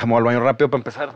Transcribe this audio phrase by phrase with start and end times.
[0.00, 1.10] Vamos al baño rápido para empezar.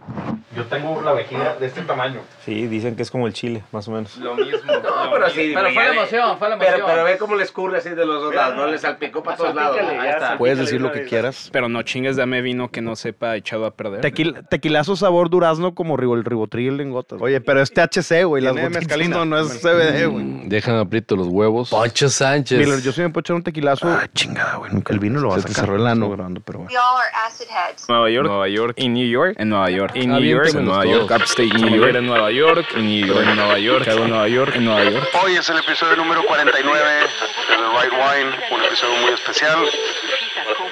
[0.54, 2.21] Yo tengo la vejiga de este tamaño.
[2.44, 4.17] Sí, dicen que es como el chile, más o menos.
[4.18, 4.72] Lo mismo.
[5.14, 5.52] Pero sí.
[5.54, 6.74] Pero fue la emoción, fue la emoción.
[6.77, 9.37] Pero, pero ve cómo le escurre así de los dos lados, no le salpicó para
[9.37, 9.79] todos lados.
[9.80, 10.37] Ahí está.
[10.38, 11.48] Puedes decir lo que quieras.
[11.52, 14.00] Pero no chingues, dame vino que no sepa echado a perder.
[14.00, 17.21] Tequil- tequilazo sabor durazno como el ribotril en gotas.
[17.22, 18.43] Oye, pero es THC, güey.
[18.43, 19.25] Las Tiene gotitas mezcalina.
[19.25, 20.25] no, es CBD, güey.
[20.25, 21.71] Mm, Dejan aprieto los huevos.
[21.71, 22.58] Poncho Sánchez.
[22.58, 23.89] Miller, yo sí me puedo echar un tequilazo.
[23.89, 24.72] Ah, chingada, güey.
[24.72, 25.75] Nunca el vino lo va a sacar.
[25.75, 26.11] el ano.
[26.11, 26.71] grabando, pero bueno.
[26.72, 27.89] We all are acid heads.
[27.89, 30.85] Nueva York, Nueva York, en New York, en Nueva York, en New York, en Nueva
[30.85, 31.11] York.
[31.11, 34.52] Upstate New York, en Nueva York, en New York, en Nueva York, en Nueva York,
[34.56, 35.03] en Nueva York.
[35.12, 39.58] Hoy es el episodio número 49 de The Right Wine, un episodio muy especial.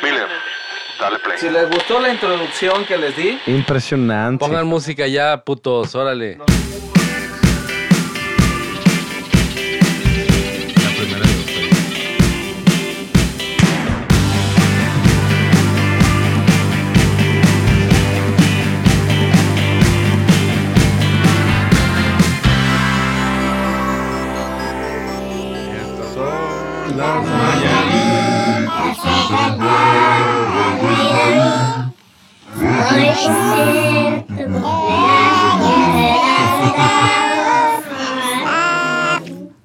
[0.02, 0.28] Miller,
[0.98, 1.38] dale play.
[1.38, 4.45] Si les gustó la introducción que les di, Impresionante.
[4.45, 6.38] Pongan música ya, putos, órale.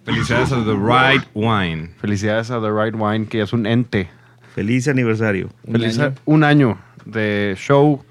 [0.06, 1.90] Felicidades a The Right Wine.
[2.00, 4.10] Felicidades a The Right Wine, que es un ente.
[4.56, 5.50] Feliz aniversario.
[5.70, 8.04] Feliz a- un año de show.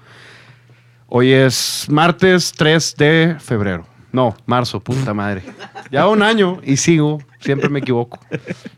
[1.07, 3.87] Hoy es martes 3 de febrero.
[4.11, 5.43] No, marzo, puta madre.
[5.91, 8.19] Ya un año y sigo, siempre me equivoco.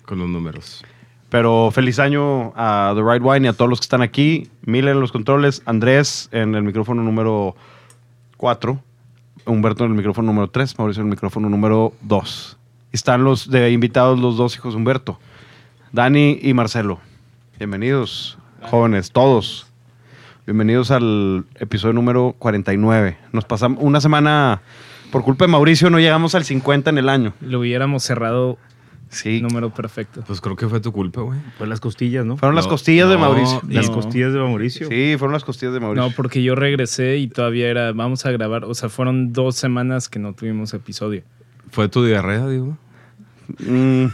[0.05, 0.83] Con los números.
[1.29, 4.49] Pero feliz año a The Right Wine y a todos los que están aquí.
[4.65, 7.55] Miller en los controles, Andrés en el micrófono número
[8.37, 8.81] 4,
[9.45, 12.57] Humberto en el micrófono número 3, Mauricio en el micrófono número 2.
[12.91, 15.19] Están los de invitados los dos hijos de Humberto,
[15.91, 16.99] Dani y Marcelo.
[17.59, 19.67] Bienvenidos, jóvenes, todos.
[20.47, 23.17] Bienvenidos al episodio número 49.
[23.31, 24.63] Nos pasamos una semana,
[25.11, 27.33] por culpa de Mauricio, no llegamos al 50 en el año.
[27.39, 28.57] Lo hubiéramos cerrado
[29.09, 29.41] Sí.
[29.41, 30.23] número perfecto.
[30.25, 31.39] Pues creo que fue tu culpa, güey.
[31.57, 32.37] Fue las costillas, ¿no?
[32.37, 33.61] Fueron las No, costillas de Mauricio.
[33.67, 33.95] Las No.
[33.95, 34.87] costillas de Mauricio.
[34.87, 36.07] Sí, fueron las costillas de Mauricio.
[36.09, 38.65] No, porque yo regresé y todavía era, vamos a grabar.
[38.65, 41.23] O sea, fueron dos semanas que no tuvimos episodio.
[41.71, 42.77] Fue tu diarrea, digo.
[43.67, 44.05] Mm,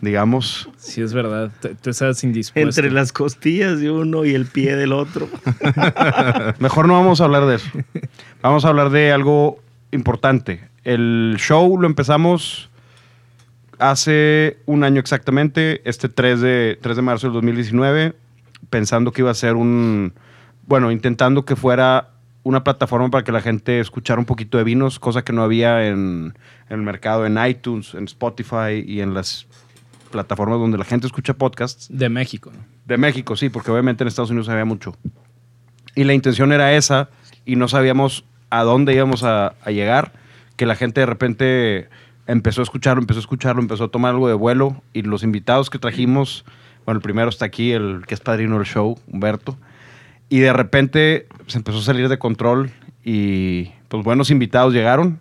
[0.00, 0.68] digamos.
[0.76, 1.50] Sí, es verdad.
[1.82, 2.68] Tú estabas indispuesto.
[2.80, 5.28] Entre las costillas de uno y el pie del otro.
[6.60, 7.68] Mejor no vamos a hablar de eso.
[8.42, 9.58] Vamos a hablar de algo
[9.90, 10.68] importante.
[10.84, 12.70] El show lo empezamos
[13.78, 18.14] hace un año exactamente, este 3 de, 3 de marzo del 2019,
[18.70, 20.12] pensando que iba a ser un,
[20.66, 22.10] bueno, intentando que fuera
[22.42, 25.86] una plataforma para que la gente escuchara un poquito de vinos, cosa que no había
[25.86, 26.34] en,
[26.68, 29.46] en el mercado, en iTunes, en Spotify y en las
[30.10, 31.88] plataformas donde la gente escucha podcasts.
[31.90, 32.50] De México.
[32.52, 32.64] ¿no?
[32.86, 34.96] De México, sí, porque obviamente en Estados Unidos había mucho.
[35.94, 37.10] Y la intención era esa
[37.44, 40.12] y no sabíamos a dónde íbamos a, a llegar,
[40.56, 41.88] que la gente de repente
[42.28, 45.68] empezó a escucharlo, empezó a escucharlo, empezó a tomar algo de vuelo y los invitados
[45.70, 46.44] que trajimos,
[46.86, 49.56] bueno, el primero está aquí, el que es padrino del show, Humberto,
[50.28, 52.70] y de repente se empezó a salir de control
[53.04, 55.18] y pues buenos invitados llegaron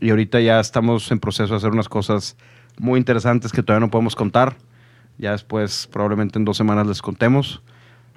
[0.00, 2.36] y ahorita ya estamos en proceso de hacer unas cosas
[2.78, 4.56] muy interesantes que todavía no podemos contar.
[5.16, 7.62] Ya después, probablemente en dos semanas les contemos.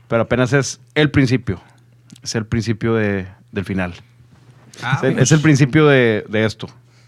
[0.07, 1.61] Pero apenas es el principio.
[2.23, 3.93] Es el principio de- del final.
[4.97, 6.67] es, el, es el principio de, de esto.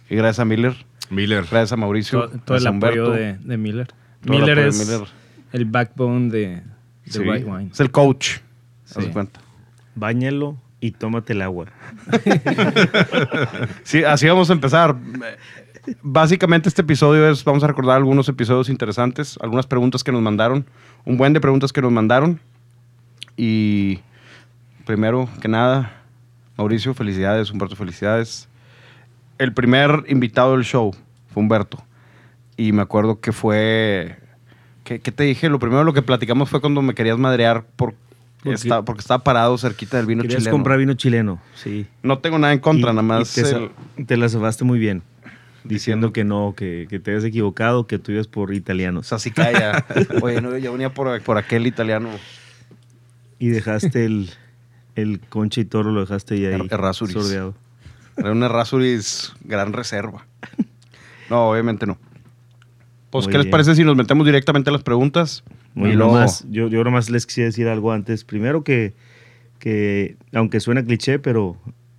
[0.09, 0.75] Y gracias a Miller,
[1.09, 1.41] Miller.
[1.49, 3.87] gracias a Mauricio, Todo, todo el apoyo de, de Miller.
[4.25, 5.07] el Miller de es Miller.
[5.53, 6.63] el backbone de, de
[7.11, 7.69] Sí, White Wine.
[7.71, 8.37] Es el coach.
[8.95, 9.09] haz Sí.
[9.11, 9.39] cuenta.
[9.95, 11.65] Báñalo y tómate el agua.
[13.83, 14.95] Sí, así vamos a empezar.
[16.01, 20.65] Básicamente este episodio es, vamos a recordar algunos episodios interesantes, algunas preguntas que nos mandaron,
[21.05, 22.39] un buen de preguntas que nos mandaron.
[23.37, 23.99] Y
[24.85, 26.03] primero que nada,
[26.57, 28.48] Mauricio, felicidades, Humberto, felicidades.
[29.39, 30.93] El primer invitado del show
[31.33, 31.83] fue Humberto.
[32.57, 34.17] Y me acuerdo que fue...
[34.83, 35.49] ¿Qué, qué te dije?
[35.49, 37.93] Lo primero lo que platicamos fue cuando me querías madrear por,
[38.43, 40.51] Porque- esta- porque estaba parado cerquita del vino chileno.
[40.51, 41.85] comprar vino chileno, sí.
[42.03, 43.33] No tengo nada en contra, Y- nada más.
[43.33, 45.01] te, el- te la zafaste muy bien.
[45.63, 49.07] Diciendo Diciendo que no, que, que te habías equivocado, que tú ibas por O italianos.
[49.07, 49.85] sea, sí calla.
[50.21, 52.09] Oye, no, yo venía por, por aquel italiano.
[53.39, 54.29] Y dejaste el,
[54.95, 57.13] el concha y toro, lo dejaste ahí, ahí Errázuriz.
[57.13, 57.55] sordeado.
[58.19, 60.25] Era una Rasuris gran reserva.
[61.29, 61.97] No, obviamente no.
[63.11, 63.51] Pues, Muy ¿qué les bien.
[63.51, 65.43] parece si nos metemos directamente a las preguntas?
[65.73, 68.23] Muy Y luego- nomás, yo, yo nomás les quisiera decir algo antes.
[68.23, 68.93] Primero que,
[69.59, 71.57] que aunque suena cliché, pero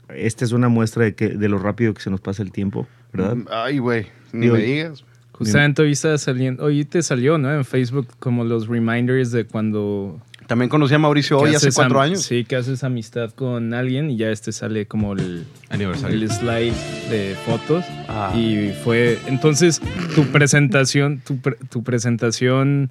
[0.08, 2.87] esta es una muestra de, que, de lo rápido que se nos pasa el tiempo,
[3.12, 3.37] ¿verdad?
[3.50, 5.05] Ay, güey, ni Digo, me digas.
[5.32, 7.52] Justamente hoy está saliendo, hoy te salió, ¿no?
[7.55, 10.20] En Facebook como los reminders de cuando
[10.50, 12.23] También conocí a Mauricio hoy hace cuatro años.
[12.23, 16.17] Sí, que haces amistad con alguien y ya este sale como el, Aniversario.
[16.17, 16.75] el slide
[17.08, 17.85] de fotos.
[18.08, 18.35] Ah.
[18.37, 19.17] Y fue.
[19.29, 19.81] Entonces,
[20.17, 22.91] tu presentación, tu, pre- tu presentación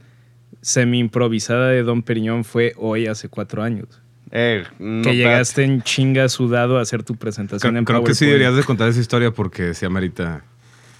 [0.61, 3.88] semi improvisada de Don Periñón fue hoy hace cuatro años.
[4.31, 8.13] Eh, no, que llegaste en chinga sudado a hacer tu presentación Creo, en creo que
[8.13, 8.31] sí PowerPoint.
[8.39, 10.45] deberías de contar esa historia porque se amerita.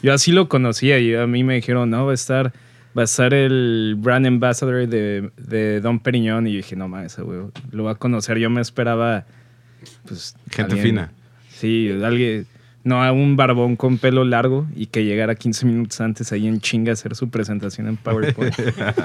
[0.04, 2.52] Yo así lo conocía y a mí me dijeron, no, va a estar,
[2.98, 6.48] va a estar el brand ambassador de, de Don Periñón.
[6.48, 7.40] Y yo dije, no mames, ese güey,
[7.72, 8.38] lo va a conocer.
[8.38, 9.26] Yo me esperaba,
[10.06, 10.36] pues.
[10.50, 11.12] Gente alguien- fina.
[11.50, 12.48] Sí, alguien.
[12.84, 16.62] No, a un barbón con pelo largo y que llegara 15 minutos antes ahí en
[16.62, 18.56] chinga a hacer su presentación en PowerPoint.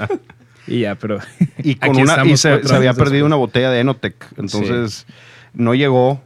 [0.67, 1.19] y ya, pero.
[1.57, 3.23] Y, con una, y se, había perdido después.
[3.23, 4.15] una botella de Enotec.
[4.37, 5.05] Entonces
[5.53, 6.21] no llegó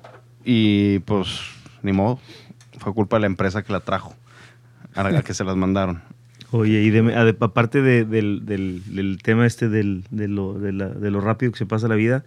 [0.46, 1.40] y pues
[1.82, 2.20] ni modo.
[2.78, 4.16] Fue culpa de la empresa que la trajo.
[4.96, 6.02] A la que se las mandaron.
[6.52, 11.88] Oye, y de- aparte de- del, tema este del- de, lo, rápido que se pasa
[11.88, 12.26] la vida,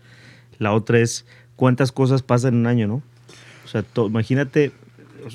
[0.58, 1.26] la otra es
[1.56, 3.02] cuántas cosas pasan en un año, ¿no?
[3.64, 4.72] O sea, imagínate,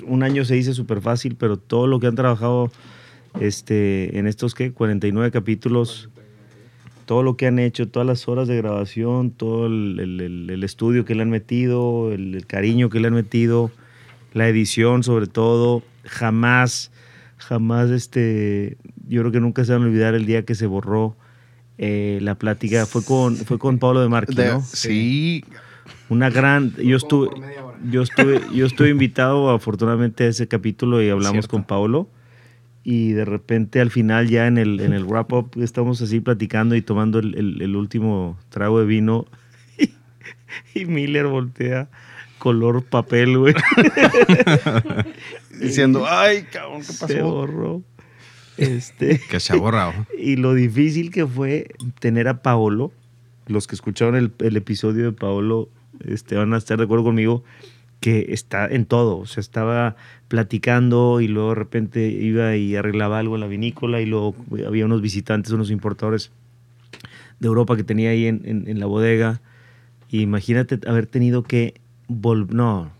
[0.05, 2.71] un año se dice súper fácil, pero todo lo que han trabajado
[3.39, 4.71] este, en estos, ¿qué?
[4.71, 6.09] 49 capítulos,
[7.05, 11.23] todo lo que han hecho, todas las horas de grabación, todo el, estudio que le
[11.23, 13.71] han metido, el cariño que le han metido,
[14.33, 16.91] la edición sobre todo, jamás,
[17.37, 21.15] jamás, este, yo creo que nunca se van a olvidar el día que se borró
[21.77, 24.61] eh, la plática, fue con, fue con Pablo de Marqui, ¿no?
[24.61, 25.43] sí,
[26.09, 27.29] Una gran, yo estuve,
[27.91, 31.49] yo estuve, yo estuve invitado afortunadamente a ese capítulo y hablamos Cierto.
[31.49, 32.09] con Paulo
[32.83, 36.75] y de repente al final ya en el, en el wrap up estamos así platicando
[36.75, 39.25] y tomando el, el- el último trago de vino.
[40.73, 41.89] Y, Miller voltea
[42.39, 43.53] color papel, güey.
[45.59, 47.31] diciendo, ay, cabrón, ¿qué Se pasó?
[47.31, 47.81] borró.
[48.57, 49.93] Este, Que se ha borrado.
[50.17, 51.67] y lo difícil que fue
[51.99, 52.91] tener a Paolo,
[53.47, 55.69] los que escucharon el, el episodio de Paolo
[56.05, 57.43] este, van a estar de acuerdo conmigo,
[57.99, 59.17] que está en todo.
[59.17, 59.95] O sea, estaba
[60.27, 64.35] platicando y luego de repente iba y arreglaba algo en la vinícola y luego
[64.67, 66.31] había unos visitantes, unos importadores
[67.39, 69.41] de Europa que tenía ahí en, en- en la bodega.
[70.09, 71.75] Y imagínate haber tenido que
[72.07, 72.55] volver...
[72.55, 72.91] No,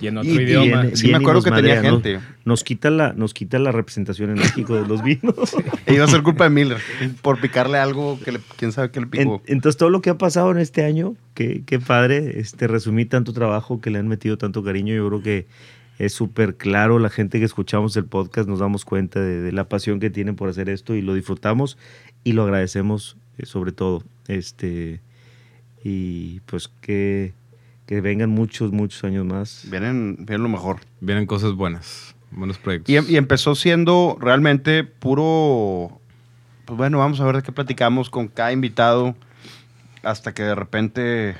[0.00, 0.82] Y en otro Y- y idioma.
[0.86, 2.20] en- Sí, me acuerdo que tenía gente.
[2.44, 5.34] Nos quita, la, nos quita la representación en México de los vinos.
[5.86, 6.78] E iba a ser culpa de Miller
[7.22, 9.42] por picarle algo que le, quién sabe qué le En- picó.
[9.46, 13.32] entonces, todo lo que ha pasado en este año, qué, qué padre, este, resumí tanto
[13.32, 14.94] trabajo, que le han metido tanto cariño.
[14.94, 15.46] Yo creo que
[15.98, 16.98] es súper claro.
[16.98, 20.34] La gente que escuchamos el podcast nos damos cuenta de, de la pasión que tienen
[20.36, 21.76] por hacer esto y lo disfrutamos
[22.24, 24.02] y lo agradecemos eh, sobre todo.
[24.28, 25.00] Este,
[25.84, 27.32] y pues que,
[27.90, 29.66] que vengan muchos, muchos años más.
[29.68, 30.76] Vienen, vienen lo mejor.
[31.00, 32.14] Vienen cosas buenas.
[32.30, 32.88] Buenos proyectos.
[32.88, 36.00] Y, em, y empezó siendo realmente puro.
[36.66, 39.16] Pues bueno, vamos a ver de qué platicamos con cada invitado.
[40.04, 41.34] Hasta que de repente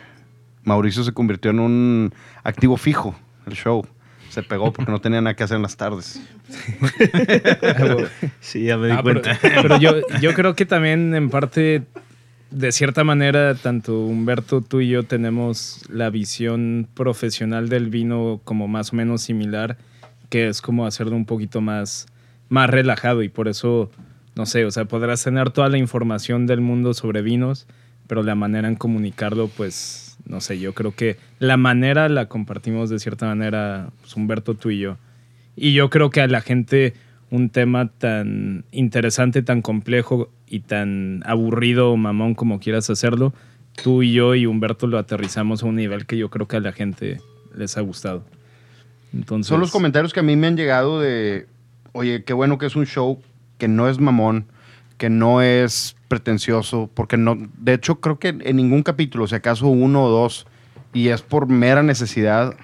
[0.65, 2.13] Mauricio se convirtió en un
[2.43, 3.15] activo fijo
[3.47, 3.87] el show.
[4.31, 6.21] Se pegó porque no tenía nada que hacer en las tardes.
[8.41, 9.39] Sí, ya me di Ah, pero, cuenta.
[9.63, 11.85] pero yo, yo creo que también en parte,
[12.51, 18.69] de cierta manera, tanto Humberto, tú y yo tenemos la visión profesional del vino como
[18.69, 19.77] más o menos similar,
[20.29, 22.07] que es como hacerlo un poquito más,
[22.49, 23.91] más relajado y por eso,
[24.35, 27.67] no sé, o sea, podrás tener toda la información del mundo sobre vinos,
[28.07, 32.91] pero la manera en comunicarlo, pues, no sé, yo creo que la manera la compartimos
[32.91, 34.97] de cierta manera, pues, Humberto, tú y yo.
[35.55, 36.95] Y yo creo que a la gente
[37.31, 43.33] un tema tan interesante, tan complejo y tan aburrido o mamón como quieras hacerlo,
[43.83, 46.61] tú y yo y Humberto lo aterrizamos a un nivel que yo creo que a
[46.61, 47.21] la gente
[47.57, 48.25] les ha gustado.
[49.13, 51.47] Entonces, Son los comentarios que a mí me han llegado de,
[51.93, 53.21] oye, qué bueno que es un show
[53.59, 54.47] que no es mamón,
[54.99, 59.69] que no es pretencioso, porque no, de hecho creo que en ningún capítulo, si acaso
[59.69, 60.47] uno o dos,
[60.93, 62.57] y es por mera necesidad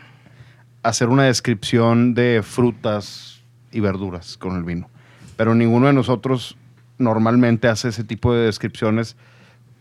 [0.82, 3.36] hacer una descripción de frutas
[3.76, 4.88] y verduras con el vino.
[5.37, 6.56] Pero ninguno de nosotros
[6.99, 9.16] normalmente hace ese tipo de descripciones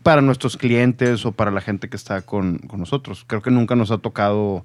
[0.02, 3.24] para nuestros clientes o para la gente que está con, con nosotros.
[3.26, 4.64] Creo que nunca nos ha tocado,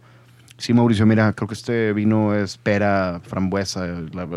[0.57, 3.87] sí, Mauricio, mira, creo que este vino es pera, frambuesa.
[4.13, 4.27] la-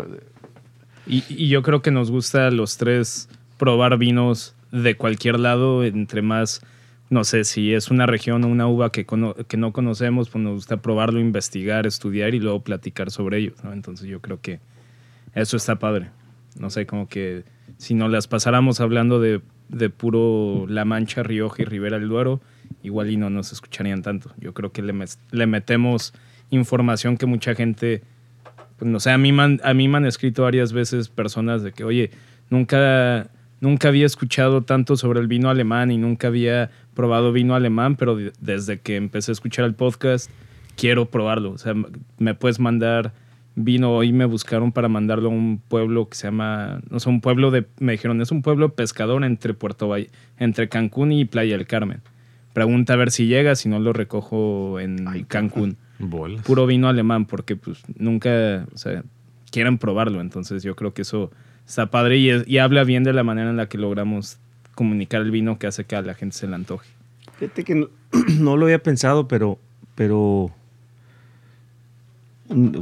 [1.05, 6.21] Y, yo creo que nos gusta a los tres probar vinos de cualquier lado, entre
[6.21, 6.61] más,
[7.09, 10.53] no sé, si es una región o una uva que, que no conocemos, pues nos
[10.55, 13.53] gusta probarlo, investigar, estudiar y luego platicar sobre ello.
[13.71, 14.59] Entonces yo creo que
[15.35, 16.09] eso está padre.
[16.59, 17.43] No sé, como que
[17.77, 22.41] si nos las pasáramos hablando de, de puro La Mancha, Rioja y Ribera del Duero,
[22.81, 24.31] igual y no nos escucharían tanto.
[24.39, 24.93] Yo creo que le,
[25.31, 26.13] le metemos
[26.49, 28.01] información que mucha gente
[28.77, 31.63] pues, no sé, a mí, me han, a mí me han escrito varias veces personas
[31.63, 32.11] de que, oye,
[32.49, 33.27] nunca,
[33.61, 38.15] nunca había escuchado tanto sobre el vino alemán y nunca había probado vino alemán, pero
[38.15, 40.29] de- desde que empecé a escuchar el podcast,
[40.75, 41.51] quiero probarlo.
[41.51, 41.73] O sea,
[42.17, 43.13] me puedes mandar
[43.55, 43.91] vino.
[43.95, 47.51] Hoy me buscaron para mandarlo a un pueblo que se llama, no sé, un pueblo
[47.51, 51.65] de, me dijeron, es un pueblo pescador entre Puerto Valle, entre Cancún y Playa del
[51.67, 52.01] Carmen.
[52.53, 55.77] Pregunta a ver si llega, si no lo recojo en Cancún.
[55.99, 56.41] Bolas.
[56.43, 59.03] Puro vino alemán, porque pues nunca, o sea,
[59.51, 60.21] quieren probarlo.
[60.21, 61.31] Entonces yo creo que eso
[61.67, 64.37] está padre y, es- y habla bien de la manera en la que logramos
[64.73, 66.89] comunicar el vino que hace que a la gente se le antoje.
[67.39, 67.87] Fíjate que no,
[68.39, 69.57] no lo había pensado, pero,
[69.95, 70.51] pero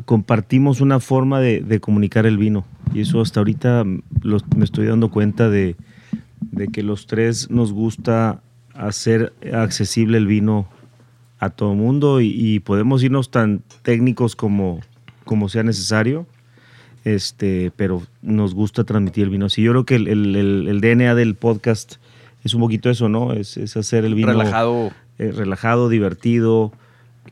[0.06, 2.66] compartimos una forma de, de comunicar el vino.
[2.94, 3.84] Y eso hasta ahorita
[4.22, 5.76] los- me estoy dando cuenta de,
[6.42, 8.42] de que los tres nos gusta
[8.74, 10.68] hacer accesible el vino
[11.40, 14.80] a todo mundo y, y podemos irnos tan técnicos como,
[15.26, 16.26] como sea necesario.
[17.06, 19.50] Este, pero nos gusta transmitir el vino.
[19.50, 21.96] Sí, yo creo que el, el- el- el DNA del podcast
[22.44, 23.34] es un poquito eso, ¿no?
[23.34, 24.92] Es, es hacer el vino Relajado.
[25.18, 26.72] eh, relajado, divertido,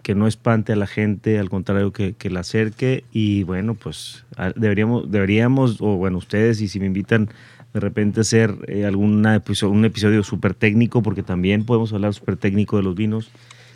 [0.03, 3.03] que no espante a la gente, al contrario, que, que la acerque.
[3.11, 7.29] Y bueno, pues deberíamos, deberíamos, o bueno, ustedes, y si me invitan
[7.73, 12.13] de repente a hacer eh, alguna episo- un episodio súper técnico, porque también podemos hablar
[12.13, 13.31] súper técnico de los vinos.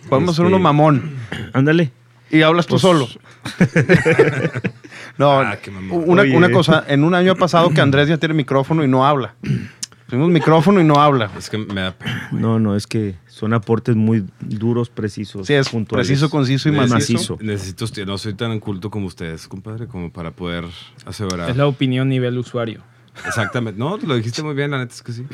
[0.10, 1.12] Podemos hacer Este, uno mamón.
[1.54, 1.92] Ándale.
[2.32, 3.08] Y hablas tú Pues- solo.
[5.18, 5.58] no, Ah,
[5.92, 9.06] una, una cosa, en un año ha pasado que Andrés ya tiene micrófono y no
[9.06, 9.36] habla.
[10.08, 11.32] Tenemos micrófono y no habla.
[11.38, 12.30] Es que me da pena.
[12.32, 15.48] No, no, es que son aportes muy duros, precisos.
[15.48, 16.08] Sí, es puntuales.
[16.08, 17.38] preciso, conciso y Necesito- macizo.
[17.42, 20.66] Necesito, no soy tan culto como ustedes, compadre, como para poder
[21.06, 21.50] aseverar.
[21.50, 22.82] Es la opinión nivel usuario.
[23.26, 23.80] Exactamente.
[23.80, 25.26] No, lo dijiste muy bien, la neta es que sí.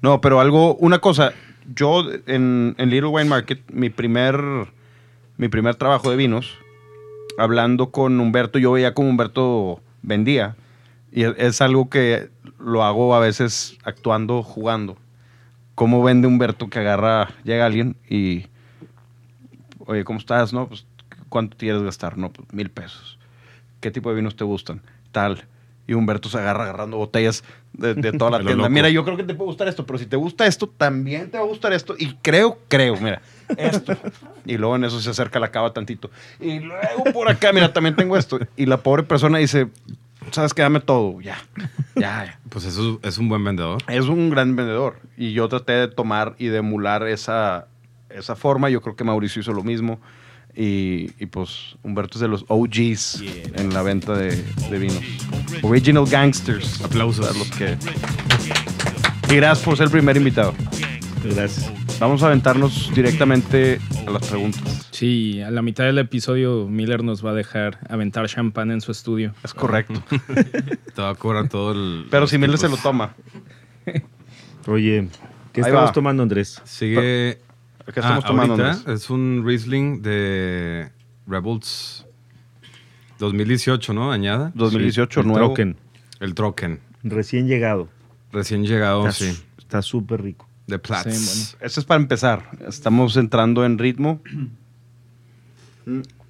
[0.00, 1.32] No, pero algo, una cosa,
[1.74, 4.40] yo en, en Little Wine Market, mi primer,
[5.38, 6.54] mi primer trabajo de vinos,
[7.36, 10.54] hablando con Humberto, yo veía cómo Humberto vendía.
[11.10, 12.28] Y es algo que
[12.58, 14.96] lo hago a veces actuando, jugando.
[15.74, 18.46] Cómo vende Humberto que agarra, llega alguien y,
[19.86, 20.52] oye, ¿cómo estás?
[20.52, 20.86] No, pues,
[21.28, 22.18] ¿cuánto quieres gastar?
[22.18, 23.18] No, pues, mil pesos.
[23.80, 24.82] ¿Qué tipo de vinos te gustan?
[25.12, 25.44] Tal.
[25.86, 28.56] Y Humberto se agarra agarrando botellas de, de toda la tienda.
[28.56, 28.70] loco.
[28.70, 31.38] Mira, yo creo que te puede gustar esto, pero si te gusta esto, también te
[31.38, 31.94] va a gustar esto.
[31.96, 33.22] Y creo, creo, mira,
[33.56, 33.96] esto.
[34.44, 36.10] Y luego en eso se acerca la cava tantito.
[36.40, 38.38] Y luego por acá, mira, también tengo esto.
[38.56, 39.68] Y la pobre persona dice,
[40.32, 40.62] ¿sabes qué?
[40.62, 41.20] Dame todo.
[41.20, 41.38] Ya,
[41.94, 42.38] ya, ya.
[42.48, 43.82] Pues eso es un buen vendedor.
[43.88, 45.00] Es un gran vendedor.
[45.16, 47.66] Y yo traté de tomar y de emular esa,
[48.08, 48.70] esa forma.
[48.70, 50.00] Yo creo que Mauricio hizo lo mismo.
[50.54, 53.22] Y, y, pues Humberto es de los OGs
[53.54, 55.02] en la venta de, de vinos.
[55.62, 56.82] Original Gangsters.
[56.82, 57.28] Aplausos.
[57.28, 57.76] A los que...
[59.30, 60.54] Y gracias por ser el primer invitado.
[61.22, 61.70] Gracias.
[62.00, 64.88] Vamos a aventarnos directamente a las preguntas.
[64.92, 68.92] Sí, a la mitad del episodio Miller nos va a dejar aventar champán en su
[68.92, 69.34] estudio.
[69.42, 70.00] Es correcto.
[70.94, 72.06] Te va a cobrar todo el.
[72.08, 73.14] Pero si Miller se lo toma.
[74.66, 75.08] Oye,
[75.52, 75.92] ¿qué Ahí estamos va.
[75.92, 76.60] tomando, Andrés?
[76.64, 77.38] Sigue.
[77.92, 78.54] ¿Qué estamos Ah, tomando?
[78.54, 79.02] ahorita Andrés?
[79.02, 80.90] Es un Riesling de
[81.26, 82.06] Rebels
[83.18, 84.12] 2018, ¿no?
[84.12, 84.52] Añada.
[84.54, 85.46] 2018, El nuevo.
[85.46, 85.76] Trocken,
[86.20, 86.80] El Trocken.
[87.02, 87.88] recién llegado.
[88.30, 89.42] Recién llegado, Está sí.
[89.58, 90.47] Está súper rico.
[90.68, 91.16] De Platts.
[91.16, 92.50] Sí, Eso es para empezar.
[92.68, 94.20] Estamos entrando en ritmo.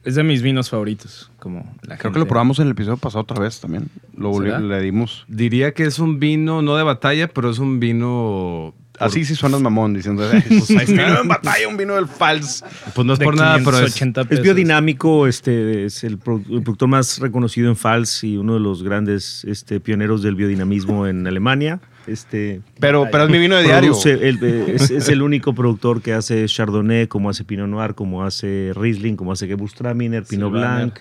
[0.04, 2.96] Es de mis vinos favoritos, como la Creo que gente- lo probamos en el episodio
[2.96, 3.88] pasado otra vez también.
[4.16, 4.60] Lo ¿Será?
[4.60, 5.24] le dimos.
[5.28, 8.74] Diría que es un vino, no de batalla, pero es un vino.
[9.00, 10.24] Así sí suenas mamón diciendo.
[10.32, 11.20] "Ay, Pues ahí está.
[11.20, 12.64] en batalla un vino del Fals.
[12.94, 13.94] Pues no es de por nada, pero es.
[13.94, 18.82] 580 Es biodinámico, este, es el productor más reconocido en Fals y uno de los
[18.84, 21.80] grandes este, pioneros del biodinamismo en Alemania.
[22.08, 23.92] Este, Pero, pero es mi vino de diario.
[24.04, 28.24] el- eh, es, es el único productor que hace Chardonnay, como hace Pinot Noir, como
[28.24, 30.76] hace Riesling, como hace Gewürztraminer, Pinot Silvaner.
[30.86, 30.98] Blanc,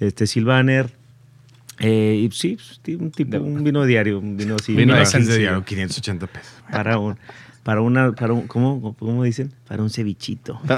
[0.00, 0.90] este, Silvaner.
[1.80, 4.74] Eh, y sí, pues, un, tipo, un vino de diario, un vino así.
[4.76, 6.52] Vino de diario, 580 pesos.
[6.70, 7.16] para un,
[7.64, 9.52] para una, para un, ¿cómo, ¿cómo dicen?
[9.66, 10.60] Para un cevichito.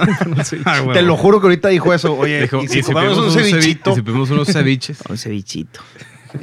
[0.64, 2.14] Ah, Te lo juro que ahorita dijo eso.
[2.16, 3.92] Oye, Dijo, y si comemos pedimos un cevichito.
[3.92, 4.98] y si pedimos unos ceviches.
[5.02, 5.80] Para un cevichito.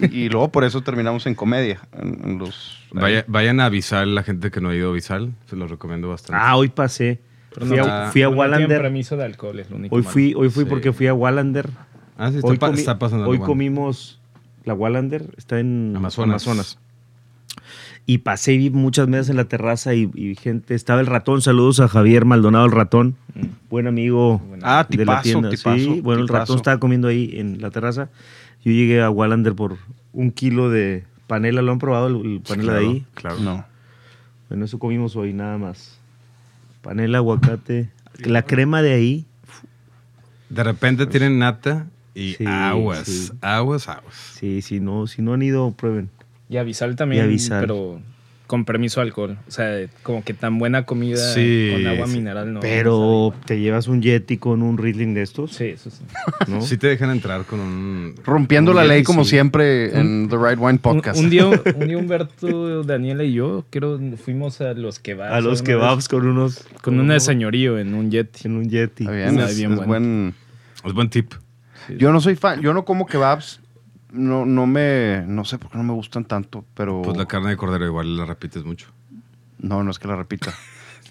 [0.01, 1.79] Y, y luego por eso terminamos en comedia.
[1.97, 5.31] En, en los, Vaya- vayan a Visal, la gente que no ha ido a Visal.
[5.49, 6.41] Se los recomiendo bastante.
[6.43, 7.19] Ah, hoy pasé.
[7.53, 8.81] Pero Fui no- a, fui a pero no tienen Wallander.
[8.81, 10.11] permiso de alcohol, es lo único Hoy malo.
[10.11, 10.69] fui, hoy fui Sí.
[10.69, 11.69] porque fui a Wallander.
[12.17, 13.27] Ah, sí, está, Hoy, pa- comi- está pasando.
[13.27, 14.19] hoy comimos
[14.65, 16.45] la Wallander, está en Amazonas.
[16.47, 16.79] Amazonas.
[18.05, 20.75] Y pasé y vi muchas mesas en la terraza y, y gente.
[20.75, 21.41] Estaba el ratón.
[21.41, 23.15] Saludos a Javier Maldonado, el ratón.
[23.69, 25.49] Buen amigo Ah, de la tipazo, tienda.
[25.49, 28.09] tipazo, sí, bueno, el ratón estaba comiendo ahí en la terraza.
[28.63, 29.77] Yo llegué a Wallander por
[30.13, 31.61] un kilo de panela.
[31.61, 33.05] ¿Lo han probado el, el panela de Claro, ahí?
[33.13, 33.39] Claro.
[33.39, 33.65] No.
[34.49, 35.99] Bueno, eso comimos hoy, nada más.
[36.81, 37.89] Panela, aguacate.
[38.19, 39.25] La crema de ahí.
[40.49, 43.31] De repente tienen nata y Sí, aguas, sí.
[43.41, 44.13] aguas, aguas.
[44.39, 46.09] Sí, si no, si no han ido, prueben.
[46.49, 47.59] Y Avisal también, Y Avisal.
[47.61, 47.99] pero
[48.47, 49.37] con permiso alcohol.
[49.47, 52.13] O sea, como que tan buena comida Sí, con agua sí.
[52.17, 52.59] mineral no.
[52.59, 56.03] Pero te llevas un Yeti con un Riesling de estos, Sí, eso sí.
[56.47, 56.61] ¿no?
[56.61, 58.15] Sí te dejan entrar con un...
[58.23, 59.31] Rompiendo un la ley Yeti, como sí.
[59.31, 61.19] siempre en The Right Wine Podcast.
[61.19, 65.33] un día, un día Humberto, Daniela y yo, creo, fuimos a los kebabs.
[65.33, 66.65] A los kebabs con unos...
[66.81, 68.47] Con una de señorío en un Yeti.
[68.47, 69.03] En un Yeti.
[69.03, 69.87] Está bien, es, bien es bueno.
[69.87, 70.35] buen...
[70.85, 71.33] Es buen tip.
[71.97, 73.61] Yo no soy fan, yo no como kebabs.
[74.13, 77.01] No, no me, no sé por qué no me gustan tanto, pero...
[77.01, 78.87] Pues la carne de cordero igual la repites mucho.
[79.57, 80.53] No, no es que la repita.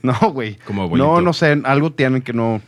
[0.03, 0.57] No, güey.
[0.67, 1.07] Como abuelito.
[1.07, 2.61] No, no sé, algo tienen que no...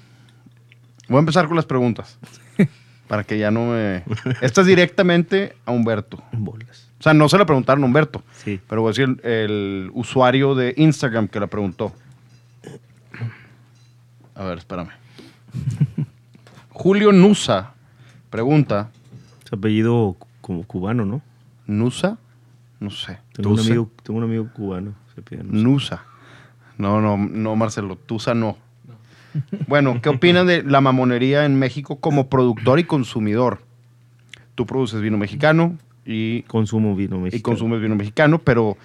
[1.08, 2.16] Voy a empezar con las preguntas.
[3.08, 4.04] para que ya no me...
[4.40, 6.22] Esta es directamente a Humberto.
[6.30, 6.88] Bolas.
[7.00, 8.60] O sea, no se la preguntaron a Humberto, Sí.
[8.68, 11.92] pero voy a decir el, el usuario de Instagram que la preguntó.
[14.36, 14.90] A ver, espérame.
[16.70, 17.74] Julio Nusa
[18.30, 18.90] pregunta.
[19.54, 21.22] Apellido como cubano, ¿no?
[21.66, 22.18] ¿Nusa?
[22.80, 23.18] No sé.
[23.32, 24.94] Tengo un, amigo, tengo un amigo cubano.
[25.14, 25.62] Se pide Nusa.
[25.62, 26.04] Nusa.
[26.78, 27.96] No, no, no, Marcelo.
[27.96, 28.56] Tusa no.
[29.66, 33.62] Bueno, ¿qué opinan de la mamonería en México como productor y consumidor?
[34.54, 37.38] Tú produces vino mexicano y, Consumo vino mexicano.
[37.38, 38.76] y consumes vino mexicano, pero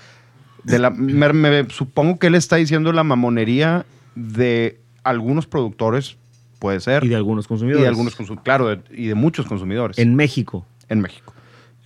[0.64, 3.86] de la, me, me- supongo que él está diciendo la mamonería
[4.16, 6.18] de algunos productores,
[6.60, 7.82] puede ser, Y de algunos y consumidores.
[7.84, 10.66] de algunos consum- claro, de- y de muchos consumidores En México.
[10.90, 11.34] en México.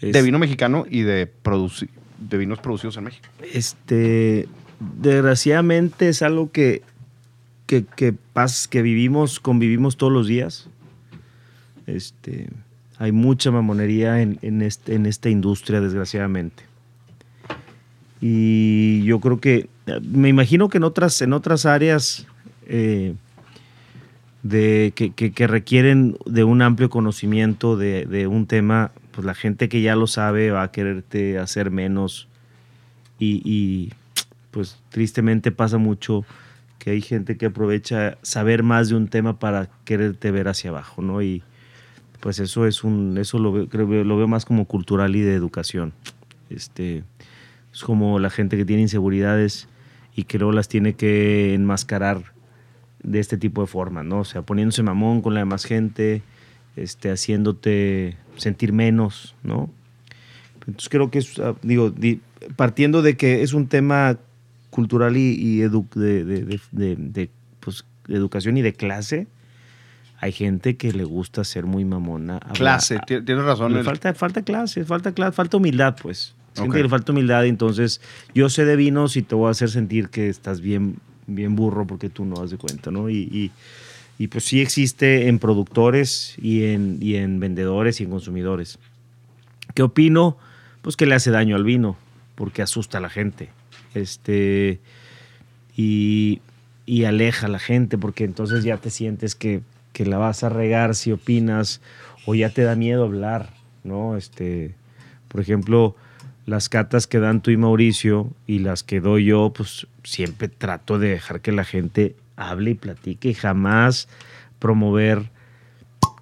[0.01, 1.31] Es- De vino mexicano y de,
[2.19, 3.27] de vinos producidos en México.
[3.53, 4.47] Este,
[5.01, 6.81] desgraciadamente es algo que,
[7.67, 10.67] que, que, pas- que vivimos, convivimos todos los días.
[11.87, 12.49] Este,
[12.97, 16.63] hay mucha mamonería en, en, este, en esta industria, desgraciadamente.
[18.21, 19.67] Y yo creo que,
[20.01, 22.25] me imagino que en otras, en otras áreas
[22.67, 23.15] eh,
[24.43, 29.69] de, que, que- requieren de un amplio conocimiento de, de un tema, pues la gente
[29.69, 32.27] que ya lo sabe va a quererte hacer menos
[33.17, 33.93] y, y,
[34.51, 36.25] pues tristemente pasa mucho
[36.77, 41.01] que hay gente que aprovecha saber más de un tema para quererte ver hacia abajo,
[41.01, 41.21] ¿no?
[41.21, 41.41] Y
[42.19, 45.33] pues eso es un, eso lo veo, creo, lo veo más como cultural y de
[45.33, 45.93] educación.
[46.49, 47.03] Este,
[47.73, 49.69] es como la gente que tiene inseguridades
[50.15, 52.32] y que luego las tiene que enmascarar
[53.03, 54.19] de este tipo de formas, ¿no?
[54.19, 56.21] O sea, poniéndose mamón con la demás gente,
[56.75, 59.69] este, haciéndote sentir menos, ¿no?
[60.65, 62.21] Entonces creo que es, ah, digo, di-
[62.55, 64.17] partiendo de que es un tema
[64.69, 69.27] cultural y, y edu- de, de- de- de- pues, de educación y de clase,
[70.19, 72.37] hay gente que le gusta ser muy mamona.
[72.37, 73.73] habla- Clase, ti- tienes razón.
[73.73, 76.33] le el- falta, falta clase, falta clase, falta humildad, pues.
[76.53, 76.77] Siento Ok.
[76.77, 77.99] que le falta humildad, entonces
[78.33, 81.85] yo sé de vinos y te voy a hacer sentir que estás bien, bien burro
[81.87, 83.09] porque tú no das de cuenta, ¿no?
[83.09, 83.51] Y, y-
[84.19, 88.77] y, pues sí existe en productores y en, y en vendedores y en consumidores.
[89.73, 90.37] ¿Qué opino?
[90.83, 91.97] Pues que le hace daño al vino,
[92.35, 93.49] porque asusta a la gente.
[93.95, 94.79] Este,
[95.75, 96.41] y,
[96.85, 99.61] y aleja a la gente, porque entonces ya te sientes que,
[99.93, 101.81] que la vas a regar si opinas,
[102.25, 103.49] o ya te da miedo hablar,
[103.83, 104.15] ¿no?
[104.15, 104.75] Este,
[105.27, 105.95] por ejemplo,
[106.45, 110.99] las catas que dan tú y Mauricio y las que doy yo, pues siempre trato
[110.99, 114.09] de dejar que la gente hable y platique y jamás
[114.59, 115.31] promover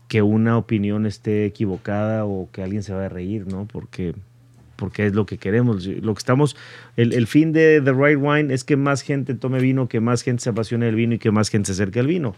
[0.07, 3.65] que una opinión esté equivocada o que alguien se va a reír, ¿no?
[3.65, 4.13] Porque,
[4.75, 5.85] porque es lo que queremos.
[5.87, 6.57] Lo que estamos,
[6.97, 10.21] el, el fin de The Right Wine es que más gente tome vino, que más
[10.21, 12.35] gente se apasione del vino y que más gente se acerque al vino.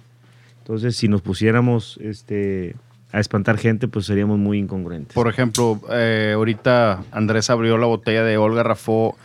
[0.60, 2.76] Entonces, si nos pusiéramos este,
[3.13, 5.13] a espantar gente, pues seríamos muy incongruentes.
[5.13, 9.15] Por ejemplo, eh, ahorita Andrés abrió la botella de Olga Rafó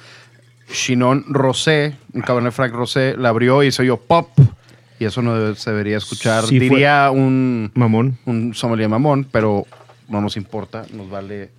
[0.71, 4.29] Chinon Rosé, un Cabernet Franc Rosé, la abrió y se oyó pop.
[5.01, 6.45] Y eso no se debería escuchar.
[6.45, 8.19] Sí, Diría un, Mamón.
[8.27, 9.65] un sommelier mamón, pero
[10.09, 11.51] no nos importa, nos vale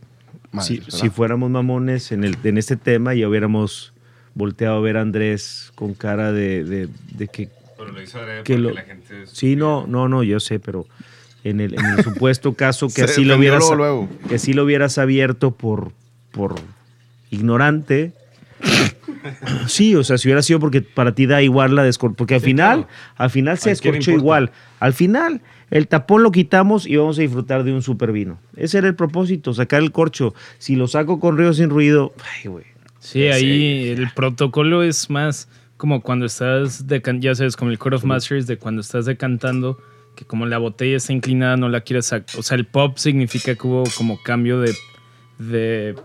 [0.51, 0.65] más.
[0.67, 3.93] si, si fuéramos mamones en, el, en este tema, ya hubiéramos
[4.35, 7.49] volteado a ver a Andrés con cara de, de- de que...
[7.77, 9.25] Pero lo hizo Que lo- la gente...
[9.25, 10.85] Sí, no, no, no, yo sé, pero
[11.43, 14.09] en el, en el supuesto caso que así, lo hubieras, luego, luego.
[14.27, 15.91] que así lo hubieras abierto por,
[16.31, 16.55] por
[17.31, 18.13] ignorante.
[19.67, 22.15] Sí, o sea, si hubiera sido porque para ti da igual la descor...
[22.15, 24.51] Porque al final, al final se ¿A quién descorchó igual.
[24.79, 28.39] Al final, el tapón lo quitamos y vamos a disfrutar de un super vino.
[28.55, 30.33] Ese era el propósito, sacar el corcho.
[30.57, 32.65] Si lo saco con río sin ruido, ay, güey.
[32.99, 35.47] Sí, ahí el protocolo es más
[35.77, 39.79] como cuando estás, decan- ya sabes, como el Court of Masters, de cuando estás decantando,
[40.19, 42.37] que como la botella está inclinada, no la quieres sacar.
[42.37, 44.73] O sea, el pop significa que hubo como cambio de,
[45.37, 45.95] de,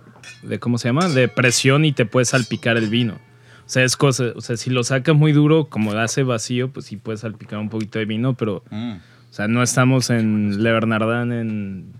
[0.44, 1.09] de, ¿cómo se llama?
[1.09, 3.14] De presión y te puede salpicar el vino.
[3.14, 6.87] O sea, es cosa, o sea, si lo sacas muy duro, como hace vacío, pues
[6.87, 8.92] sí puedes salpicar un poquito de vino, pero, Mm.
[8.92, 11.92] o sea, no estamos en Le Bernardin, en,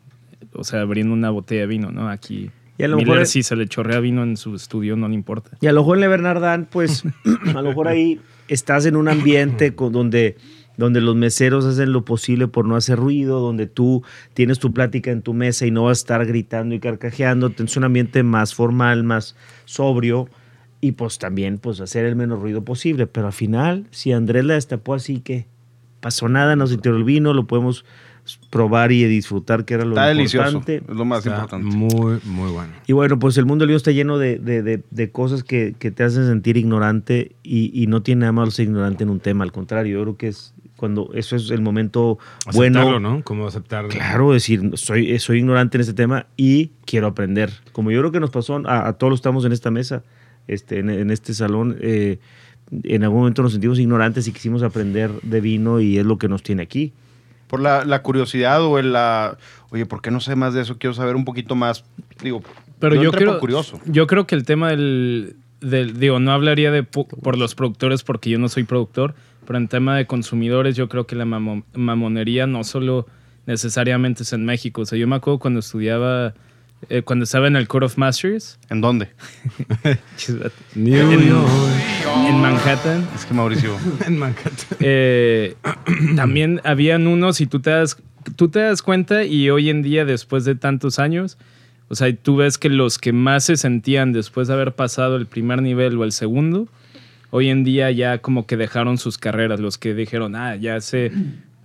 [0.53, 2.09] o sea, abriendo una botella de vino, ¿no?
[2.11, 5.09] Aquí Y a lo Miller, mejor, si se le chorrea vino en su estudio, no
[5.09, 5.51] le importa.
[5.61, 7.03] y a lo mejor en Le Bernardin, pues,
[7.57, 10.37] a lo mejor ahí estás en un ambiente con- donde,
[10.77, 14.03] donde los meseros hacen lo posible por no hacer ruido, donde tú
[14.35, 17.51] tienes tu plática en tu mesa y no vas a estar gritando y carcajeando.
[17.51, 20.29] Tienes un ambiente más formal, más sobrio
[20.81, 23.07] y pues también pues hacer el menos ruido posible.
[23.07, 25.47] Pero al final, si Andrés la destapó así que
[26.01, 27.85] pasó nada, no se tiró el vino, lo podemos
[28.51, 30.49] probar y disfrutar, que era lo Está delicioso.
[30.59, 30.91] importante.
[30.91, 31.67] Es lo más Está importante.
[31.77, 32.73] muy, muy bueno.
[32.87, 35.75] Y bueno, pues el mundo del vino está lleno de, de- de- de cosas que,
[35.79, 39.21] que te hacen sentir ignorante y, y no tiene nada malo ser ignorante en un
[39.21, 43.01] tema, al contrario, yo creo que es cuando eso es el momento Aceptarlo, bueno.
[43.19, 43.23] ¿no?
[43.25, 43.89] Como aceptar.
[43.89, 47.51] Claro, decir, soy, soy ignorante en este tema y quiero aprender.
[47.73, 50.03] Como yo creo que nos pasó a, a todos los que estamos en esta mesa,
[50.49, 52.19] este, en, en este salón, eh,
[52.83, 56.29] en algún momento nos sentimos ignorantes y quisimos aprender de vino y es lo que
[56.29, 56.93] nos tiene aquí.
[57.47, 59.37] Por la, la curiosidad o el la.
[59.71, 60.79] Oye, ¿por qué no sé más de eso?
[60.79, 61.85] Quiero saber un poquito más.
[62.23, 62.43] Digo,
[62.81, 63.79] Pero yo, entré creo, curioso.
[63.87, 68.03] yo creo que el tema del, del- digo, no hablaría de po- por los productores
[68.03, 71.65] porque yo no soy productor, pero en tema de consumidores yo creo que la mamo-
[71.75, 73.07] mamonería no solo
[73.47, 74.83] necesariamente es en México.
[74.83, 76.35] O sea, yo me acuerdo cuando estudiaba,
[76.89, 79.09] eh, cuando estaba en el Court of Masters, ¿En dónde?
[80.75, 81.49] New en, York.
[82.29, 83.77] en Manhattan, Es que Mauricio.
[84.07, 84.53] En Manhattan.
[84.81, 85.55] eh,
[86.17, 87.97] también habían unos y tú te das,
[88.37, 91.39] tú te das cuenta y hoy en día, después de tantos años,
[91.89, 95.27] o sea, tú ves que los que más se sentían después de haber pasado el
[95.27, 96.67] primer nivel o el segundo,
[97.37, 101.11] hoy en día ya como que dejaron sus carreras, los que dijeron, ah, ya sé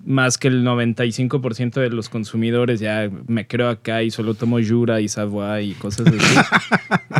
[0.03, 4.99] más que el 95% de los consumidores, ya me creo acá y solo tomo Jura
[4.99, 6.39] y Savoy y cosas así.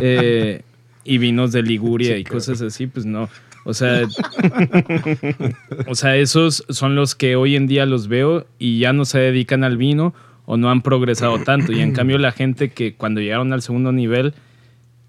[0.02, 0.62] Eh,
[1.04, 3.28] y vinos de Liguria y cosas así, pues no.
[3.64, 4.08] O sea,
[5.86, 9.18] o sea, esos son los que hoy en día los veo y ya no se
[9.18, 10.14] dedican al vino
[10.46, 11.72] o no han progresado tanto.
[11.72, 14.32] Y en cambio la gente que cuando llegaron al segundo nivel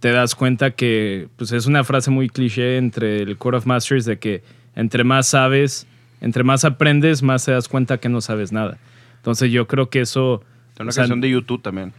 [0.01, 4.03] te das cuenta que pues es una frase muy cliché entre el Court of Masters
[4.03, 4.43] de que
[4.75, 5.87] entre más sabes,
[6.19, 8.77] entre más aprendes, más te das cuenta que no sabes nada.
[9.17, 10.43] Entonces yo creo que eso...
[10.77, 11.93] Hay una o sea, canción de YouTube también.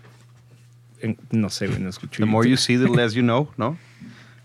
[1.01, 2.23] en- no sé, güey, no escucho.
[2.23, 2.51] The more YouTube.
[2.51, 3.79] you see, the less you know, ¿no?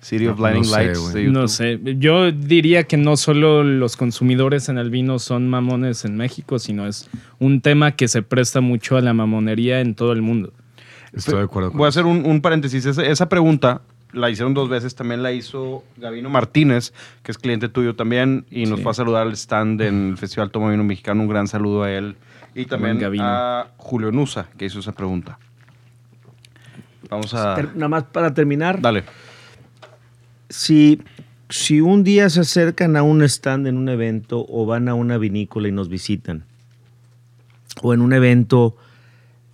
[0.01, 1.13] City of Blinding no sé, Lights.
[1.13, 1.23] de.
[1.23, 6.15] No sé, yo diría que no solo los consumidores en el vino son mamones en
[6.15, 10.21] México, sino es un tema que se presta mucho a la mamonería en todo el
[10.21, 10.53] mundo.
[11.17, 12.85] Estoy de acuerdo con Voy a hacer un, un paréntesis.
[12.85, 13.81] Esa, esa pregunta
[14.13, 14.95] la hicieron dos veces.
[14.95, 18.83] También la hizo Gavino Martínez, que es cliente tuyo también, y nos Sí.
[18.83, 21.21] fue a saludar al stand en el Festival Tomo Vino Mexicano.
[21.21, 22.15] Un gran saludo a él.
[22.55, 25.37] Y también a Julio Nusa, que hizo esa pregunta.
[27.09, 27.55] Vamos a...
[27.75, 29.03] Nada más para terminar, Dale.
[30.49, 31.01] si,
[31.49, 35.17] si un día se acercan a un stand en un evento o van a una
[35.17, 36.45] vinícola y nos visitan,
[37.81, 38.75] o en un evento,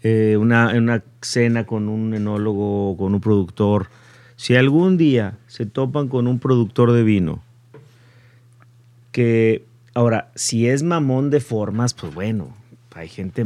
[0.02, 3.88] eh, una, en una cena con un enólogo o con un productor,
[4.36, 7.42] si algún día se topan con un productor de vino,
[9.12, 12.56] que ahora, si es mamón de formas, pues bueno,
[12.96, 13.46] hay gente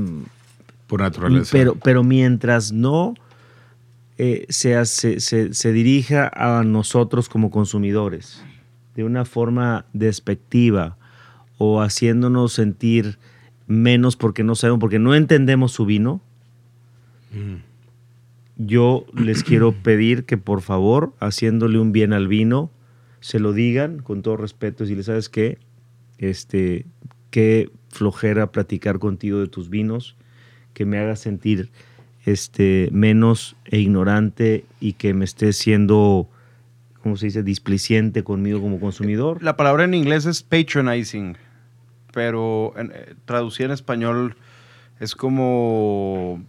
[0.88, 1.50] Por naturaleza.
[1.52, 3.16] pero, pero mientras no
[4.18, 8.44] eh, sea- se, se- se dirija a nosotros como consumidores
[8.96, 10.98] de una forma despectiva
[11.60, 13.20] o haciéndonos sentir
[13.68, 16.22] menos porque no sabemos, porque no entendemos su vino,
[18.58, 22.72] yo les quiero pedir que por favor, haciéndole un bien al vino,
[23.20, 24.86] se lo digan con todo respeto.
[24.86, 25.60] Si le sabes qué,
[26.18, 26.86] este,
[27.30, 30.16] qué flojera platicar contigo de tus vinos,
[30.74, 31.72] que me haga sentir
[32.26, 36.30] este, menos e ignorante y que me esté siendo,
[37.02, 39.42] ¿cómo se dice?, displiciente conmigo como consumidor.
[39.42, 41.38] La palabra en inglés es patronizing,
[42.12, 44.36] pero en, eh, traducida en español
[45.00, 46.44] es como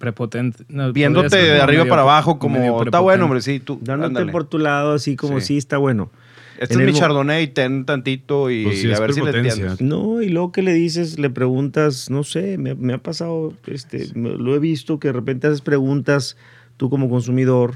[0.00, 0.64] Prepotente.
[0.68, 3.78] no, viéndote de arriba medio- para abajo, como está bueno, hombre, sí, tú.
[3.80, 4.32] Dándote ándale.
[4.32, 5.46] por tu lado, así como Sí.
[5.46, 6.10] sí, está bueno.
[6.58, 9.30] Este En es el mi chardonnay, ten tantito y Pues sí, a ver si le
[9.30, 9.80] entiendes.
[9.80, 14.08] No, y luego que le dices, le preguntas, no sé, me, me ha pasado, este,
[14.14, 16.36] me- lo he visto que de repente haces preguntas
[16.76, 17.74] tú como consumidor,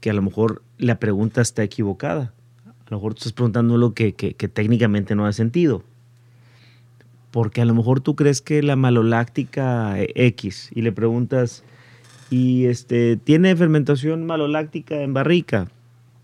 [0.00, 2.32] que a lo mejor la pregunta está equivocada.
[2.66, 5.82] A lo mejor tú estás preguntando lo que, que- que técnicamente no ha sentido.
[7.36, 11.64] Porque a lo mejor tú crees que la maloláctica eh, X y le preguntas,
[12.30, 15.68] ¿y este, tiene fermentación maloláctica en barrica?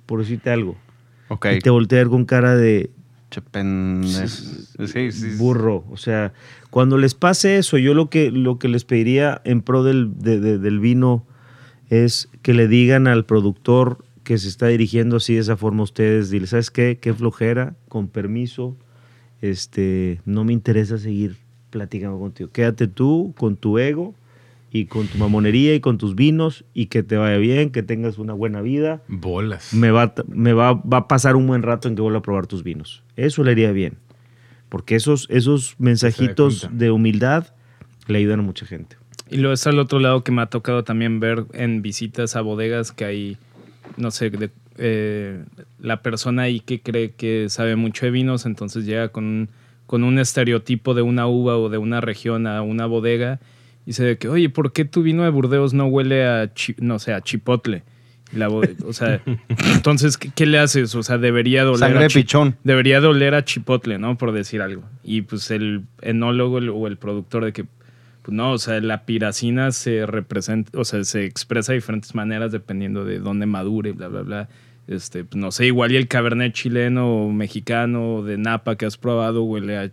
[0.07, 0.75] Por decirte algo.
[1.29, 1.47] Ok.
[1.57, 2.89] Y te voltea a ver con cara de,
[4.87, 5.37] Sí, sí.
[5.37, 5.85] burro.
[5.91, 6.33] O sea,
[6.71, 10.41] cuando les pase eso, yo lo que, lo que les pediría en pro del, de-
[10.41, 11.27] de- del vino
[11.91, 15.85] es que le digan al productor que se está dirigiendo así de esa forma a
[15.85, 16.99] ustedes, dile, ¿sabes qué?
[17.01, 18.77] Qué flojera, con permiso,
[19.43, 21.37] este, no me interesa seguir
[21.71, 22.49] platicando contigo.
[22.51, 24.15] Quédate tú con tu ego
[24.71, 28.17] y con tu mamonería y con tus vinos y que te vaya bien, que tengas
[28.19, 29.03] una buena vida.
[29.09, 29.75] Bolas.
[29.75, 32.47] Me va, me va, va a pasar un buen rato en que vuelva a probar
[32.47, 33.03] tus vinos.
[33.17, 33.99] Eso le haría bien.
[34.71, 37.49] Porque esos, esos mensajitos de humildad
[38.07, 38.97] le ayudan a mucha gente.
[39.29, 42.41] Y luego está el otro lado que me ha tocado también ver en visitas a
[42.41, 43.37] bodegas que hay,
[43.99, 45.45] no sé, de- eh,
[45.83, 49.49] la persona ahí que cree que sabe mucho de vinos, entonces llega con un,
[49.87, 53.41] con un estereotipo de una uva o de una región a una bodega
[53.85, 56.99] y dice que, oye, ¿por qué tu vino de Burdeos no huele a, chi- no
[57.01, 57.83] sé, a chipotle?
[58.33, 59.21] Y la o sea,
[59.75, 60.95] entonces, ¿qué, qué le haces?
[60.95, 62.57] O sea, debería doler Sangre a pichón.
[62.65, 64.17] debería doler a chipotle, ¿no?
[64.17, 64.85] Por decir algo.
[65.05, 67.65] Y pues el enólogo el- o el productor de que,
[68.23, 72.53] pues no, o sea, la piracina se representa, o sea, se expresa de diferentes maneras
[72.53, 74.49] dependiendo de dónde madure, bla, bla, bla.
[74.89, 79.45] Este, no sé, igual y el cabernet chileno o mexicano de Napa que has probado
[79.45, 79.91] huele a,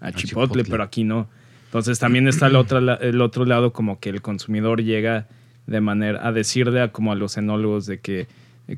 [0.00, 0.64] a chipotle, chipotle.
[0.64, 1.28] pero aquí no.
[1.66, 5.28] Entonces también está el otro, el otro lado como que el consumidor llega
[5.66, 8.26] de manera a decirle a, como a los enólogos de que,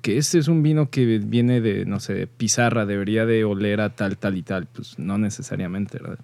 [0.03, 3.81] que este es un vino que viene de, no sé, de pizarra, debería de oler
[3.81, 4.67] a tal, tal y tal.
[4.67, 6.19] Pues no necesariamente, ¿verdad?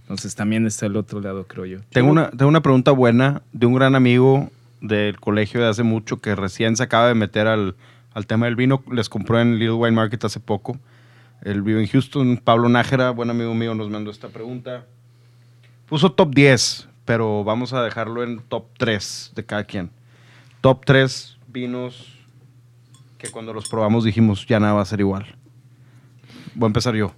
[0.00, 1.78] Entonces también está el otro lado, creo yo.
[1.90, 6.16] Tengo una, tengo una pregunta buena de un gran amigo del colegio de hace mucho
[6.18, 7.76] que recién se acaba de meter al,
[8.18, 8.82] al tema del vino.
[8.90, 10.76] Les compró en Little Wine Market hace poco.
[11.42, 12.36] Él vive en Houston.
[12.36, 14.86] Pablo Nájera, buen amigo mío, nos mandó esta pregunta.
[15.86, 19.90] Puso top 10, pero vamos a dejarlo en top 3 de cada quien.
[20.60, 22.18] Top 3 vinos
[23.18, 25.36] que cuando los probamos dijimos ya nada va a ser igual.
[26.56, 27.14] Voy a empezar yo.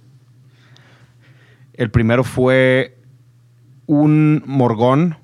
[1.73, 2.99] El primero fue
[3.87, 5.17] un Morgón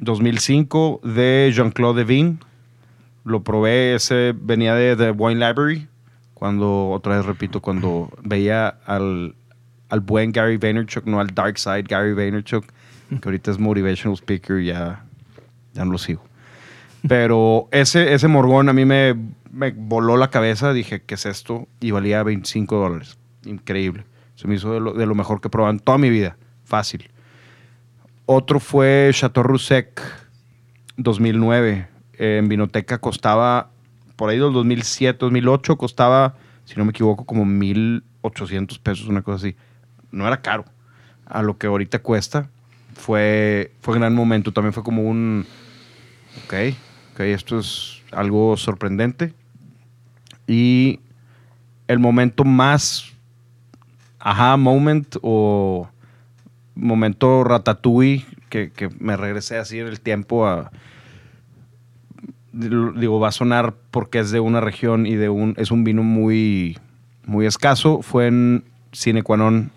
[0.00, 2.38] 2005 de Jean-Claude Devine.
[3.24, 5.88] Lo probé, ese venía de The Wine Library.
[6.34, 9.34] Cuando, otra vez repito, cuando veía al,
[9.88, 12.66] al buen Gary Vaynerchuk, no al dark side Gary Vaynerchuk,
[13.08, 15.04] que ahorita es motivational speaker, ya,
[15.72, 16.22] ya no lo sigo.
[17.08, 19.14] Pero ese, ese Morgón a mí me,
[19.52, 20.72] me voló la cabeza.
[20.72, 21.68] Dije, ¿qué es esto?
[21.80, 23.18] Y valía 25 dólares.
[23.44, 24.04] Increíble.
[24.34, 26.36] Se me hizo de lo, de lo mejor que he en toda mi vida.
[26.64, 27.10] Fácil.
[28.26, 30.00] Otro fue Chateau Roussec
[30.96, 31.93] 2009.
[32.18, 33.70] En Vinoteca costaba,
[34.16, 39.36] por ahí del 2007, 2008, costaba, si no me equivoco, como 1.800 pesos, una cosa
[39.36, 39.56] así.
[40.10, 40.64] No era caro.
[41.26, 42.48] A lo que ahorita cuesta.
[42.94, 44.52] Fue, fue gran momento.
[44.52, 45.46] También fue como un...
[46.44, 46.54] Ok,
[47.12, 49.34] ok, esto es algo sorprendente.
[50.46, 51.00] Y
[51.88, 53.14] el momento más
[54.18, 55.88] ajá moment o
[56.74, 60.72] momento ratatouille que, que me regresé así en el tiempo a
[62.56, 66.02] digo va a sonar porque es de una región y de un es un vino
[66.02, 66.78] muy
[67.26, 69.70] muy escaso fue en Cine Qua Non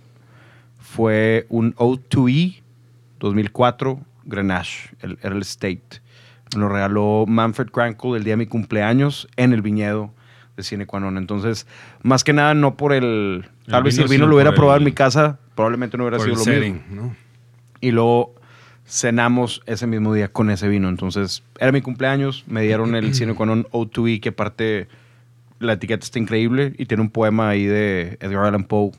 [0.80, 2.62] fue un O2E
[3.20, 6.02] 2004 Grenache el Earl State
[6.56, 10.14] me lo regaló Manfred Crankle el día de mi cumpleaños en el viñedo
[10.56, 11.18] de Cine Qua Non.
[11.18, 11.68] Entonces,
[12.02, 13.46] más que nada, no por el.
[13.68, 16.06] Tal El vez si el vino lo hubiera probado el- en mi casa, probablemente no
[16.06, 16.96] hubiera sido lo setting, mismo.
[17.04, 17.16] ¿no?
[17.80, 18.34] Y luego
[18.88, 20.90] cenamos ese mismo día con ese vino.
[20.90, 24.88] Entonces, era mi cumpleaños, me dieron el Cine Qua Non O2E, que aparte
[25.60, 28.92] la etiqueta está increíble y tiene un poema ahí de Edgar Allan Poe.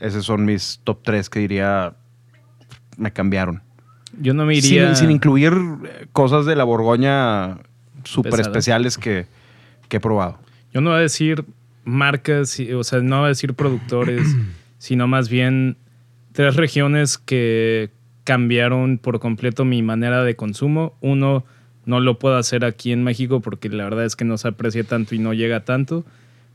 [0.00, 1.94] Esos son mis top 3 que diría
[2.96, 3.62] me cambiaron.
[4.20, 4.94] Yo no me iría...
[4.94, 7.58] Sin, sin incluir eh, cosas de la Borgoña
[8.04, 9.26] súper especiales que,
[9.88, 10.38] que he probado.
[10.72, 11.44] Yo no voy a decir
[11.84, 14.36] marcas, o sea, no voy a decir productores,
[14.78, 15.76] sino más bien
[16.32, 17.90] tres regiones que
[18.24, 20.96] cambiaron por completo mi manera de consumo.
[21.00, 21.44] Uno,
[21.84, 24.84] no lo puedo hacer aquí en México porque la verdad es que no se aprecia
[24.84, 26.04] tanto y no llega tanto,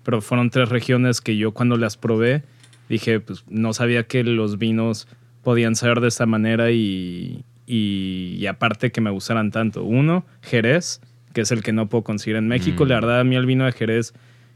[0.04, 2.44] pero fueron tres regiones que yo cuando las probé
[2.90, 5.08] dije, pues no sabía que los vinos
[5.44, 9.84] podían ser de esta manera y, y, y aparte que me gustaran tanto.
[9.84, 11.02] Uno, Jerez,
[11.34, 12.86] que es el que no puedo conseguir en México.
[12.86, 14.14] La verdad, a mí el vino de Jerez,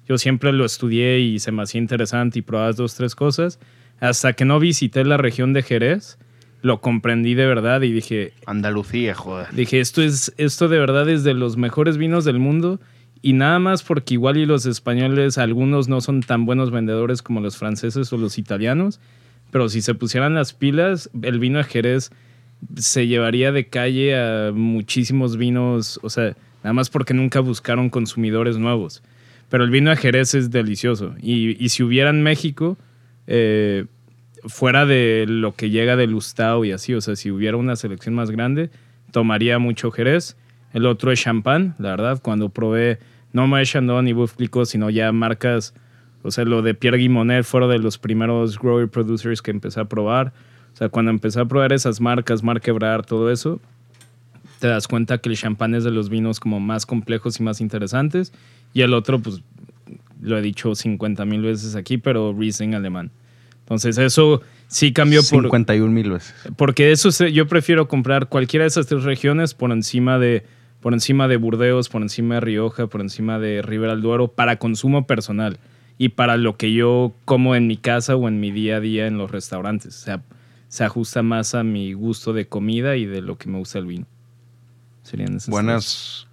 [0.07, 3.59] yo siempre lo estudié y se me hacía interesante y probabas dos, tres cosas.
[3.99, 6.17] Hasta que no visité la región de Jerez,
[6.63, 9.53] lo comprendí de verdad y dije, Andalucía, joder.
[9.53, 12.79] Dije, esto es, esto de verdad es de los mejores vinos del mundo.
[13.21, 17.41] Y nada más porque igual y los españoles, algunos no son tan buenos vendedores como
[17.41, 19.01] los franceses o los italianos.
[19.51, 22.11] Pero si se pusieran las pilas, el vino de Jerez
[22.77, 25.99] se llevaría de calle a muchísimos vinos.
[26.01, 29.03] O sea, nada más porque nunca buscaron consumidores nuevos.
[29.49, 31.13] Pero el vino de Jerez es delicioso.
[31.21, 32.77] Y, y si hubiera en México,
[33.27, 33.85] eh,
[34.45, 38.15] fuera de lo que llega de Lustau y así, o sea, si hubiera una selección
[38.15, 38.69] más grande,
[39.11, 40.37] tomaría mucho Jerez.
[40.73, 42.99] El otro es champán, la verdad, cuando probé
[43.31, 45.73] no más Chandon ni Buff sino ya marcas,
[46.23, 49.85] o sea, lo de Pierre Guimonet fueron de los primeros grower producers que empecé a
[49.85, 50.33] probar.
[50.73, 53.59] O sea, cuando empecé a probar esas marcas, Marc Ebrard, todo eso,
[54.59, 57.59] te das cuenta que el champán es de los vinos como más complejos y más
[57.59, 58.31] interesantes.
[58.73, 59.43] Y el otro, pues,
[60.21, 63.11] lo he dicho 50 mil veces aquí, pero Riesling alemán.
[63.73, 65.43] Entonces eso sí cambió por...
[65.43, 66.33] 51 mil veces.
[66.55, 70.45] Porque eso se- yo prefiero comprar cualquiera de esas tres regiones por encima de
[70.79, 74.57] por encima de Burdeos, por encima de Rioja, por encima de Ribera del Duero para
[74.59, 75.57] consumo personal
[75.97, 79.07] y para lo que yo como en mi casa o en mi día a día
[79.07, 79.95] en los restaurantes.
[79.95, 80.21] O sea,
[80.67, 83.85] se ajusta más a mi gusto de comida y de lo que me gusta el
[83.85, 84.05] vino.
[85.03, 85.51] Serían esas tres.
[85.51, 86.27] Buenas.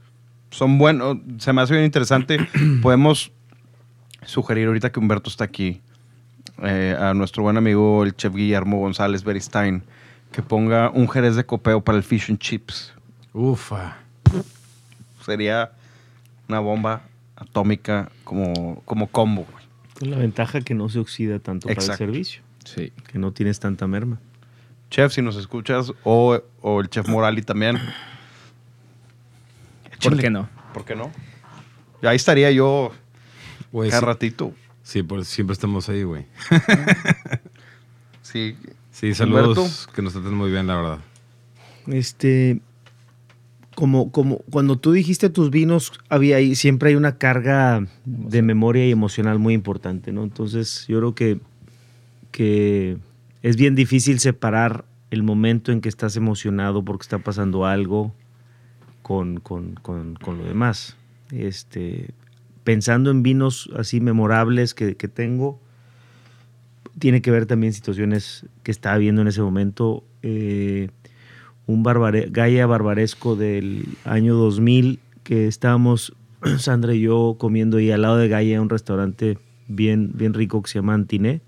[0.51, 1.19] Son buenos.
[1.39, 2.39] Se me hace bien interesante.
[2.83, 3.31] Podemos
[4.27, 5.81] sugerir ahorita que Humberto está aquí.
[6.63, 9.83] Eh, a nuestro buen amigo el chef Guillermo González Beristain
[10.33, 12.93] que ponga un jerez de copeo para el fish and chips.
[13.33, 13.97] Ufa.
[15.25, 15.73] Sería
[16.49, 17.03] una bomba
[17.37, 19.47] atómica como, como combo.
[20.01, 22.93] la ventaja que no se oxida tanto para el servicio, Sí.
[23.11, 24.19] que no tienes tanta merma.
[24.91, 27.79] Chef, si nos escuchas, o, o el chef Morali también.
[30.03, 30.49] ¿Por qué no?
[30.73, 31.11] ¿Por qué no?
[32.03, 32.93] Ahí estaría yo
[33.73, 34.53] Güey, cada ratito.
[34.91, 36.27] Sí, por- siempre estamos ahí, güey.
[38.23, 38.57] Sí.
[38.91, 39.57] Sí, saludos.
[39.59, 39.93] Humberto.
[39.95, 40.99] Que nos traten muy bien, la verdad.
[41.87, 42.61] Este,
[43.75, 48.87] como, como cuando tú dijiste tus vinos, había ahí, siempre hay una carga de memoria
[48.87, 50.23] y emocional muy importante, ¿no?
[50.25, 51.41] Entonces, yo creo que,
[52.31, 52.99] que
[53.43, 58.13] es bien difícil separar el momento en que estás emocionado porque está pasando algo
[59.03, 60.97] con, con- con- con lo demás.
[61.33, 62.11] Este,
[62.65, 65.61] pensando en vinos así memorables que, tengo,
[66.99, 70.05] tiene que ver también situaciones que estaba viendo en ese momento.
[70.23, 70.91] eh,
[71.71, 76.15] un barbare Gaia barbaresco del año 2000 que estábamos
[76.59, 80.71] Sandra y yo comiendo ahí al lado de Gaia un restaurante bien, bien rico que
[80.71, 81.43] se llama Antiné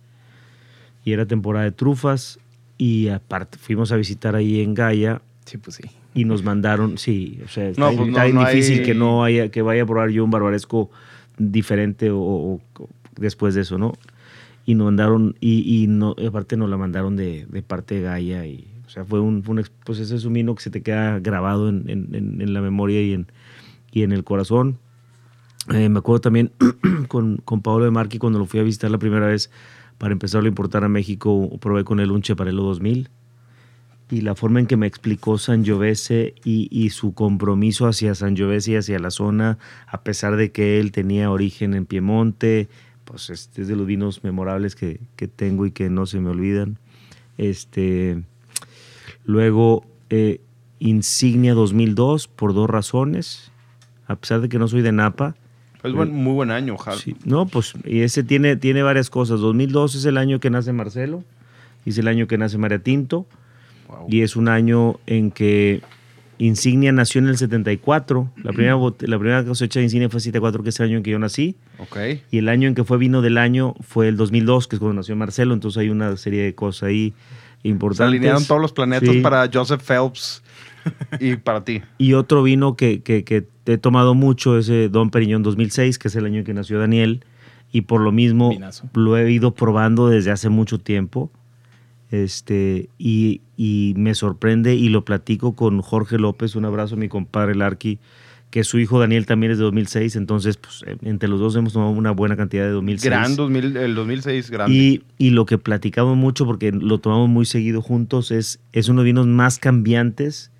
[1.04, 2.38] y era temporada de trufas
[2.78, 5.82] y aparte fuimos a visitar ahí en Gaia Sí, pues sí.
[6.14, 8.94] y nos mandaron, sí, o sea, está, No, pues está no, no difícil hay- que
[8.94, 10.90] no haya, que vaya a probar yo un barbaresco
[11.38, 13.92] diferente o, o- o después de eso, ¿no?
[14.64, 18.46] Y nos mandaron, y, y no, aparte nos la mandaron de, de parte de Gaia
[18.46, 20.82] y, o sea, fue un, fue un pues ese es un vino que se te
[20.82, 23.26] queda grabado en, en- en- en la memoria y en,
[23.90, 24.78] y en el corazón.
[25.72, 26.52] Eh, me acuerdo también
[27.08, 29.50] con, con Pablo de Marqui cuando lo fui a visitar la primera vez
[29.98, 33.08] para empezarlo a importar a México, probé con él un Cheparello 2000
[34.12, 38.76] y la forma en que me explicó Sangiovese y, y su compromiso hacia Sangiovese y
[38.76, 42.68] hacia la zona, a pesar de que él tenía origen en Piemonte,
[43.04, 46.28] pues este es de los vinos memorables que, que tengo y que no se me
[46.28, 46.78] olvidan.
[47.38, 48.22] Este,
[49.24, 50.40] luego, eh,
[50.78, 53.50] Insignia 2002, por dos razones,
[54.06, 55.36] a pesar de que no soy de Napa.
[55.82, 56.76] Es buen- muy buen año.
[56.98, 59.40] Sí, no, pues, y ese tiene, tiene varias cosas.
[59.40, 61.24] 2002 es el año que nace Marcelo,
[61.84, 63.26] y es el año que nace María Tinto,
[64.02, 64.10] Wow.
[64.10, 65.80] y es un año en que
[66.38, 68.28] Insignia nació en el 74.
[68.42, 71.02] La primera, bot- la primera cosecha de Insignia fue 74, que es el año en
[71.02, 71.56] que yo nací.
[71.78, 71.96] Ok.
[72.30, 74.94] Y el año en que fue vino del año fue el 2002, que es cuando
[74.94, 75.54] nació Marcelo.
[75.54, 77.12] Entonces hay una serie de cosas ahí
[77.62, 78.08] Se importantes.
[78.08, 79.20] alinearon todos los planetas Sí.
[79.20, 80.42] para Joseph Phelps
[81.20, 81.82] y para ti.
[81.98, 86.16] Y otro vino que, que- que he tomado mucho es Don Periñón 2006, que es
[86.16, 87.24] el año en que nació Daniel.
[87.70, 88.88] Y por lo mismo Vinazo.
[88.94, 91.30] lo he ido probando desde hace mucho tiempo.
[92.12, 97.08] Este, y, y me sorprende y lo platico con Jorge López, un abrazo a mi
[97.08, 97.98] compadre Larky,
[98.50, 101.72] que su hijo Daniel también es de 2006, entonces pues, eh, entre los dos hemos
[101.72, 103.10] tomado una buena cantidad de 2006.
[103.10, 104.76] Gran 2000, el 2006, grande.
[104.76, 109.00] Y, y lo que platicamos mucho, porque lo tomamos muy seguido juntos, es, es uno
[109.00, 110.50] de los vinos más cambiantes,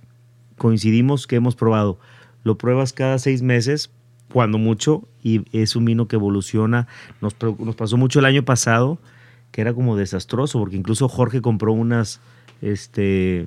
[0.57, 1.99] coincidimos que hemos probado.
[2.45, 3.91] Lo pruebas cada seis meses,
[4.33, 6.89] cuando mucho, y es un vino que evoluciona.
[7.21, 8.99] Nos, nos pasó mucho el año pasado,
[9.53, 12.21] que era como desastroso, porque incluso Jorge compró unas
[12.63, 13.47] este,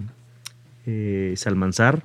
[0.85, 2.03] eh, Salmanzar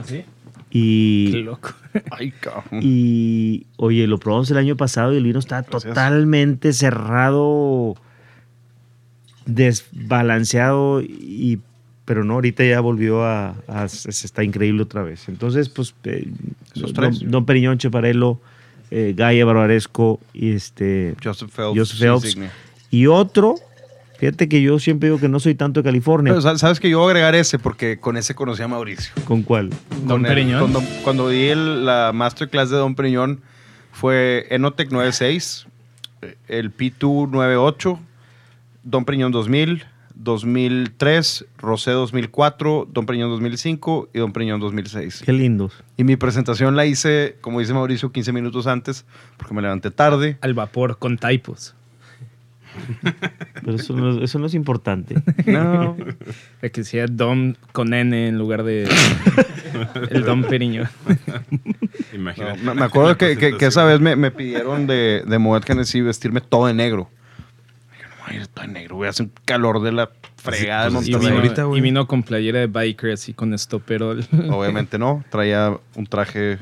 [0.00, 0.24] ¿Así?
[0.70, 1.30] y...
[1.32, 1.70] Qué loco.
[2.10, 2.80] Ay, cabrón.
[2.82, 5.84] Y oye, lo probamos el año pasado y el vino está Gracias.
[5.84, 7.94] totalmente cerrado,
[9.46, 11.60] desbalanceado, y,
[12.04, 15.28] pero no, ahorita ya volvió a, a- está increíble otra vez.
[15.28, 16.28] Entonces, pues, eh,
[16.74, 17.30] Esos don, tres.
[17.30, 18.40] don Periñón, Cheparello,
[18.90, 21.78] eh, Gaia Barbaresco y este Joseph Phelps.
[21.78, 22.36] Joseph Phelps.
[22.94, 23.56] Y otro,
[24.18, 26.32] fíjate que yo siempre digo que no soy tanto de California.
[26.32, 29.12] Pero, sa- sabes que yo voy a agregar ese porque con ese conocí a Mauricio.
[29.26, 29.70] ¿Con cuál?
[29.70, 30.60] Don Con el- Periñón.
[30.60, 33.40] con Don- cuando di el- la masterclass de Don Periñón
[33.92, 35.66] fue Enotec 96,
[36.48, 37.98] el P2 98,
[38.82, 39.84] Don Periñón 2000,
[40.16, 45.22] 2003, Rosé 2004, Don Periñón 2005 y Don Periñón 2006.
[45.24, 45.72] Qué lindos.
[45.96, 49.04] Y mi presentación la hice, como dice Mauricio, 15 minutos antes
[49.36, 50.38] porque me levanté tarde.
[50.40, 51.74] Al vapor con typos.
[53.64, 55.16] Pero eso no, eso no es importante.
[55.46, 55.96] No.
[56.72, 58.88] Que sea Dom con N en lugar de
[60.10, 60.88] el Dom Periño.
[62.14, 62.60] Imagínate.
[62.62, 65.68] No, me, me acuerdo que, que- que esa vez me, me pidieron de, de Moet
[65.68, 67.10] Hennessy vestirme todo de negro.
[68.00, 70.10] Yo no voy a ir todo de negro, voy a hacer un calor de la
[70.36, 71.78] fregada pues, de Y vino, ahorita, güey.
[71.78, 74.24] y vino con playera de biker así con estoperol.
[74.50, 76.58] Obviamente no, traía un traje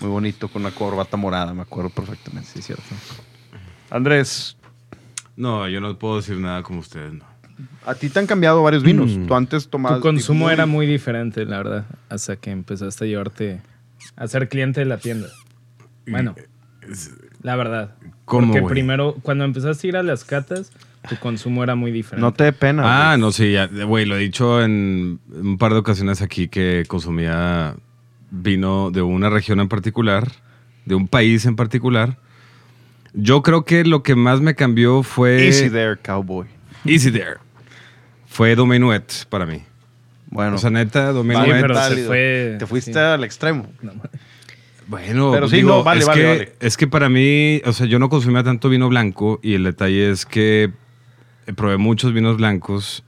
[0.00, 2.48] muy bonito con una corbata morada, me acuerdo perfectamente.
[2.52, 2.82] Sí, cierto.
[3.90, 4.56] Andrés,
[5.36, 7.24] No, yo no puedo decir nada como ustedes, no.
[7.84, 9.16] a ti te han cambiado varios vinos.
[9.16, 9.26] Mm.
[9.26, 9.98] Tú antes tomabas...
[9.98, 13.60] Tu consumo era muy diferente, la verdad, hasta que empezaste a llevarte
[14.16, 15.28] a ser cliente de la tienda.
[16.06, 16.34] Bueno,
[17.42, 17.94] la verdad.
[18.24, 20.72] ¿Cómo, Porque primero, cuando empezaste a ir a las catas,
[21.08, 22.20] tu consumo era muy diferente.
[22.20, 23.12] No te dé pena.
[23.12, 23.54] Ah, no, sí,
[23.86, 27.76] güey, lo he dicho en un par de ocasiones aquí que consumía
[28.30, 30.30] vino de una región en particular,
[30.86, 32.18] de un país en particular.
[33.14, 35.46] Yo creo que lo que más me cambió fue...
[35.46, 36.46] Easy there, cowboy.
[36.84, 37.36] Easy there.
[38.26, 39.62] Fue Domenuet para mí.
[40.26, 41.60] Bueno, O sea, neta, Sí, Domenuet...
[41.60, 42.06] pero se válido.
[42.08, 42.56] fue.
[42.58, 42.98] te fuiste sí.
[42.98, 43.68] al extremo.
[44.86, 46.52] Bueno, Pero sí, digo, no, vale, es, vale, que, vale.
[46.60, 50.10] es que para mí, o sea, yo no consumía tanto vino blanco y el detalle
[50.10, 50.72] es que
[51.56, 53.02] probé muchos vinos blancos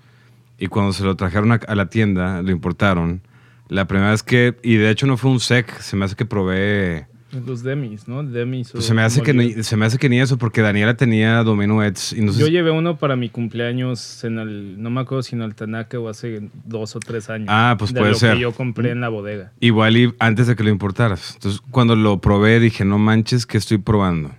[0.58, 3.20] y cuando se lo trajeron a, a la tienda, lo importaron.
[3.68, 6.24] La primera vez que, y de hecho no fue un sec, se me hace que
[6.24, 7.08] probé,
[7.44, 8.22] Los demis, ¿no?
[8.22, 8.70] Demis.
[8.72, 11.42] pues se me hace que ni, se me hace que ni eso porque Daniela tenía
[11.42, 15.22] Domenuets y no sé Yo llevé uno para mi cumpleaños en el, no me acuerdo
[15.22, 17.48] si en el Tanaka o hace dos o tres años.
[17.50, 18.34] Ah, pues de puede lo ser.
[18.34, 19.52] que yo compré en la bodega.
[19.60, 21.34] Igual y antes de que lo importaras.
[21.34, 24.30] Entonces, cuando lo probé, dije, no manches, que estoy probando?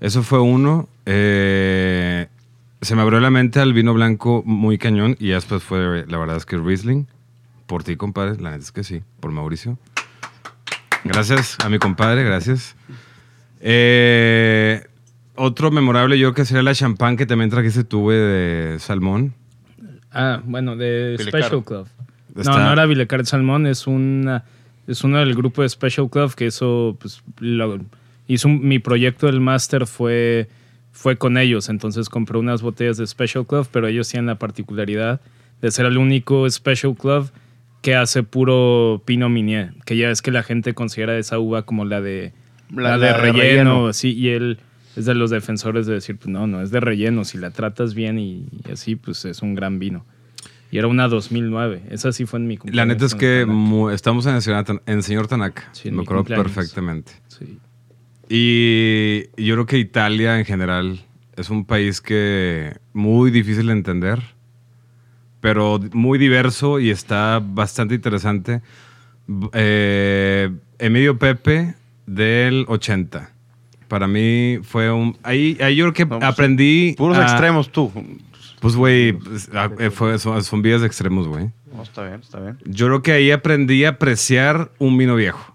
[0.00, 0.88] Eso fue uno.
[1.06, 2.26] Eh,
[2.80, 6.36] se me abrió la mente al vino blanco muy cañón y después fue, la verdad
[6.36, 7.06] es que Riesling.
[7.66, 9.02] Por ti, compadre, la neta es que sí.
[9.20, 9.78] Por Mauricio.
[11.04, 12.74] Gracias a mi compadre, gracias.
[13.60, 14.82] Eh,
[15.36, 19.34] otro memorable yo creo que sería la champán que también trajiste tú, güey, de salmón.
[20.12, 21.16] Ah, bueno, de.
[21.18, 21.88] Special Club.
[22.36, 24.44] Está- No, no era Vilecar Salmón, es una
[24.86, 27.80] es uno del grupo de Special Club que eso pues lo-
[28.26, 30.48] hizo un- mi proyecto del máster fue
[30.92, 35.20] fue con ellos, entonces compré unas botellas de Special Club, pero ellos tienen la particularidad
[35.62, 37.30] de ser el único Special Club
[37.84, 41.84] que hace puro Pinot Meunier, que ya es que la gente considera esa uva como
[41.84, 42.32] la de
[42.74, 44.58] la, de, relleno, sí, y él
[44.96, 47.92] es de los defensores de decir, pues no, no, es de relleno, si la tratas
[47.94, 50.06] bien y, y así, pues es un gran vino.
[50.70, 52.88] Y era una 2009, esa sí fue en mi cumpleaños.
[52.88, 53.46] La neta es que
[53.92, 55.68] estamos en el, señor Tan- en señor Tanaka.
[55.72, 56.52] Sí, en Me acuerdo cumpleaños.
[56.52, 57.12] perfectamente.
[57.28, 57.58] Sí.
[58.30, 61.04] Y yo creo que Italia en general
[61.36, 64.20] es un país que muy difícil de entender,
[65.44, 68.62] pero muy diverso y está bastante interesante.
[69.52, 71.74] Eh, Emilio Pepe
[72.06, 73.30] del 80.
[73.86, 75.18] Para mí fue un...
[75.22, 76.94] Ahí, ahí yo creo que pues, aprendí...
[76.96, 77.92] Puros a- extremos tú.
[78.60, 79.18] Pues, güey,
[79.52, 81.50] ah, eh, son, son vías de extremos, güey.
[81.76, 82.56] No, está bien, está bien.
[82.64, 85.54] Yo creo que ahí aprendí a apreciar un vino viejo,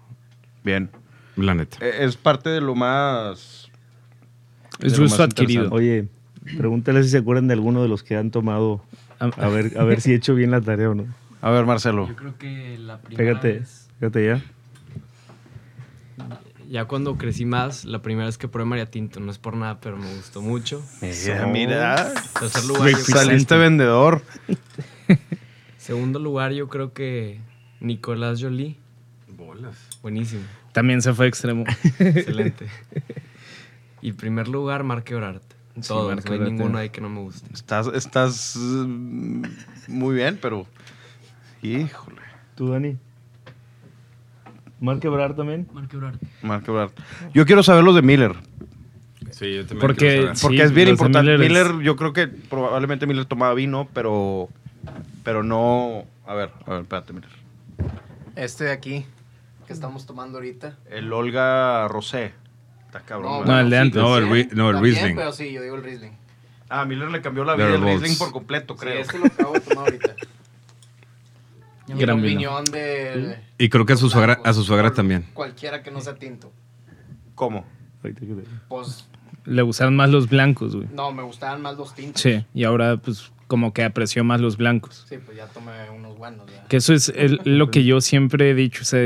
[0.62, 0.88] Bien.
[1.34, 1.78] la neta.
[1.80, 3.68] Eh, Es parte de lo más...
[4.78, 5.68] Es gusto más adquirido.
[5.72, 6.06] Oye,
[6.56, 8.84] pregúntale si se acuerdan de alguno de los que han tomado.
[9.20, 11.06] A ver, a ver si he hecho bien la tarea o no.
[11.42, 12.08] A ver, Marcelo.
[12.08, 14.42] Yo creo que la primera Pégate, vez, pégate ya.
[16.68, 19.80] ya cuando crecí más, la primera vez que probé María Tinto, no es por nada,
[19.80, 20.82] pero me gustó mucho.
[21.02, 22.12] Mira, mira.
[22.38, 24.22] Tercer lugar, Saliste vendedor.
[25.78, 27.40] segundo lugar, yo creo que
[27.80, 28.76] Nicolás Jolie.
[30.02, 30.42] Buenísimo,
[30.72, 31.64] También se fue extremo.
[31.98, 32.66] excelente.
[34.02, 35.42] y primer lugar, Marque Orart.
[35.76, 37.48] Sí, Todos, Marque no hay ninguno ahí que no me guste.
[37.52, 39.44] Estás, estás mm,
[39.88, 40.66] muy bien, pero...
[41.62, 42.20] Híjole.
[42.56, 42.96] ¿Tú, Dani?
[44.80, 45.68] ¿Marque Brar también?
[46.42, 46.90] Mark Ebrard.
[47.34, 48.34] Yo quiero saber los de Miller.
[49.30, 50.40] Sí, yo también Porque- quiero saber.
[50.40, 51.30] Porque Sí, es bien importante.
[51.30, 54.48] Miller Miller, es- yo creo que probablemente Miller tomaba vino, pero...
[55.22, 56.04] Pero no...
[56.26, 57.30] A ver, a ver, espérate, Miller.
[58.36, 59.04] Este de aquí,
[59.66, 60.78] que estamos tomando ahorita.
[60.90, 62.32] El Olga Rosé.
[63.06, 63.46] Cabrón.
[63.46, 64.02] No, el de antes.
[64.02, 65.16] No, el también, Ri- no, el también, Riesling.
[65.16, 66.12] Pero sí, yo digo el Riesling.
[66.68, 67.80] Ah, Miller le cambió la vida al.
[67.82, 69.00] Riesling por completo, Sí, creo.
[69.00, 70.14] este lo acabo de tomar ahorita.
[71.88, 73.40] Y Gran opinión de...
[73.58, 75.26] Y creo que a su suegra, a su suegra también.
[75.34, 76.52] Cualquiera que no sea tinto.
[77.34, 77.66] ¿Cómo?
[78.68, 79.08] Pues,
[79.44, 80.86] Le gustaron más los blancos, güey.
[80.94, 82.22] no, me gustaban más los tintos.
[82.22, 85.04] Sí, y ahora pues como que apreció más los blancos.
[85.08, 86.46] Sí, pues ya tomé unos buenos.
[86.48, 86.64] Ya.
[86.68, 88.82] Que eso es el- lo que yo siempre he dicho.
[88.82, 89.00] O sea,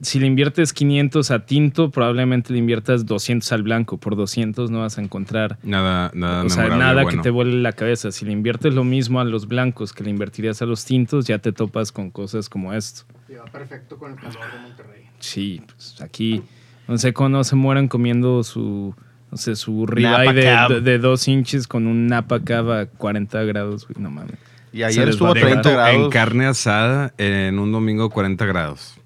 [0.00, 3.96] si le inviertes 500 a tinto, probablemente le inviertas 200 al blanco.
[3.98, 7.08] Por 200 no vas a encontrar Nada, nada o sea, memorable, nada bueno.
[7.18, 8.12] que te vuele la cabeza.
[8.12, 11.38] Si le inviertes lo mismo a los blancos que le invertirías a los tintos, ya
[11.38, 13.02] te topas con cosas como esto.
[13.28, 15.04] Y va perfecto con el calor de Monterrey.
[15.20, 16.42] Sí, pues aquí
[16.88, 18.94] no sé cómo no se mueran comiendo su,
[19.30, 20.70] O sea, su ribeye de, Cab.
[20.70, 24.36] de, de dos inches con un Napa Cab a 40 grados, güey, no mames.
[24.72, 25.76] Y ayer estuvo va a a 30 pegar.
[25.92, 26.04] grados.
[26.04, 29.00] En carne asada en un domingo 40 grados.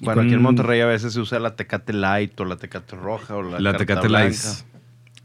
[0.00, 3.36] Bueno, aquí en Monterrey a veces se usa la Tecate Light o la Tecate Roja
[3.36, 4.24] o la, La Carta Tecate Blanca.
[4.24, 4.64] Lights.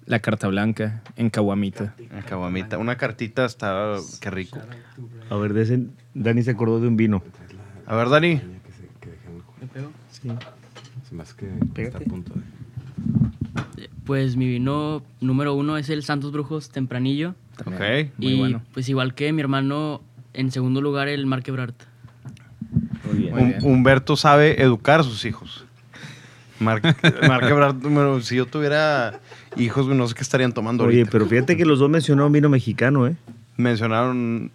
[0.06, 1.96] La carta blanca en Caguamita.
[1.98, 2.78] En caguamita.
[2.78, 3.96] Una cartita está...
[4.20, 4.60] Qué rico.
[5.30, 7.24] A ver, de ese, Dani se acordó de un vino.
[7.86, 8.42] A ver, Dani.
[10.12, 10.30] Sí.
[11.08, 11.84] Se me hace que Pégate.
[11.84, 13.90] está a punto de...
[14.04, 17.36] Pues mi vino número uno es el Santos Brujos Tempranillo.
[17.66, 17.80] Ok.
[18.18, 18.62] Muy y bueno.
[18.74, 20.02] pues igual que mi hermano,
[20.34, 21.82] en segundo lugar el Marquebrart.
[23.06, 23.34] Muy bien.
[23.36, 23.64] Hum-.
[23.66, 25.66] Humberto sabe educar a sus hijos.
[26.60, 26.84] Marc,
[27.28, 29.20] Marc Ebrard, número- si yo tuviera
[29.58, 31.12] hijos, no sé qué estarían tomando Oye, ahorita.
[31.12, 33.16] pero fíjate que los dos mencionaron vino mexicano, ¿eh?
[33.58, 34.52] Mencionaron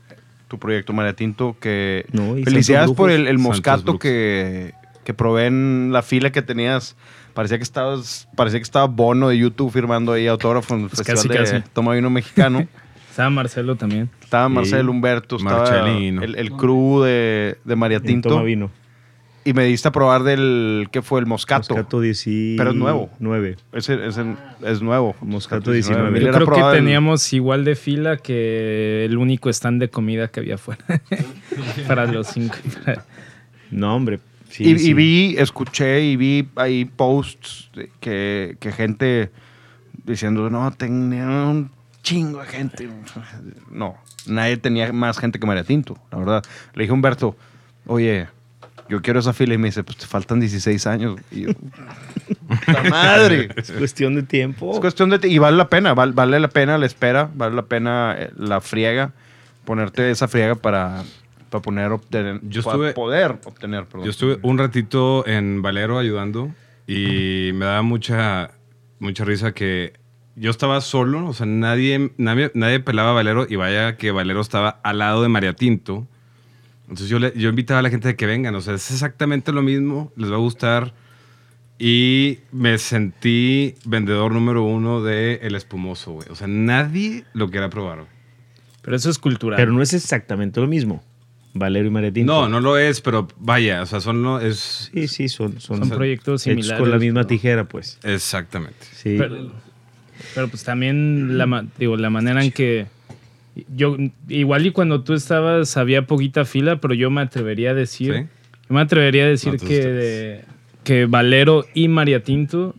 [0.49, 4.73] tu proyecto María Tinto, que No, felicidades por el, el moscato que,
[5.05, 6.97] que probé en la fila que tenías.
[7.35, 11.03] Parecía que estabas, parecía que estaba Bono de YouTube firmando ahí autógrafo en el Pues
[11.07, 11.71] Festival casi, de casi.
[11.73, 12.67] Toma Vino Mexicano.
[13.11, 14.11] Estaba Marcelo también.
[14.23, 14.55] Estaba Sí.
[14.55, 16.23] Marcel Humberto, estaba Marcelino.
[16.23, 18.29] el, el crew de, de María Tinto.
[18.29, 18.71] Toma vino.
[19.45, 21.21] Y me diste a probar del, ¿qué fue?
[21.21, 21.75] El moscato.
[21.75, 22.57] Moscato 19.
[22.59, 23.11] Pero es nuevo.
[23.19, 23.57] 9.
[23.73, 24.25] Ese, ese
[24.67, 25.17] es nuevo.
[25.23, 26.11] Moscato 19.
[26.11, 29.89] Miller Yo ha creo que el- teníamos igual de fila que el único stand de
[29.89, 30.85] comida que había afuera.
[31.89, 32.57] para los cinco.
[33.71, 34.21] No, hombre.
[34.51, 34.95] Sí, y, y sí.
[34.95, 39.31] vi, escuché y vi ahí posts que, que gente
[40.05, 41.71] diciendo, no, tenía un
[42.03, 42.89] chingo de gente.
[43.71, 43.97] No,
[44.27, 46.45] nadie tenía más gente que María Tinto, la verdad.
[46.75, 47.37] Le dije a Humberto,
[47.87, 48.29] oye,
[48.89, 49.55] yo quiero esa fila.
[49.55, 51.21] Y me dice, pues te faltan 16 años.
[51.31, 53.49] Y yo, ¡puta madre!
[53.57, 54.73] Es cuestión de tiempo.
[54.73, 55.27] Es cuestión de...
[55.29, 58.61] Y vale la pena, val- vale, la pena la espera, vale la pena eh, la
[58.61, 59.13] friega,
[59.65, 61.03] ponerte esa friega para,
[61.51, 64.05] para poner, obtener, Yo para estuve- poder obtener, perdón.
[64.05, 66.51] Yo estuve un ratito en Valero ayudando
[66.87, 68.51] y me daba mucha,
[68.99, 69.93] mucha risa que
[70.39, 74.41] yo estaba solo, o sea, nadie, nadie, nadie pelaba a Valero y vaya que Valero
[74.41, 76.07] estaba al lado de María Tinto.
[76.83, 79.53] Entonces yo, le- yo invitaba a la gente a que vengan, o sea, es exactamente
[79.53, 80.95] lo mismo, les va a gustar.
[81.79, 86.27] Y me sentí vendedor número uno de El Espumoso, güey.
[86.31, 87.99] O sea, nadie lo quería probar.
[87.99, 88.09] güey.
[88.83, 89.57] Pero eso es cultural.
[89.57, 91.05] Pero no es exactamente lo mismo.
[91.55, 92.33] Valero y María Tinto.
[92.33, 95.79] No, no lo es, pero vaya, o sea, son lo, es Sí, sí, son, son,
[95.79, 96.79] Son proyectos similares.
[96.81, 97.99] con la misma tijera, pues.
[98.03, 98.87] exactamente.
[98.93, 99.15] Sí.
[99.19, 99.53] Pero,
[100.35, 102.87] pero, pues también la, digo, la manera en que
[103.75, 103.97] yo
[104.29, 108.21] igual y cuando tú estabas había poquita fila, pero yo me atrevería a decir, ¿Sí?
[108.69, 110.45] yo me atrevería a decir No, que de-
[110.85, 112.75] que Valero y María Tinto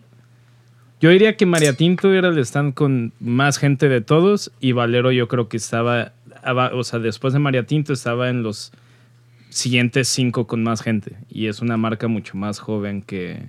[1.02, 5.12] yo diría que María Tinto era el stand con más gente de todos y Valero
[5.14, 6.12] yo creo que estaba,
[6.44, 8.72] aba- o sea, después de María Tinto estaba en los
[9.50, 13.44] siguientes cinco con más gente y es una marca mucho más joven que,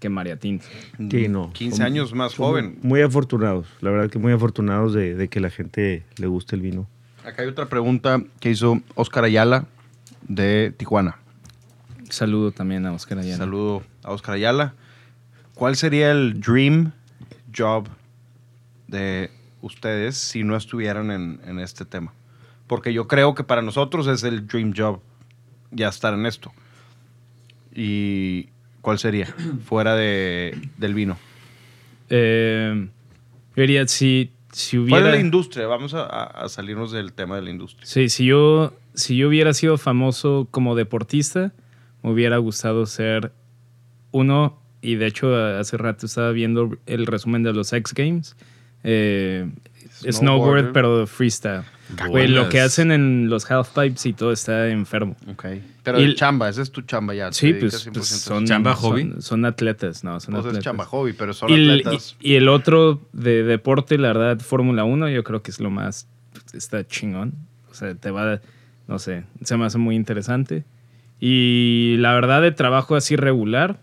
[0.00, 0.64] que María Tinto.
[1.10, 1.52] Sí, no.
[1.52, 2.78] 15 Somos- años más joven.
[2.82, 3.66] Muy afortunados.
[3.80, 6.88] La verdad que muy afortunados de, de que la gente le guste el vino.
[7.24, 9.66] Acá hay otra pregunta que hizo Oscar Ayala
[10.26, 11.18] de Tijuana.
[12.08, 13.36] Saludo también a Oscar Ayala.
[13.36, 14.74] Saludo a Oscar Ayala.
[15.54, 16.92] ¿Cuál sería el dream
[17.56, 17.86] job
[18.88, 19.30] de
[19.60, 22.14] ustedes si no estuvieran en, en este tema?
[22.66, 25.00] Porque yo creo que para nosotros es el dream job
[25.70, 26.52] ya estar en esto.
[27.74, 28.48] ¿Y
[28.80, 29.26] cuál sería
[29.64, 31.16] fuera de, del vino?
[32.08, 32.88] Eh,
[33.56, 35.06] yo diría, si, si Fuera hubiera...
[35.06, 37.86] de la industria, vamos a, a- salirnos del tema de la industria.
[37.86, 41.52] Sí, si yo, si yo hubiera sido famoso como deportista,
[42.02, 43.32] me hubiera gustado ser
[44.12, 48.36] uno, y de hecho hace rato estaba viendo el resumen de los X Games,
[48.82, 49.48] eh,
[50.10, 51.62] snowboard, pero freestyle.
[52.08, 55.16] Güey, lo que hacen en los halfpipes y todo está enfermo.
[55.30, 55.46] Ok.
[55.82, 57.32] Pero Y- de chamba, esa es tu chamba ya.
[57.32, 58.16] Sí, pues, pues 100% a eso.
[58.18, 59.12] son, ¿Chamba son- hobby?
[59.20, 60.64] Son, atletas, no, son Pues es atletas.
[60.64, 62.16] chamba hobby, pero son y, el, atletas.
[62.20, 65.70] y- y el otro de deporte, la verdad, Fórmula 1, yo creo que es lo
[65.70, 66.06] más.
[66.52, 67.34] Está chingón.
[67.70, 68.40] O sea, te va.
[68.88, 70.64] No sé, se me hace muy interesante.
[71.20, 73.78] Y la verdad, de trabajo así regular,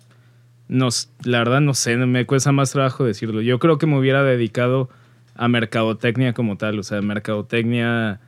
[0.68, 3.42] nos, la verdad, no sé, me cuesta más trabajo decirlo.
[3.42, 4.90] Yo creo que me hubiera dedicado
[5.38, 8.20] a mercadotecnia como tal, o sea, mercadotecnia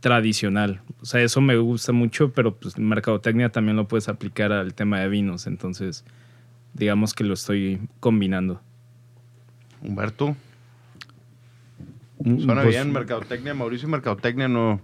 [0.00, 0.80] tradicional.
[1.00, 5.00] O sea, eso me gusta mucho, pero pues mercadotecnia también lo puedes aplicar al tema
[5.00, 6.04] de vinos, entonces
[6.72, 8.60] digamos que lo estoy combinando.
[9.82, 10.36] Humberto.
[12.18, 13.54] Mm, Suena pues, bien, Mercadotecnia.
[13.54, 14.80] Mauricio y Mercadotecnia no,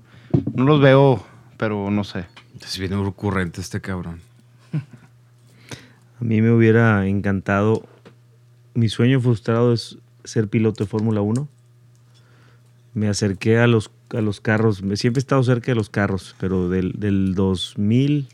[0.54, 1.24] no los veo,
[1.56, 2.26] pero no sé.
[2.60, 4.20] Es bien ocurrente este cabrón.
[6.20, 7.88] A mí me hubiera encantado.
[8.74, 11.48] Mi sueño frustrado es ser piloto de Fórmula 1.
[12.94, 14.82] Me acerqué a los, a los carros.
[14.94, 18.28] Siempre he estado cerca de los carros, pero del, del 2000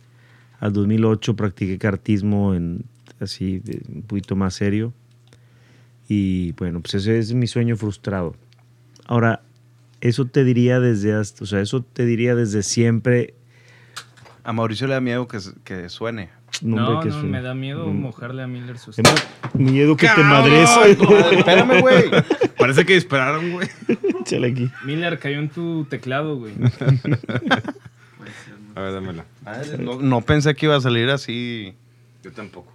[0.61, 2.85] al 2008 practiqué kartismo en,
[3.21, 4.93] así, un poquito más serio.
[6.09, 8.37] Y bueno, pues ese es mi sueño frustrado.
[9.07, 9.43] Ahora,
[10.01, 13.35] eso te diría desde o sea, eso te diría desde siempre.
[14.45, 16.31] A Mauricio le da miedo que, que suene.
[16.63, 17.29] No, hombre, que no, suene.
[17.31, 18.01] me da miedo Mm.
[18.01, 18.97] mojarle a Miller sus...
[19.55, 20.69] Miedo que te madres.
[21.33, 22.05] Espérame, güey.
[22.59, 23.69] Parece que dispararon, güey.
[24.21, 24.71] Échale aquí.
[24.85, 26.55] Miller cayó en tu teclado, güey.
[28.75, 29.25] A ver, dámela.
[29.45, 31.73] Madre, no, no pensé que iba a salir así.
[32.23, 32.73] Yo tampoco.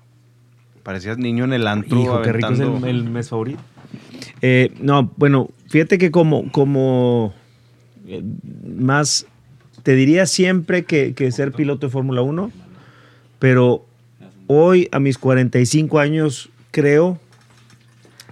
[0.83, 1.99] Parecías niño en el antro.
[2.01, 3.61] Hijo, qué rico es el mes favorito.
[4.41, 7.33] Eh, no, bueno, fíjate que como, como
[8.07, 8.23] eh,
[8.77, 9.27] más,
[9.83, 12.51] te diría siempre que, que ser piloto de Fórmula 1,
[13.41, 13.87] pero
[14.45, 17.19] hoy a mis 45 años creo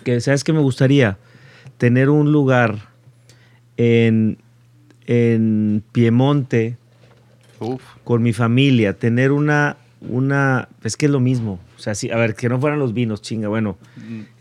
[0.04, 1.18] que, ¿sabes qué me gustaría?
[1.80, 2.78] Tener un lugar
[3.76, 4.38] en,
[5.08, 6.78] en Piemonte
[7.60, 7.82] Uf.
[8.04, 11.60] con mi familia, tener una, una, es que es lo mismo.
[11.76, 13.80] O sea, sí, a ver, que no fueran los vinos, chinga, bueno.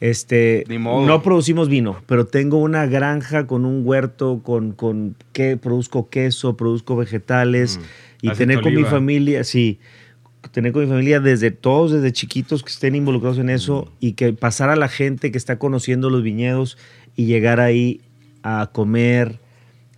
[0.00, 1.06] Este, Ni modo.
[1.06, 6.58] no producimos vino, pero tengo una granja con un huerto, con, con que produzco queso,
[6.58, 7.80] produzco vegetales
[8.20, 9.78] y Aceite tener con mi familia, sí,
[10.58, 14.32] tener con mi familia desde todos, desde chiquitos que estén involucrados en eso y que
[14.32, 16.76] pasar a la gente que está conociendo los viñedos
[17.14, 18.00] y llegar ahí
[18.42, 19.38] a comer,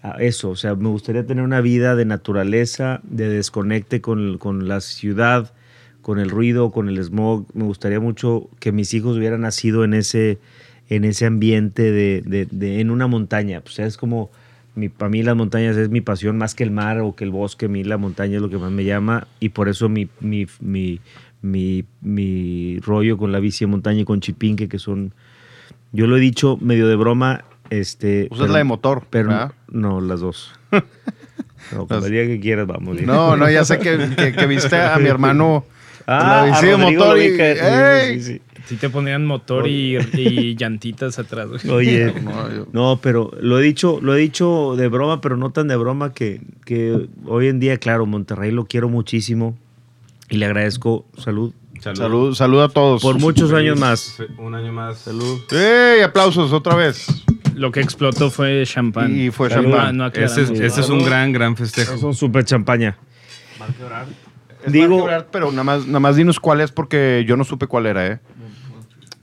[0.03, 0.51] a eso.
[0.51, 5.51] O sea, me gustaría tener una vida de naturaleza, de desconecte con, con la ciudad,
[6.03, 7.47] con el ruido, con el smog.
[7.55, 10.39] Me gustaría mucho que mis hijos hubieran nacido en ese,
[10.91, 13.63] en ese ambiente de, de- de- en una montaña.
[13.65, 14.31] O sea, es como,
[14.81, 17.31] mi, para mí las montañas es mi pasión más que el mar o que el
[17.31, 17.67] bosque.
[17.67, 20.47] A mí la montaña es lo que más me llama y por eso mi, mi,
[20.61, 21.01] mi,
[21.43, 25.15] mi, mi rollo con la bici de montaña y con Chipinque, que son,
[25.93, 27.45] yo lo he dicho medio de broma.
[27.71, 29.53] Este, Usas la de motor, pero ¿verdad?
[29.71, 30.53] no, las dos.
[31.73, 33.01] No, cuando el día que quieras, vamos.
[33.03, 35.65] No, no, ya sé que, que- que viste a mi hermano
[36.07, 37.31] Ah, la bici de motor lo y...
[37.31, 38.21] vi que- ¡Ey!
[38.21, 38.41] sí, sí,
[38.71, 38.77] sí.
[38.77, 41.69] Te ponían motor y, y llantitas atrás, güey.
[41.71, 42.15] Oye,
[42.73, 46.13] No, pero lo he dicho, lo he dicho de broma, pero no tan de broma
[46.13, 49.59] que, que hoy en día, claro, Monterrey lo quiero muchísimo
[50.29, 53.01] y le agradezco salud Salud, salud a todos.
[53.01, 54.19] por muchos años más.
[54.37, 54.99] Un año más.
[54.99, 55.41] Salud.
[55.51, 56.03] ¡Ey!
[56.03, 57.07] Aplausos otra vez.
[57.55, 59.19] Lo que explotó fue champán.
[59.19, 59.97] Y fue champán.
[59.97, 60.61] No Ese es, aclaramos.
[60.61, 61.95] ese es un gran, gran festejo.
[61.95, 62.99] Es un super champaña.
[64.67, 67.45] Es Digo- Mark Ebrard, pero nada más, nada más dinos cuál es porque yo no
[67.45, 68.21] supe cuál era, ¿eh?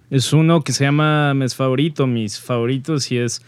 [0.09, 3.41] Es uno que se llama Mes Favorito, mis favoritos, y es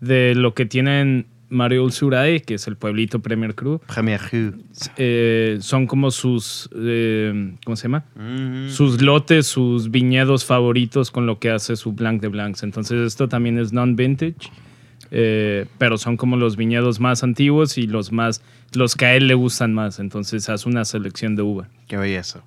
[0.00, 3.80] de lo que tienen Mario Surae, que es el pueblito Premier Crew.
[3.86, 4.54] Premier Cru.
[4.96, 8.04] Eh, son como sus, eh, ¿cómo se llama?
[8.68, 12.62] Sus lotes, sus viñedos favoritos con lo que hace su Blanc de Blancs.
[12.62, 14.50] Entonces esto también es non-vintage,
[15.10, 18.42] eh, pero son como los viñedos más antiguos y los más,
[18.74, 20.00] los que a él le gustan más.
[20.00, 21.68] Entonces hace una selección de uva.
[21.86, 22.42] Qué belleza.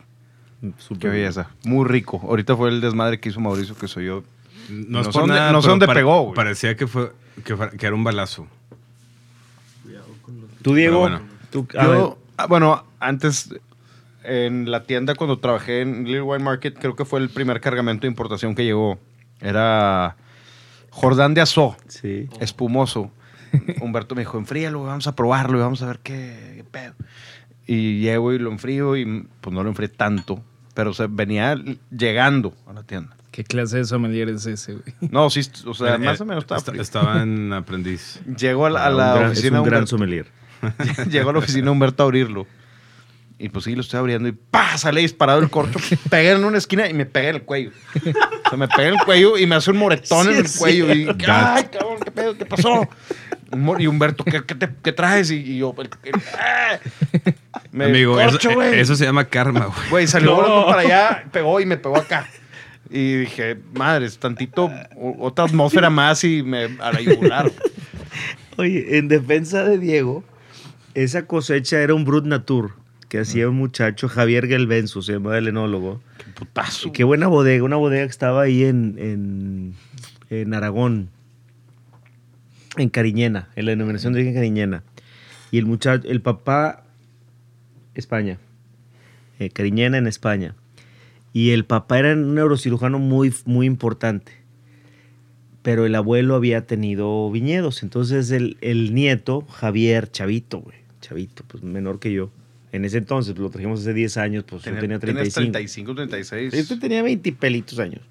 [0.99, 1.49] Qué belleza.
[1.63, 2.19] Muy rico.
[2.23, 4.23] Ahorita fue el desmadre que hizo Mauricio, que soy yo.
[4.69, 6.35] No, es No sé dónde- nada, no sé pero dónde pare- pegó, güey.
[6.35, 7.11] Parecía que, fue,
[7.43, 8.47] que, era un balazo.
[10.61, 11.21] Tú, Diego, bueno.
[11.51, 13.49] tú- Yo, ah, bueno, antes
[14.23, 18.01] en la tienda cuando trabajé en Little Wine Market, creo que fue el primer cargamento
[18.01, 18.99] de importación que llegó.
[19.39, 20.17] Era
[20.91, 22.27] Jordán de Azó, sí.
[22.41, 23.09] espumoso.
[23.81, 26.93] Humberto me dijo, enfríalo, vamos a probarlo y vamos a ver qué, qué pedo.
[27.65, 30.43] Y llego y lo enfrío y pues no lo enfrié tanto,
[30.79, 31.61] pero se venía
[31.91, 33.13] llegando a la tienda.
[33.31, 34.95] ¿Qué clase de sommelier es ese, güey?
[35.11, 36.81] No, sí, o sea, Eh, más eh, o menos estaba esta- frío.
[36.81, 38.21] Estaba en aprendiz.
[38.37, 39.87] Llego a la, a un la gran- es oficina un gran Humberto.
[39.97, 40.27] sommelier.
[41.11, 42.47] Llegó a la oficina Humberto a abrirlo.
[43.37, 44.77] Y pues sí, lo estoy abriendo y ¡pah!
[44.77, 45.79] Sale disparado el corcho.
[46.09, 47.71] pegué en una esquina y me pegué en el cuello.
[48.45, 50.47] O sea, me pegué en el cuello y me hace un moretón Sí, en el
[50.57, 50.93] cuello.
[50.95, 51.07] Y.
[51.27, 51.97] ¡ay, cabrón!
[52.05, 52.37] ¿Qué pedo?
[52.37, 52.87] ¿Qué pasó?
[53.79, 55.31] Y Humberto, ¿qué, qué te- qué traes?
[55.31, 56.79] Y, y yo, el- el- ¡ah!
[57.71, 58.79] Me Amigo, eso, corcho, güey.
[58.79, 59.89] eso se llama karma, güey.
[59.89, 62.27] Güey, salió volando para allá, pegó y me pegó acá.
[62.89, 67.51] Y dije, madres, tantito, o- otra atmósfera más y me a la yugular.
[68.57, 70.23] Oye, en defensa de Diego,
[70.93, 72.73] esa cosecha era un Brut Natur
[73.07, 76.01] que hacía un muchacho, Javier Gelbenzo, se llamaba el enólogo.
[76.17, 76.91] Qué putazo.
[76.91, 79.73] Qué buena bodega, una bodega que estaba ahí en, en,
[80.29, 81.09] en Aragón,
[82.77, 84.83] en Cariñena, en la denominación de origen Cariñena.
[85.51, 86.83] Y el muchacho, el papá,
[87.95, 88.37] España,
[89.39, 90.55] eh, Cariñena en España.
[91.33, 94.33] Y el papá era un neurocirujano muy, muy importante.
[95.61, 97.83] Pero el abuelo había tenido viñedos.
[97.83, 102.31] Entonces el, el nieto, Javier, chavito, güey, chavito, pues menor que yo.
[102.71, 105.51] En ese entonces, lo trajimos hace 10 años, pues yo tenía tienes 35.
[105.51, 106.53] 35, 36.
[106.53, 108.01] Este tenía 20 y pelitos años.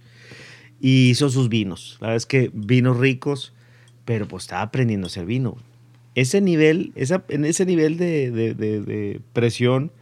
[0.80, 1.96] Y hizo sus vinos.
[2.00, 3.52] La verdad es que vinos ricos,
[4.09, 5.59] pero pues estaba aprendiendo a hacer vino.
[6.14, 9.92] Ese nivel, esa, en ese nivel de, de- de- de presión,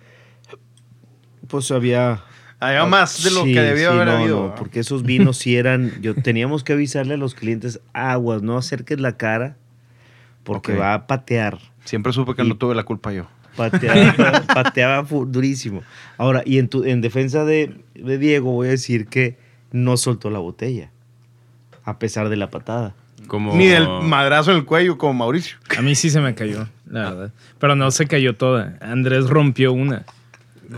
[1.49, 2.23] pues había...
[2.61, 4.47] Había más de lo Sí, que debió sí, haber no, habido.
[4.49, 5.91] no, porque esos vinos sí eran.
[6.03, 9.57] Yo teníamos que avisarle a los clientes aguas, no acerques la cara,
[10.45, 11.59] porque va a patear.
[11.85, 13.27] Siempre supe que Y- no tuve la culpa yo.
[13.57, 15.83] Pateaba, pateaba durísimo.
[16.17, 19.37] Ahora, y en, tu, en defensa de, de Diego, voy a decir que
[19.73, 20.91] no soltó la botella,
[21.85, 22.95] a pesar de la patada.
[23.27, 23.55] Como...
[23.55, 25.57] Ni del madrazo en el cuello como Mauricio.
[25.77, 27.33] A mí sí se me cayó, la verdad.
[27.59, 28.77] Pero no se cayó toda.
[28.81, 30.05] Andrés rompió una.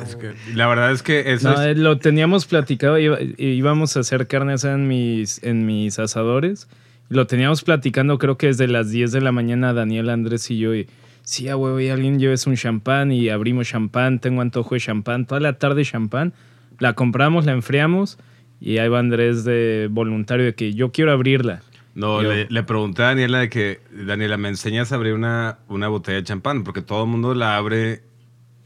[0.05, 3.97] Es que la verdad es que eso No, es- eh, lo teníamos platicado, iba- íbamos
[3.97, 6.69] a hacer carne asada en mis, en mis asadores.
[7.09, 10.75] Lo teníamos platicando creo que desde las 10 de la mañana Daniel, Andrés y yo.
[10.75, 10.89] Y,
[11.23, 15.25] sí, a huevo, y alguien lleves un champán y abrimos champán, tengo antojo de champán.
[15.25, 16.35] Toda la tarde champán.
[16.81, 18.19] La compramos, la enfriamos
[18.61, 21.63] y ahí va Andrés de voluntario de que yo quiero abrirla.
[21.99, 25.59] No, Yo- le, le pregunté a Daniela de que, Daniela, ¿me enseñas a abrir una,
[25.67, 26.63] una botella de champán?
[26.63, 28.03] Porque todo el mundo la abre,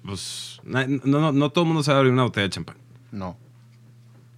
[0.05, 2.77] pues, no, no, no todo el mundo sabe abrir una botella de champán.
[3.11, 3.39] No.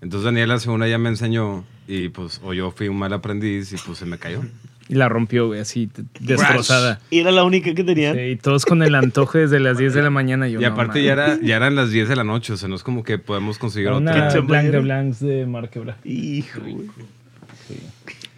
[0.01, 3.77] Entonces Daniela, según ella me enseñó, y pues, o yo fui un mal aprendiz y
[3.85, 4.41] pues se me cayó.
[4.87, 5.89] Y la rompió, güey, así
[6.21, 7.01] destrozada.
[7.09, 8.15] Y era la única que tenían.
[8.17, 10.47] Sí, y todos con el antojo desde las 10 de la mañana.
[10.47, 11.07] Yo, y no, aparte man.
[11.07, 13.17] ya, era, ya eran las 10 de la noche, o sea, no es como que
[13.17, 14.41] podemos conseguir Una otra.
[14.43, 15.97] blanc de blancs de Marquebra.
[16.05, 16.91] Hijo, güey.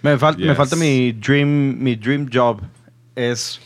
[0.06, 2.60] Me, fal- me falta mi dream, mi dream job.
[3.14, 3.60] Es.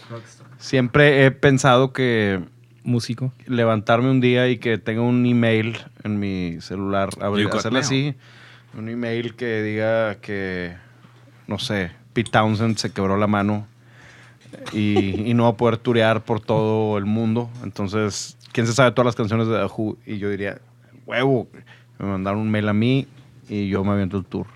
[0.58, 2.40] Siempre he pensado que
[2.82, 3.32] Músico.
[3.46, 8.14] levantarme un día y que tenga un email en mi celular, abrir, hacerle así,
[8.76, 10.74] un email que diga que,
[11.46, 13.66] no sé, Pete Townsend se quebró la mano
[14.72, 17.50] y, y no va a poder turear por todo el mundo.
[17.62, 19.98] Entonces, ¿quién se sabe todas las canciones de The Who?
[20.06, 20.60] Y yo diría,
[21.06, 21.48] huevo,
[21.98, 23.06] me mandaron un mail a mí
[23.48, 24.46] y yo me aviento el tour.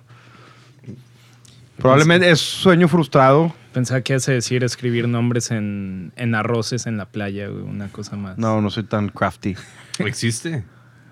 [1.79, 3.55] Probablemente es sueño frustrado.
[3.73, 8.17] Pensaba que hace decir escribir nombres en, en arroces en la playa, güey, una cosa
[8.17, 8.39] más.
[8.39, 9.57] No, no soy tan crafty.
[9.99, 10.65] ¿Existe?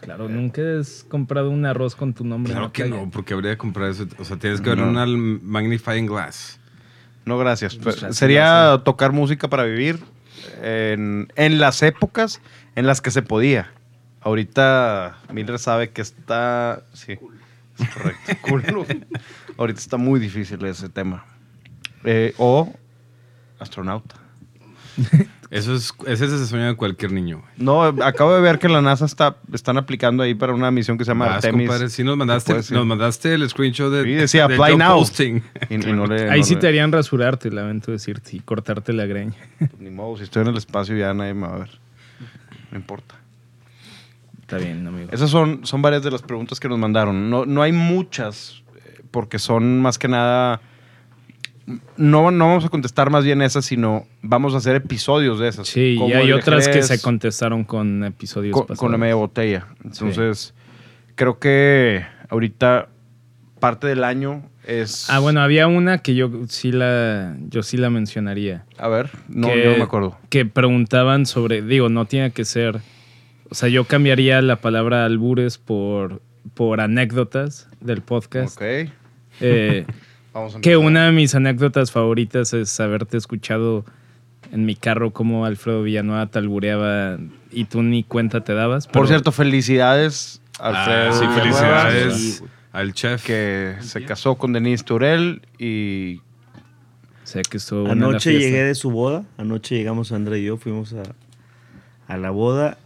[0.03, 3.05] Claro, nunca has comprado un arroz con tu nombre en Claro la que playa.
[3.05, 4.07] no, porque habría que comprar eso.
[4.19, 4.89] O sea, tienes que ver No.
[4.91, 6.59] una magnifying glass.
[7.25, 7.77] No, gracias.
[7.77, 10.01] Pues, Sería tocar música para vivir
[10.63, 12.41] en, en las épocas
[12.75, 13.71] en las que se podía.
[14.23, 16.83] Ahorita Miller sabe que está...
[16.93, 17.13] Sí,
[17.79, 18.37] es correcto.
[18.43, 18.63] Cool.
[19.63, 21.25] Ahorita está muy difícil ese tema.
[22.05, 22.73] Eh, o
[23.61, 24.17] astronauta.
[25.51, 27.41] Eso es, ese es el sueño de cualquier niño.
[27.41, 27.51] güey.
[27.59, 31.05] No, acabo de ver que la NASA está, están aplicando ahí para una misión que
[31.05, 31.69] se llama Artemis.
[31.69, 34.99] compadre, sí nos mandaste, nos mandaste el screenshot de, Sí, decía del apply now.
[34.99, 35.43] posting.
[35.69, 38.95] Y, y no le- Ahí no sí le- te harían rasurarte, lamento decirte, y cortarte
[38.95, 39.37] la greña.
[39.59, 41.79] pues, ni modo, si estoy en el espacio ya nadie me va a ver.
[42.71, 43.15] No importa.
[44.41, 45.11] Está bien, amigo.
[45.13, 47.29] Esas son, son varias de las preguntas que nos mandaron.
[47.29, 48.62] No, no hay muchas,
[49.13, 50.61] porque son más que nada.
[51.97, 55.69] No, no vamos a contestar más bien esas, sino vamos a hacer episodios de esas.
[55.69, 58.81] Sí, y hay otras que se contestaron con episodios con, pasados.
[58.81, 59.69] con la media botella.
[59.85, 60.55] Entonces,
[61.15, 62.89] creo que ahorita
[63.61, 65.09] parte del año es.
[65.09, 68.65] Ah, bueno, había una que yo sí la, yo sí la mencionaría.
[68.77, 70.19] A ver, no, que, yo no me acuerdo.
[70.31, 72.81] Que preguntaban sobre, digo, no tiene que ser,
[73.51, 76.23] o sea, yo cambiaría la palabra albures por,
[76.55, 78.57] por anécdotas del podcast.
[78.57, 78.91] Ok.
[79.43, 79.87] Eh,
[80.35, 83.85] Vamos a que una de mis anécdotas favoritas es haberte escuchado
[84.51, 87.19] en mi carro como Alfredo Villanueva te albureaba
[87.51, 88.87] y tú ni cuenta te dabas.
[88.87, 91.13] Por cierto, felicidades, Ah, Alfredo.
[91.21, 93.25] sí, felicidades al chef.
[93.27, 96.21] Que se casó con Denise Turel y
[97.25, 99.25] sé que estuvo Anoche llegué de su boda.
[99.39, 101.03] Anoche llegamos André y yo, fuimos a,
[102.13, 102.79] a la boda.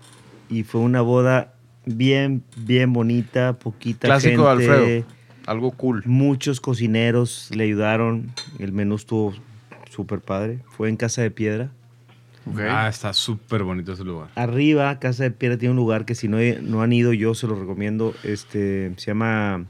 [0.48, 1.52] Y fue una boda
[1.84, 4.74] bien, bien bonita, poquita Clásico de gente.
[4.74, 5.15] Alfredo.
[5.46, 6.02] Algo cool.
[6.06, 8.32] Muchos cocineros le ayudaron.
[8.58, 9.32] El menú estuvo
[9.90, 10.58] súper padre.
[10.76, 11.70] Fue en Casa de Piedra.
[12.70, 14.28] Ah, está súper bonito ese lugar.
[14.36, 17.46] Arriba, Casa de Piedra tiene un lugar que si no, no han ido, yo se
[17.48, 18.14] lo recomiendo.
[18.22, 19.66] Este, se llama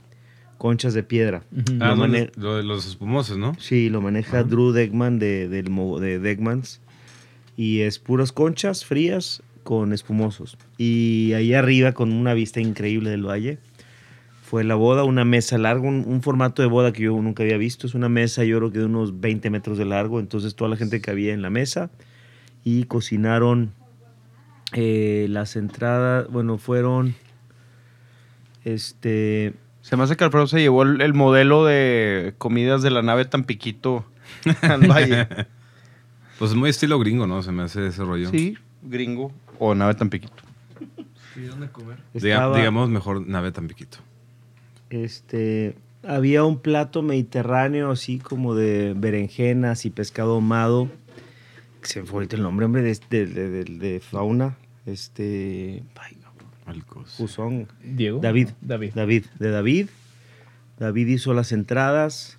[0.58, 1.42] Conchas de Piedra.
[1.80, 3.54] Ah, Lo no, mane- lo de los espumosos, ¿no?
[3.58, 6.80] Sí, lo maneja Drew Degman de, del mo- de Degmans.
[7.56, 10.58] Y es puras conchas frías con espumosos.
[10.76, 13.58] Y ahí arriba, con una vista increíble del valle,
[14.48, 17.56] fue la boda, una mesa larga, un, un formato de boda que yo nunca había
[17.56, 17.86] visto.
[17.86, 20.20] Es una mesa, yo creo que de unos 20 metros de largo.
[20.20, 21.90] Entonces, toda la gente que había en la mesa.
[22.62, 23.72] Y cocinaron
[24.72, 27.14] eh, las entradas, bueno, fueron.
[28.64, 29.54] Este.
[29.82, 33.24] Se me hace que Alfredo se llevó el, el modelo de comidas de la nave
[33.24, 34.04] Tampiquito
[34.62, 35.28] al valle.
[36.38, 37.42] Pues es muy estilo gringo, ¿no?
[37.42, 38.28] Se me hace ese rollo.
[38.28, 40.34] Sí, gringo o nave Tampiquito.
[41.34, 41.96] ¿Y dónde comer?
[42.12, 43.96] Diga- Estaba- digamos mejor nave tan piquito.
[44.90, 50.88] Este, había un plato mediterráneo así como de berenjenas y pescado ahumado.
[51.82, 54.56] Se me fue ahorita el nombre, hombre, de, de, de- de- de fauna.
[54.86, 56.16] Este, ay.
[57.16, 57.68] Juzón.
[57.84, 58.18] Diego.
[58.20, 58.48] David.
[58.60, 58.92] David.
[58.94, 59.24] David.
[59.38, 59.88] De David.
[60.78, 62.38] David hizo las entradas.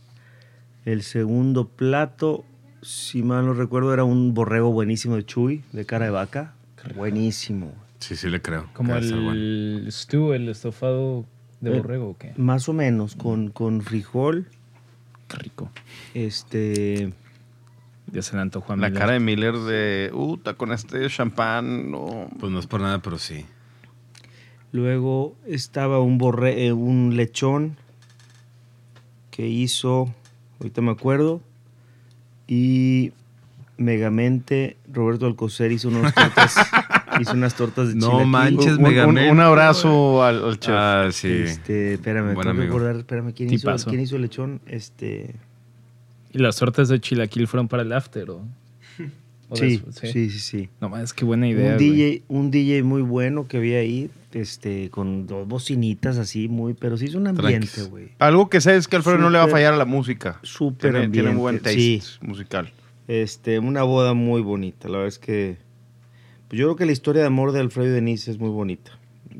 [0.84, 2.44] El segundo plato,
[2.82, 6.54] si mal no recuerdo, era un borrego buenísimo de Chuy, de cara de vaca.
[6.96, 7.74] Buenísimo.
[8.00, 8.70] Sí, sí le creo.
[8.74, 9.32] Como bueno.
[9.32, 11.26] el stew, el estofado
[11.62, 12.34] de Eh, borrego, ¿o qué?
[12.38, 14.48] Más o menos, con, con frijol.
[15.28, 15.70] Qué rico.
[16.14, 17.14] Este.
[18.12, 19.00] Ya se le antojó a La Miller.
[19.00, 22.30] cara de Miller de, uta, con este champán, no.
[22.40, 23.46] Pues no es por nada, pero sí.
[24.72, 27.78] Luego estaba un borre, eh, un lechón
[29.32, 30.14] que hizo,
[30.60, 31.42] ahorita me acuerdo,
[32.48, 33.12] y
[33.78, 36.56] Megamente, Roberto Alcocer hizo tortas,
[37.22, 38.28] hizo unas tortas de No chilaquil.
[38.28, 38.86] manches, Un-
[39.18, 40.74] un- un abrazo al, al chef.
[40.76, 41.28] Ah, sí.
[41.30, 42.76] Este, espérame, Buen tengo que amigo.
[42.76, 43.76] acordar, espérame, ¿quién hizo.
[43.90, 44.62] ¿quién hizo el lechón?
[44.68, 45.36] Este,
[46.34, 48.42] ¿Y las tortas de chilaquil fueron para el after o...?
[49.50, 50.70] o sí, sí, sí, sí.
[50.82, 51.78] No más, qué buena idea, un.
[51.78, 56.98] DJ, un DJ muy bueno que había ahí, este, con dos bocinitas así, muy, pero
[56.98, 58.10] sí es un ambiente, güey.
[58.20, 60.40] Algo que sé es que Alfredo no le va a fallar a la música.
[60.44, 62.02] Súper Tiene, tiene ambiente, buen taste sí.
[62.22, 62.72] musical.
[63.08, 64.90] Este, una boda muy bonita.
[64.90, 65.56] La verdad es que.
[66.48, 68.92] Pues yo creo que la historia de amor de Alfredo y Denise es muy bonita.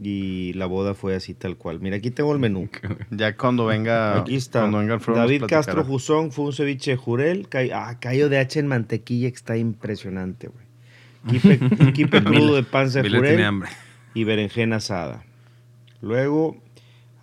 [0.02, 1.80] Y la boda fue así tal cual.
[1.80, 2.70] Mira, aquí tengo el menú.
[3.12, 4.60] Ya cuando venga, Aquí está.
[4.60, 5.44] cuando venga Alfredo David.
[5.48, 7.48] Castro Juzón fue un ceviche de jurel.
[7.50, 10.66] Cay- ah, callo de hacha en mantequilla que está impresionante, güey.
[11.30, 11.60] Quipe,
[11.94, 13.44] quipe crudo de panza de jurel
[14.14, 15.24] y berenjena asada.
[16.02, 16.58] Luego,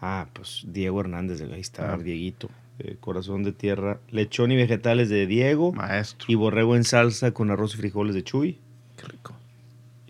[0.00, 1.96] ah, pues Diego Hernández, ahí está, Ah.
[1.98, 2.50] Dieguito.
[2.80, 5.72] eh, corazón de tierra, lechón y vegetales de Diego.
[5.72, 6.26] Maestro.
[6.28, 8.58] Y borrego en salsa con arroz y frijoles de Chuy.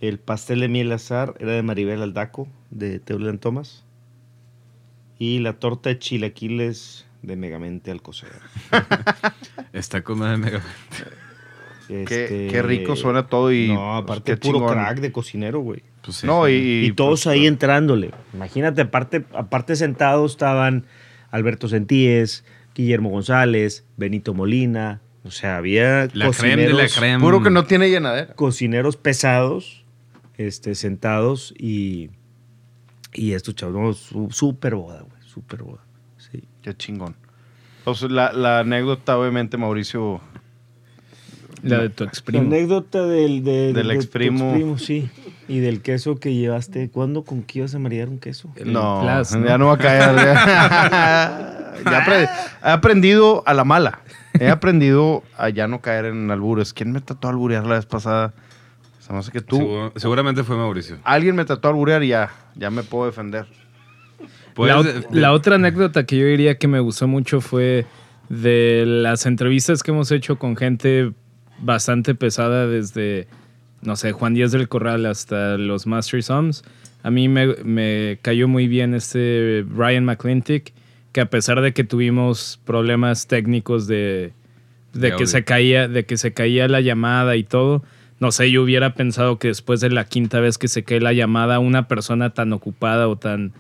[0.09, 3.85] El pastel de miel azar era de Maribel Aldaco, de Teulan Thomas.
[5.19, 8.29] Y la torta de chilaquiles de Megamente Alcocer.
[9.73, 10.63] Está con madre mega.
[11.89, 14.75] Este, qué rico suena todo y, No, aparte pues, puro chingón.
[14.75, 15.83] crack de cocinero, güey.
[16.03, 16.27] Pues sí.
[16.27, 18.11] No, y, Y, todos ahí entrándole.
[18.35, 20.85] Imagínate, aparte, aparte sentados estaban
[21.31, 22.45] Alberto Sentíes,
[22.75, 25.01] Guillermo González, Benito Molina.
[25.25, 27.25] O sea, había La creme de la cocineros, creme.
[27.25, 28.35] Puro que no tiene llenadera.
[28.35, 29.84] cocineros pesados,
[30.37, 32.11] este, sentados y,
[33.13, 35.81] y estos chavos, no, su- súper boda, güey, súper boda.
[36.19, 36.45] Sí.
[36.63, 37.17] Qué chingón.
[37.79, 40.21] Entonces, la, la anécdota, obviamente, Mauricio.
[41.63, 42.43] La de tu ex La primo.
[42.47, 44.49] anécdota del, de- Del de exprimo.
[44.51, 45.11] exprimo, sí.
[45.49, 46.91] Y del queso que llevaste.
[46.91, 47.25] ¿Cuándo?
[47.25, 48.51] ¿Con qué ibas a marear un queso?
[48.65, 50.15] No, Plas, ya no va a caer.
[51.85, 52.29] ya
[52.65, 54.01] he aprendido a la mala.
[54.39, 56.73] He aprendido a ya no caer en albures.
[56.73, 58.35] ¿Quién me trató de alburear la vez pasada?
[59.07, 59.91] Se me hace que tú.
[59.97, 60.97] Seguramente fue Mauricio.
[61.05, 63.47] Alguien me trató de alburear y ya, ya me puedo defender.
[64.55, 67.87] Puedes La, de- la otra anécdota que yo diría que me gustó mucho fue
[68.29, 71.13] de las entrevistas que hemos hecho con gente
[71.59, 73.27] bastante pesada desde,
[73.83, 76.65] no sé, Juan Díaz del Corral hasta los Master Sums.
[77.03, 80.73] A mí me, me cayó muy bien este Ryan McClintic,
[81.13, 84.33] que a pesar de que tuvimos problemas técnicos de,
[84.95, 87.85] de De que se caía, de que se caía la llamada y todo,
[88.25, 91.13] no sé, yo hubiera pensado que después de la quinta vez que se cae la
[91.13, 93.53] llamada, una persona tan ocupada o tan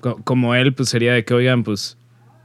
[0.00, 1.96] co- como él, pues sería de que, oigan, pues,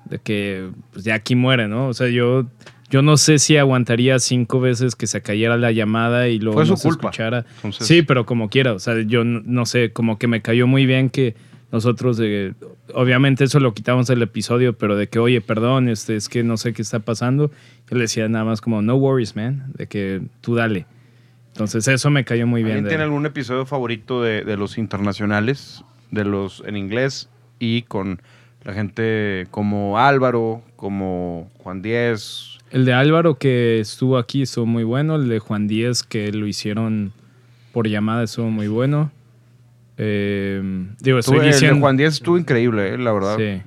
[0.10, 1.88] de que pues, ya aquí muere, ¿no?
[1.88, 2.46] O sea, yo,
[2.92, 6.66] yo no sé si aguantaría cinco veces que se cayera la llamada y luego Fue
[6.68, 7.08] su no se culpa.
[7.10, 7.46] escuchara.
[7.56, 10.68] Entonces- Sí, pero como quiera, o sea, yo no, no sé, como que me cayó
[10.68, 11.36] muy bien que
[11.72, 12.54] nosotros, eh,
[12.94, 16.58] obviamente eso lo quitamos del episodio, pero de que, oye, perdón, este, es que no
[16.58, 17.50] sé qué está pasando.
[17.90, 20.86] Yo le decía nada más como, no worries, man, de que tú dale.
[21.56, 22.74] Entonces eso me cayó muy bien.
[22.78, 25.84] ¿Alguien de tiene algún episodio favorito de, de los internacionales?
[26.12, 27.30] De los en inglés
[27.60, 28.22] y con
[28.66, 32.58] la gente como Álvaro, como Juan Díez.
[32.72, 35.16] El de Álvaro que estuvo aquí estuvo muy bueno.
[35.16, 37.14] El de Juan Díez que lo hicieron
[37.72, 39.12] por llamada estuvo muy bueno.
[39.98, 40.62] Eh,
[41.00, 41.80] digo, estoy Estuvo- el de diciendo.
[41.80, 43.38] Juan Díez estuvo increíble, eh, la verdad.
[43.38, 43.62] Sí.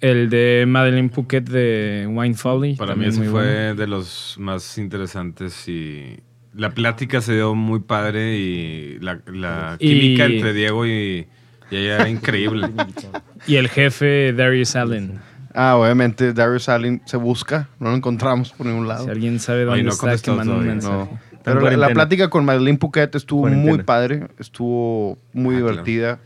[0.00, 2.74] El de Madeleine Phuket de Wine Folly.
[2.74, 3.74] Para mí ese muy fue bueno.
[3.76, 6.18] de los más interesantes y
[6.56, 11.26] la plática se dio muy padre y la, la Y- química entre Diego y,
[11.70, 12.68] y ella era increíble.
[13.46, 15.20] Y el jefe Darius Allen.
[15.54, 19.04] Ah, obviamente Darius Allen se busca, no lo encontramos por ningún lado.
[19.04, 20.94] Si alguien sabe dónde Ay, no está, que manda un mensaje.
[20.94, 21.18] No.
[21.44, 23.72] Pero la, plática con Madeleine Phuket estuvo Cuarentena.
[23.76, 25.70] muy padre, estuvo muy Ah, claro.
[25.70, 26.18] divertida.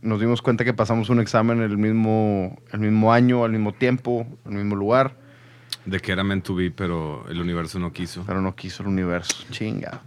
[0.00, 4.24] Nos dimos cuenta que pasamos un examen el mismo, el mismo año, al mismo tiempo,
[4.44, 5.16] al mismo lugar,
[5.86, 8.22] De que era meant to be, pero el universo no quiso.
[8.26, 9.34] pero no quiso el universo.
[9.50, 10.00] Chinga.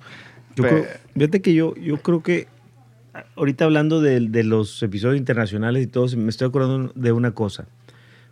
[0.55, 2.47] Yo Pe- creo- fíjate que yo, yo creo que
[3.13, 7.31] ah, ahorita hablando de, de los episodios internacionales y todo, me estoy acordando de una
[7.31, 7.67] cosa.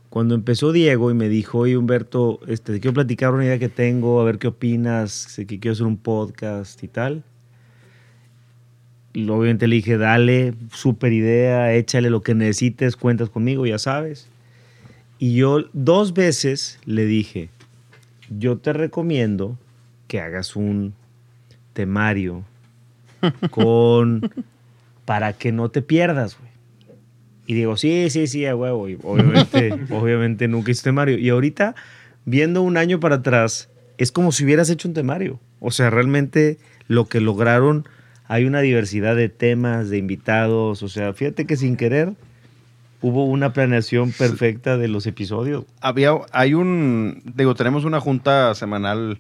[0.09, 3.67] Cuando empezó Diego y me dijo, oye Humberto, este, te quiero platicar una idea que
[3.69, 7.23] tengo, a ver qué opinas, sé que quiero hacer un podcast y tal.
[9.13, 14.27] lo- obviamente le dije, dale, super idea, échale lo que necesites, cuentas conmigo, ya sabes.
[15.17, 17.49] Y yo dos veces le dije,
[18.29, 19.57] yo te recomiendo
[20.07, 20.93] que hagas un
[21.73, 22.43] temario
[23.51, 24.29] con
[25.05, 26.51] para que no te pierdas, güey.
[27.47, 28.89] Y digo, sí, sí, sí, a huevo.
[28.89, 31.17] Y obviamente, obviamente nunca hice temario.
[31.17, 31.75] Y ahorita,
[32.25, 35.39] viendo un año para atrás, es como si hubieras hecho un temario.
[35.59, 36.57] O sea, realmente
[36.87, 37.87] lo que lograron,
[38.27, 40.81] hay una diversidad de temas, de invitados.
[40.81, 42.13] O sea, fíjate que sin querer
[43.05, 45.65] hubo una planeación perfecta de los episodios.
[45.79, 49.19] Había, hay un, digo, tenemos una junta semanal,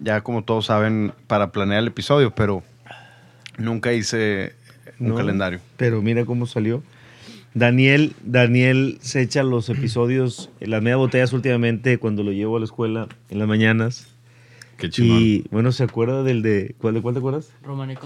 [0.00, 2.62] ya como todos saben, para planear el episodio, pero
[3.56, 4.54] nunca hice
[5.00, 5.14] un ¿no?
[5.16, 5.58] calendario.
[5.76, 6.84] Pero mira cómo salió.
[7.54, 12.66] Daniel, Daniel se echa los episodios, las media botellas últimamente cuando lo llevo a la
[12.66, 14.14] escuela en las mañanas.
[14.76, 15.18] Qué chingón.
[15.20, 16.76] Y bueno, ¿se acuerda del de.
[16.78, 17.50] ¿Cuál, de cuál te acuerdas?
[17.64, 17.96] Romané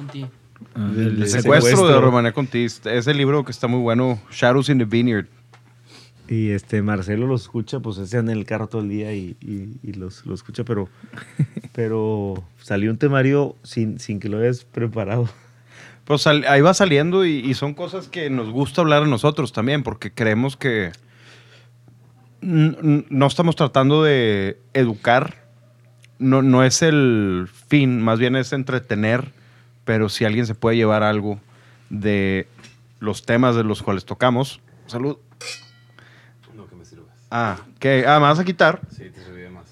[0.74, 2.64] Del El de secuestro, de Romané Conti.
[2.64, 5.26] Ese libro que está muy bueno, Shadows in the Vineyard.
[6.28, 9.36] Y este Marcelo lo escucha, pues ese anda en el carro todo el día y,
[9.40, 10.88] y- y los, lo escucha, pero,
[11.74, 15.28] pero salió un temario sin, sin que lo hayas preparado.
[16.04, 19.52] Pues sal- ahí va saliendo y, y son cosas que nos gusta hablar a nosotros
[19.52, 20.92] también, porque creemos que
[22.40, 25.44] no estamos tratando de educar,
[26.18, 29.32] no, no es el fin, más bien es entretener,
[29.85, 31.41] pero si alguien se puede llevar algo
[31.91, 32.47] de
[33.01, 35.16] los temas de los cuales tocamos, salud.
[36.57, 37.09] No, que me sirvas.
[37.30, 38.80] Ah, que ah, ¿me vas a quitar.
[38.91, 39.66] Sí, te serví de más.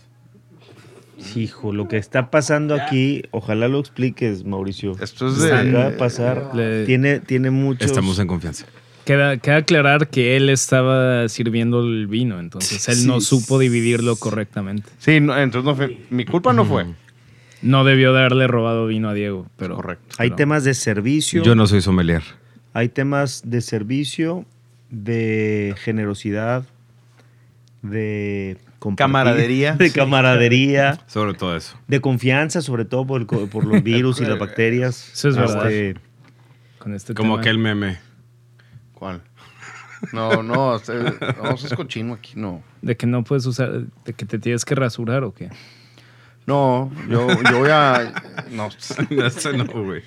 [1.36, 4.96] Hijo, lo que está pasando aquí, ojalá lo expliques, Mauricio.
[5.00, 6.48] Esto es de- acaba de pasar.
[6.54, 7.86] Le- Tiene, tiene muchos.
[7.86, 8.66] Estamos en confianza.
[9.04, 14.88] Queda, queda aclarar que él estaba sirviendo el vino, entonces él no supo dividirlo correctamente.
[14.98, 16.86] Sí, no, entonces no fue, mi culpa no fue.
[17.62, 19.76] No debió de haberle robado vino a Diego, pero...
[19.76, 20.16] Correcto.
[20.18, 21.42] Hay pero- temas de servicio.
[21.42, 22.22] Yo no soy sommelier.
[22.72, 24.46] Hay temas de servicio,
[24.90, 26.64] de generosidad,
[27.82, 28.56] de
[28.96, 29.72] Camaradería.
[29.78, 29.94] de Sí.
[29.94, 31.76] camaradería, Sobre todo eso.
[31.86, 35.10] de confianza, sobre todo por, por los virus y las bacterias.
[35.12, 35.70] Eso es verdad.
[35.70, 36.00] Este,
[36.78, 37.40] Con este Como tema.
[37.42, 37.98] aquel meme.
[38.94, 39.22] ¿Cuál?
[40.14, 42.62] No, no, este- no, eso es cochino aquí, no.
[42.80, 45.50] De que no puedes usar, de que te tienes que rasurar o qué.
[46.50, 48.12] No, yo, yo voy a.
[48.50, 48.68] No,
[49.56, 50.02] no, güey.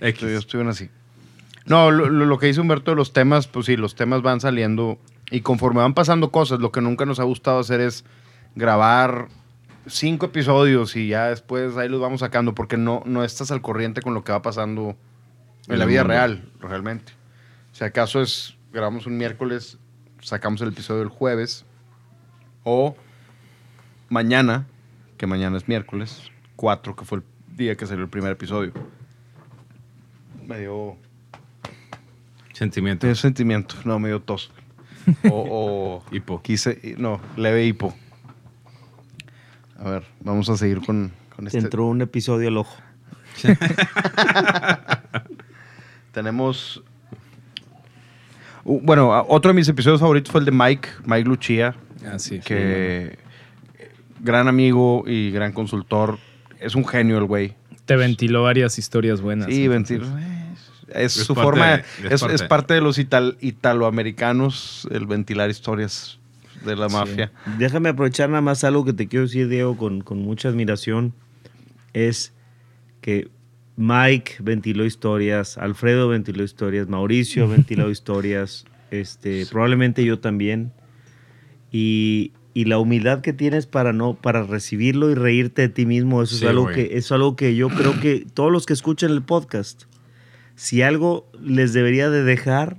[0.00, 0.06] Yo
[0.38, 0.88] estoy bien así.
[1.66, 4.98] No, lo, lo- que dice Humberto de los temas, pues sí, los temas van saliendo
[5.30, 8.04] y conforme van pasando cosas, lo que nunca nos ha gustado hacer es
[8.54, 9.28] grabar
[9.86, 14.00] cinco episodios y ya después ahí los vamos sacando porque no, no estás al corriente
[14.02, 14.96] con lo que va pasando
[15.66, 16.12] en En la vida mundo.
[16.14, 17.12] real, realmente.
[17.72, 19.78] Si acaso es, grabamos un miércoles,
[20.20, 21.64] sacamos el episodio el jueves
[22.64, 22.96] o
[24.08, 24.66] mañana,
[25.18, 27.24] que mañana es miércoles, 4, que fue el
[27.56, 28.72] día que salió el primer episodio.
[30.46, 30.96] Me dio
[32.54, 33.06] Sentimiento.
[33.06, 34.50] me dio sentimiento, no, me dio tos.
[35.30, 36.40] O, o Hipo.
[36.42, 37.94] quise, no, leve hipo.
[39.78, 41.58] A ver, vamos a seguir con, con te este.
[41.58, 42.76] entró un episodio al ojo.
[46.12, 46.82] Tenemos.
[48.64, 52.40] Uh, bueno, otro de mis episodios favoritos fue el de Mike, Mike Luchía, Ah, sí.
[52.40, 53.18] que
[54.20, 56.18] gran amigo y gran consultor.
[56.60, 57.54] Es un genio el güey.
[57.84, 59.46] Te ventiló varias historias buenas.
[59.48, 60.00] Sí, entonces.
[60.00, 60.18] ventilo.
[60.88, 62.74] Es, Es su parte forma, de- es, es es parte.
[62.74, 66.18] de los ital- italoamericanos, el ventilar historias
[66.64, 66.94] de la Sí.
[66.96, 67.32] mafia.
[67.58, 71.12] Déjame aprovechar nada más algo que te quiero decir, Diego, con, con mucha admiración.
[71.92, 72.32] Es
[73.00, 73.28] que
[73.76, 80.72] Mike ventiló historias, Alfredo ventiló historias, Mauricio ventiló historias, este, probablemente yo también.
[81.70, 86.22] Y, y la humildad que tienes para no para recibirlo y reírte de ti mismo,
[86.22, 86.74] eso Sí, es algo güey.
[86.74, 89.84] que es algo que yo creo que todos los que escuchan el podcast,
[90.56, 92.78] si algo les debería de dejar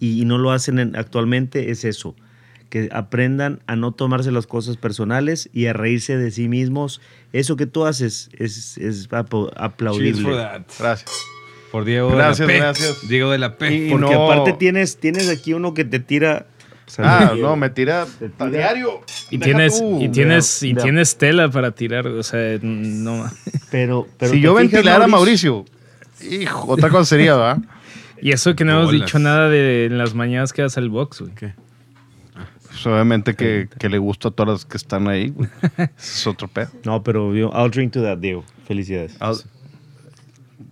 [0.00, 2.14] y, y no lo hacen en- actualmente es eso,
[2.68, 7.00] que aprendan a no tomarse las cosas personales y a reírse de sí mismos.
[7.32, 10.22] Eso que tú haces es, es apl- aplaudible.
[10.22, 10.62] For that.
[10.78, 11.10] Gracias.
[11.72, 12.58] Por Diego Gracias, de la P.
[12.60, 13.08] gracias.
[13.08, 13.74] Diego de la P.
[13.74, 16.46] Y- Porque no- aparte tienes, tienes aquí uno que te tira...
[16.98, 18.06] Ah, no, me tira
[18.38, 19.00] a diario.
[19.30, 20.00] Y Deja tienes, tú.
[20.00, 23.30] y tienes, y tienes tela para tirar, o sea, no.
[23.70, 25.64] Pero, pero si yo ventilara a Mauricio,
[26.28, 27.58] hijo, otra cosa sería, ¿verdad?
[28.20, 31.20] Y eso que no hemos dicho nada de en las mañanas que vas al box,
[31.20, 31.34] güey.
[31.36, 31.54] ¿Qué?
[32.66, 35.28] Pues obviamente que, que le gusta a todas las que están ahí.
[35.28, 35.48] güey.
[35.96, 36.68] Es otro pedo.
[36.84, 38.44] No, pero yo, I'll drink to that, Diego.
[38.66, 39.16] Felicidades.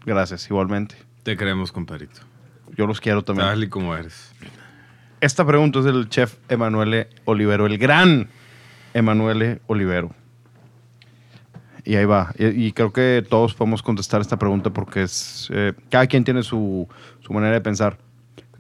[0.05, 0.97] Gracias, igualmente.
[1.23, 2.21] Te queremos, compadrito.
[2.77, 3.49] Yo los quiero también.
[3.49, 4.33] Tal y como eres.
[5.21, 8.29] Esta pregunta es del chef Emanuele Olivero, el gran
[8.93, 10.15] Emanuele Olivero.
[11.85, 12.35] Y ahí va.
[12.39, 15.49] Y, creo que todos podemos contestar esta pregunta porque es.
[15.53, 16.87] eh, cada quien tiene su,
[17.21, 17.97] su manera de pensar.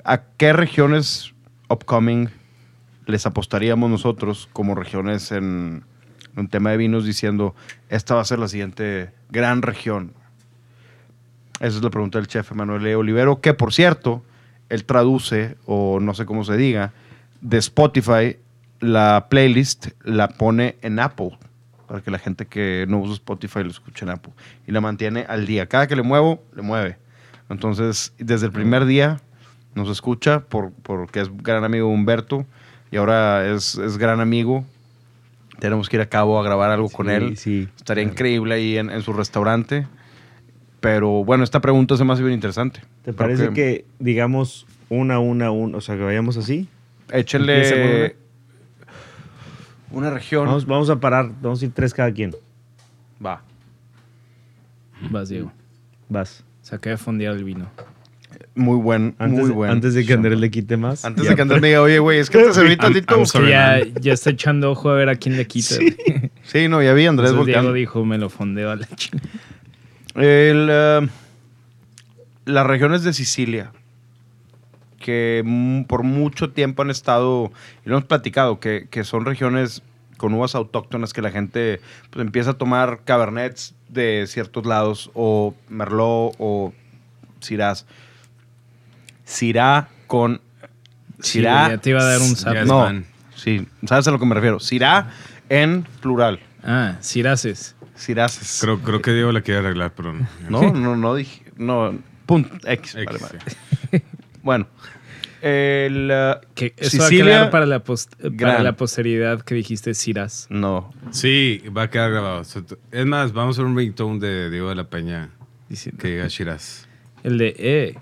[0.04, 1.34] ¿A qué regiones
[1.68, 2.30] upcoming
[3.06, 5.84] les apostaríamos nosotros como regiones en
[6.36, 7.54] un tema de vinos diciendo
[7.88, 10.14] esta va a ser la siguiente gran región?
[11.60, 12.94] Esa es la pregunta del chef Emanuel.
[12.94, 14.22] Olivero, que por cierto,
[14.68, 16.92] él traduce, o no sé cómo se diga,
[17.40, 18.36] de Spotify,
[18.80, 21.38] la playlist la pone en Apple,
[21.86, 24.32] para que la gente que no usa Spotify lo escuche en Apple.
[24.66, 25.66] Y la mantiene al día.
[25.66, 26.96] Cada que le muevo, le mueve.
[27.48, 29.20] Entonces, desde el primer día
[29.74, 32.44] nos escucha por, porque es gran amigo Humberto
[32.90, 34.64] y ahora es, es gran amigo.
[35.60, 37.36] Tenemos que ir a cabo a grabar algo con Sí, él.
[37.36, 39.86] sí, Estaría increíble ahí en, en su restaurante.
[40.80, 42.80] Pero bueno, esta pregunta se me hace bien interesante.
[43.04, 46.68] ¿Te parece que, digamos, una, una, una, o sea, que vayamos así?
[47.08, 47.24] Con
[49.98, 50.46] una región.
[50.46, 52.34] Vamos, vamos a parar, vamos a ir tres cada quien.
[53.24, 53.42] Va.
[55.10, 55.52] Vas, Diego.
[56.08, 56.44] Vas.
[56.62, 57.68] Saqué de fondear el vino.
[58.54, 59.70] Muy buen, Antes, muy buen.
[59.70, 61.04] antes de que Andrés le quite más.
[61.04, 63.22] Antes ya de que Andrés me diga, oye, güey, es que te serví tantito.
[63.46, 65.74] Ya, ya está echando ojo a ver a quién le quita.
[65.74, 65.94] Sí.
[66.42, 67.72] Sí, no, ya vi a Andrés Entonces Diego volteando.
[67.72, 69.28] dijo, me lo fondeo a la chingada.
[70.16, 71.08] El, eh,
[72.46, 73.72] las regiones de Sicilia,
[74.98, 75.44] que
[75.88, 77.52] por mucho tiempo han estado,
[77.84, 79.82] y lo hemos platicado, que, que son regiones
[80.16, 85.54] con uvas autóctonas que la gente pues, empieza a tomar cabernets de ciertos lados, o
[85.68, 86.72] merlot, o
[87.40, 87.76] syrah.
[89.24, 90.40] Syrah con...
[91.20, 91.64] Sí, Syrah...
[91.64, 92.56] güey, ya te iba a dar un zap.
[92.64, 93.02] No,
[93.34, 94.60] sí, ¿sabes a lo que me refiero?
[94.60, 95.10] Syrah
[95.48, 96.40] en plural.
[96.62, 97.75] Ah, Ciraces.
[97.96, 98.58] Siraces.
[98.60, 100.26] Creo, creo que Diego la quiere arreglar, pero no.
[100.48, 101.42] No, no, no dije.
[101.56, 101.94] No,
[102.26, 102.50] punto.
[102.68, 102.94] X.
[102.94, 103.18] X, vale,
[103.90, 104.04] vale.
[104.42, 104.68] Bueno.
[105.42, 109.92] El, uh, Que eso va a quedar para la, post- para la posteridad que dijiste
[109.94, 110.46] Ciras.
[110.50, 110.92] No.
[111.10, 112.42] Sí, va a quedar grabado.
[112.90, 115.30] Es más, vamos a hacer un ringtone de Diego de la Peña
[115.98, 116.88] que diga Shiraz.
[117.22, 117.98] El de E.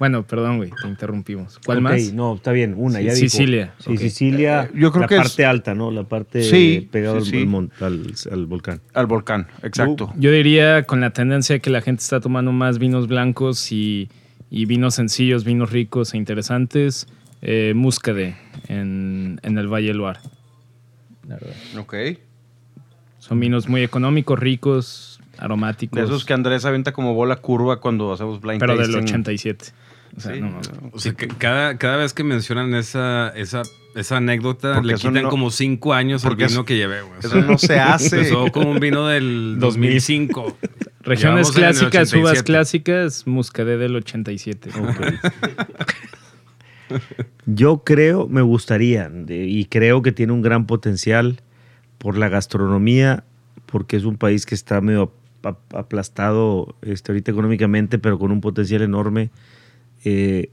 [0.00, 1.60] Bueno, perdón, güey, te interrumpimos.
[1.64, 2.12] ¿Cuál Ok, más?
[2.14, 3.28] No, está bien, una, Sí, ya dijo.
[3.28, 3.98] Sicilia, Sí, ok.
[3.98, 4.62] Sicilia.
[4.64, 5.90] Eh, yo creo la que es- parte alta, ¿no?
[5.92, 7.84] La parte Sí, pegada sí, al- sí.
[7.84, 8.80] Al, al- volcán.
[8.94, 10.12] Al volcán, exacto.
[10.16, 14.08] Yo diría con la tendencia que la gente está tomando más vinos blancos y,
[14.50, 17.06] y vinos sencillos, vinos ricos e interesantes,
[17.42, 18.36] eh, Muscade
[18.68, 20.18] en, en el Valle del Loire.
[21.28, 21.54] La verdad.
[21.78, 21.94] Ok.
[23.18, 25.98] Son vinos muy económicos, ricos, aromáticos.
[25.98, 29.04] De esos que Andrés avienta como bola curva cuando hacemos blind pero del tasting.
[29.04, 29.66] 87.
[30.16, 30.40] O sea, Sí.
[30.40, 30.70] no mames.
[30.92, 33.62] O sea, que cada, cada vez que mencionan esa, esa,
[33.94, 36.76] esa anécdota, Porque le eso quitan no- como cinco años al porque vino eso- que
[36.76, 37.02] llevé.
[37.02, 37.14] güey.
[37.16, 38.16] O eso sea, no se hace.
[38.16, 40.56] Empezó como un vino del 2005.
[41.02, 42.44] Regiones clásicas, uvas 87.
[42.44, 44.70] clásicas, Muscadet del 87.
[47.46, 51.40] Yo creo, me gustaría, y creo que tiene un gran potencial
[51.98, 53.24] por la gastronomía,
[53.66, 55.12] porque es un país que está medio
[55.44, 59.30] ap- aplastado este, ahorita económicamente, pero con un potencial enorme.
[60.04, 60.50] Eh,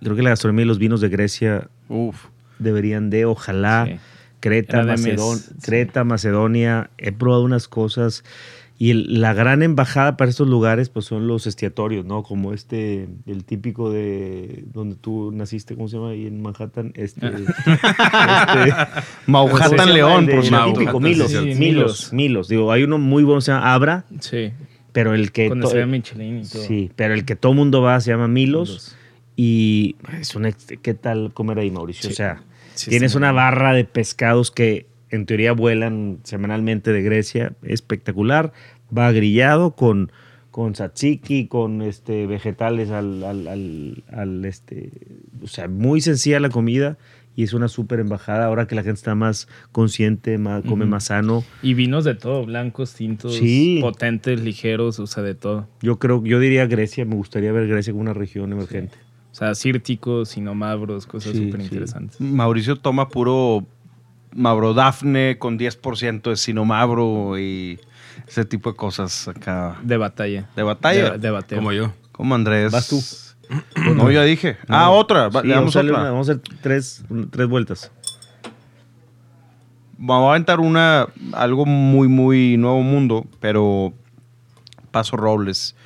[0.00, 2.26] creo que la gastronomía y los vinos de Grecia Uf.
[2.58, 3.96] deberían de, ojalá, Sí.
[4.40, 6.04] Creta, Macedon- sí.
[6.04, 8.24] Macedonia, he probado unas cosas.
[8.76, 12.24] Y el- la gran embajada para estos lugares, pues son los estiatorios, ¿no?
[12.24, 16.10] Como este, el típico de donde tú naciste, ¿cómo se llama?
[16.10, 16.92] Ahí en Manhattan.
[16.96, 18.74] Este, este-
[19.26, 19.94] ¿cómo Manhattan?
[19.94, 21.58] León, por el típico, Milos, sí, Milos.
[21.58, 22.48] Milos, Milos.
[22.48, 24.52] Digo, hay uno muy bueno, se llama Abra, Sí.
[24.94, 25.48] Pero el que...
[25.48, 26.62] Estrella Michelin y todo.
[26.62, 28.68] Sí, pero el que todo mundo va se llama Milos.
[28.70, 28.96] Milos.
[29.36, 32.08] Y es ex- ¿qué tal comer ahí, Mauricio?
[32.08, 32.12] Sí.
[32.14, 32.42] O sea,
[32.74, 38.52] Sí, tienes una barra de pescados que en teoría vuelan semanalmente de Grecia, espectacular.
[38.96, 40.10] Va grillado con,
[40.50, 44.90] con tzatziki, con este, vegetales al, al- al- al, este,
[45.42, 46.96] o sea, muy sencilla la comida
[47.36, 51.04] y es una súper embajada ahora que la gente está más consciente, más, come más
[51.04, 51.42] sano.
[51.62, 53.78] Y vinos de todo, blancos, tintos, Sí.
[53.80, 55.68] potentes, ligeros, o sea, de todo.
[55.82, 58.96] Yo creo, yo diría Grecia, me gustaría ver Grecia como una región emergente.
[59.32, 61.66] O sea, círticos, sinomabros, cosas Sí, súper sí.
[61.66, 62.20] interesantes.
[62.20, 63.66] Mauricio toma puro
[64.44, 67.78] Mabrodafne con 10% de Sinomabro y
[68.28, 69.76] ese tipo de cosas acá.
[69.82, 70.48] De batalla.
[70.56, 71.10] ¿De batalla?
[71.12, 71.58] De, de bateo.
[71.58, 71.92] Como yo.
[72.12, 72.70] Como Andrés.
[72.72, 73.00] Vas tú.
[73.94, 74.56] No, ya dije.
[74.68, 75.28] ah, otra.
[75.28, 76.00] Va- Sí, le damos vamos, a otra.
[76.02, 77.90] una- vamos a hacer tres, tres vueltas.
[79.96, 83.92] Vamos a aventar una, algo muy, muy nuevo mundo, pero
[84.90, 85.76] Paso Robles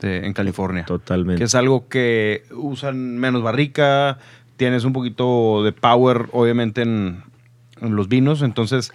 [0.00, 0.84] de- en California.
[0.84, 1.38] Totalmente.
[1.38, 4.18] Que es algo que usan menos barrica,
[4.56, 7.22] tienes un poquito de power, obviamente, en,
[7.80, 8.92] en los vinos, entonces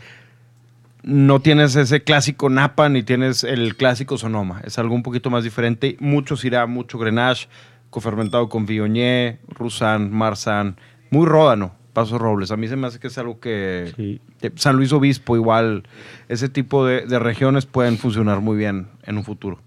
[1.04, 4.62] no tienes ese clásico Napa ni tienes el clásico Sonoma.
[4.66, 5.96] Es algo un poquito más diferente.
[6.02, 7.48] Mucho Syrah, mucho Grenache,
[7.90, 10.78] cofermentado con Viognier, Roussan, Marsan,
[11.10, 12.52] muy ródano, Paso Robles.
[12.52, 14.20] A mí se me hace que es algo que...
[14.40, 15.84] que San Luis Obispo igual,
[16.30, 19.60] ese tipo de, de regiones pueden funcionar muy bien en un futuro.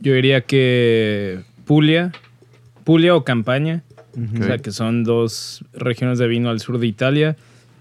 [0.00, 2.10] Yo diría que Puglia,
[2.84, 3.82] Puglia o Campaña,
[4.40, 7.36] o sea, que son dos regiones de vino al sur de Italia.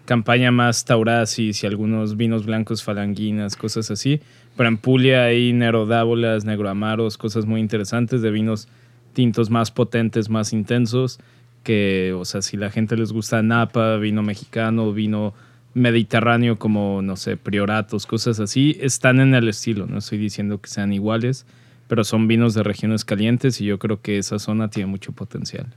[0.06, 4.22] Campaña más Taurasis y algunos vinos blancos falanginas, cosas así.
[4.56, 8.68] Pero en Puglia hay Nerodábolas, Negroamaros, cosas muy interesantes de vinos
[9.14, 11.20] tintos más potentes, más intensos.
[11.64, 15.34] Que, o sea, si la gente les gusta Napa, vino mexicano, vino
[15.74, 19.88] mediterráneo como, no sé, prioratos, cosas así, están en el estilo.
[19.88, 21.46] No estoy diciendo que sean iguales,
[21.88, 25.68] pero son vinos de regiones calientes y yo creo que esa zona tiene mucho potencial.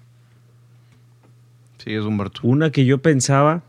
[1.78, 2.40] Sí, es Humberto.
[2.44, 3.62] Una que yo pensaba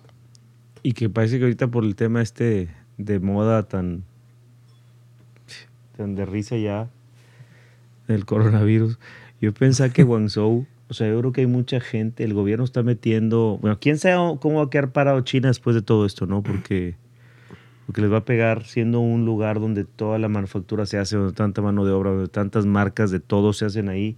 [0.82, 4.04] y que parece que ahorita por el tema este de moda tan,
[5.98, 6.90] tan de risa ya
[8.08, 9.00] del coronavirus,
[9.46, 12.84] yo pensaba que Guangzhou, o sea, yo creo que hay mucha gente, el gobierno está
[12.84, 16.44] metiendo, bueno, quién sabe cómo va a quedar parado China después de todo esto, ¿no?
[16.44, 16.96] Porque,
[17.86, 21.34] porque les va a pegar siendo un lugar donde toda la manufactura se hace, donde
[21.34, 24.16] tanta mano de obra, donde tantas marcas de todo se hacen ahí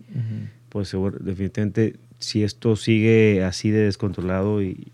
[0.70, 4.88] pues seguro- definitivamente si esto sigue así de descontrolado y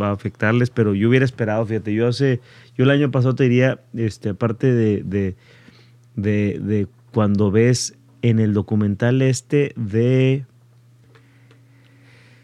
[0.00, 2.40] va a afectarles, pero yo hubiera esperado, fíjate, yo hace,
[2.76, 5.36] yo el año pasado te diría, este, aparte de, de,
[6.16, 10.44] de, de cuando ves en el documental este de,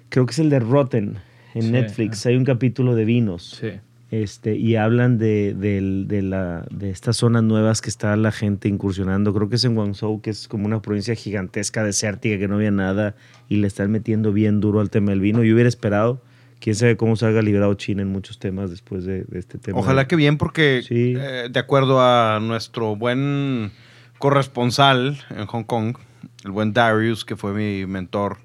[0.08, 1.18] creo que es el de Rotten
[1.54, 3.58] en Sí, Netflix, hay un capítulo de vinos.
[3.60, 3.80] Sí.
[4.10, 9.34] Este, y hablan de, de, la, de estas zonas nuevas que está la gente incursionando.
[9.34, 12.70] Creo que es en Guangzhou, que es como una provincia gigantesca, desértica, que no había
[12.70, 13.16] nada,
[13.48, 15.42] y le están metiendo bien duro al tema del vino.
[15.42, 16.22] Yo hubiera esperado,
[16.60, 19.80] quién sabe cómo salga liberado China en muchos temas después de, de este tema.
[19.80, 23.72] Ojalá que bien, porque eh, de acuerdo a nuestro buen
[24.18, 25.96] corresponsal en Hong Kong,
[26.44, 28.38] el buen Darius, que fue mi mentor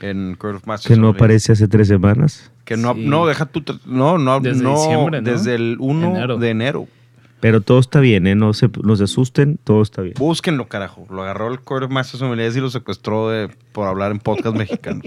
[0.00, 0.94] en Curve of Masters.
[0.94, 2.50] Que no aparece hace tres semanas.
[2.64, 3.04] Que no, Sí.
[3.06, 3.62] no, deja tu...
[3.86, 5.30] No, no, Desde no, diciembre, ¿no?
[5.30, 6.36] desde el 1 Enero.
[6.38, 6.88] de enero.
[7.40, 8.34] Pero todo está bien, ¿eh?
[8.34, 10.14] No se, no se asusten, todo está bien.
[10.18, 11.06] Búsquenlo, carajo.
[11.08, 15.04] Lo agarró el Curve of Masters y lo secuestró de- por hablar en podcast mexicanos.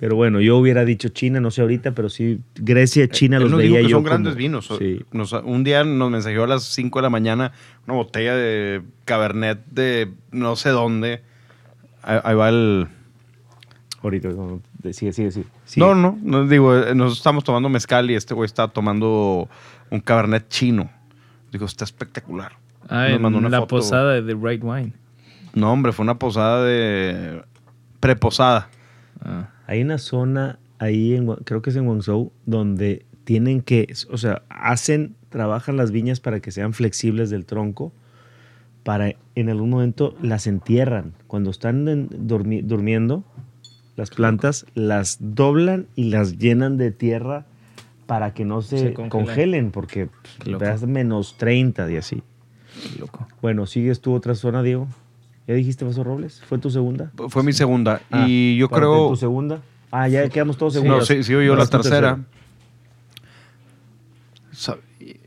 [0.00, 3.52] Pero bueno, yo hubiera dicho China, no sé ahorita, pero sí, Grecia, China Él los
[3.52, 4.68] nos dijo veía que yo son como- grandes vinos.
[4.78, 5.00] Sí.
[5.10, 7.52] Nos- un día nos mensajeó a las 5 de la mañana
[7.86, 11.22] una botella de Cabernet de no sé dónde.
[12.02, 12.86] Ahí, ahí va el...
[14.00, 14.60] Ahorita, no,
[14.92, 15.46] sigue, sigue, sigue.
[15.76, 19.48] No, no, no, digo, eh, nosotros estamos tomando mezcal y este güey está tomando
[19.90, 20.88] un Cabernet chino.
[21.50, 22.52] Digo, está espectacular.
[22.88, 23.76] Ah, Nos mandó una la foto.
[23.78, 24.92] posada de The Right Wine.
[25.54, 27.42] No, hombre, fue una posada de...
[27.98, 28.68] Preposada.
[29.24, 29.48] Ah.
[29.68, 34.42] Hay una zona ahí, en, creo que es en Guangzhou, donde tienen que, o sea,
[34.48, 37.92] hacen, trabajan las viñas para que sean flexibles del tronco,
[38.82, 41.12] para en algún momento las entierran.
[41.26, 43.22] Cuando están en- durmiendo,
[43.96, 47.44] las plantas las doblan y las llenan de tierra
[48.06, 49.10] para que no se, Se congelen.
[49.26, 50.08] congelen, porque
[50.46, 50.64] loco.
[50.64, 52.22] das menos 30 y así.
[52.98, 53.26] Loco.
[53.42, 54.88] Bueno, ¿sigues tú otra zona, Diego?
[55.48, 56.42] ¿Ya dijiste Vaso Robles?
[56.46, 57.10] ¿Fue tu segunda?
[57.30, 58.02] Fue mi segunda.
[58.10, 59.08] Ah, y yo creo...
[59.08, 59.62] ¿Tu segunda?
[59.90, 61.00] Ah, ya quedamos todos Sí, segundos.
[61.00, 62.18] No, sí, sigo yo la tercera.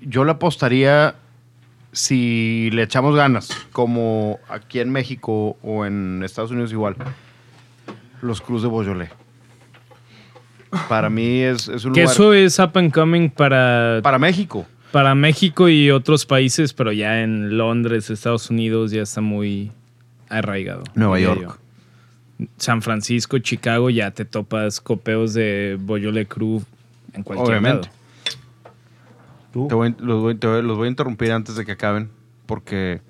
[0.01, 1.15] Yo le apostaría
[1.91, 6.95] si le echamos ganas, como aquí en México o en Estados Unidos igual,
[8.21, 9.09] los Cruz de Beaujolais.
[10.87, 12.13] Para mí es, es un Que lugar...
[12.13, 14.65] eso es up and coming para, Para México.
[14.91, 19.71] para México y otros países, pero ya en Londres, Estados Unidos, ya está muy
[20.31, 20.83] arraigado.
[20.95, 21.41] Nueva York.
[21.41, 22.45] yo.
[22.57, 26.63] San Francisco, Chicago, ya te topas copeos de Boyole Cruz
[27.13, 27.89] en cualquier Obviamente.
[29.53, 29.67] lado.
[29.67, 32.09] Te voy- los, voy, te voy- los voy a interrumpir antes de que acaben,
[32.45, 33.01] porque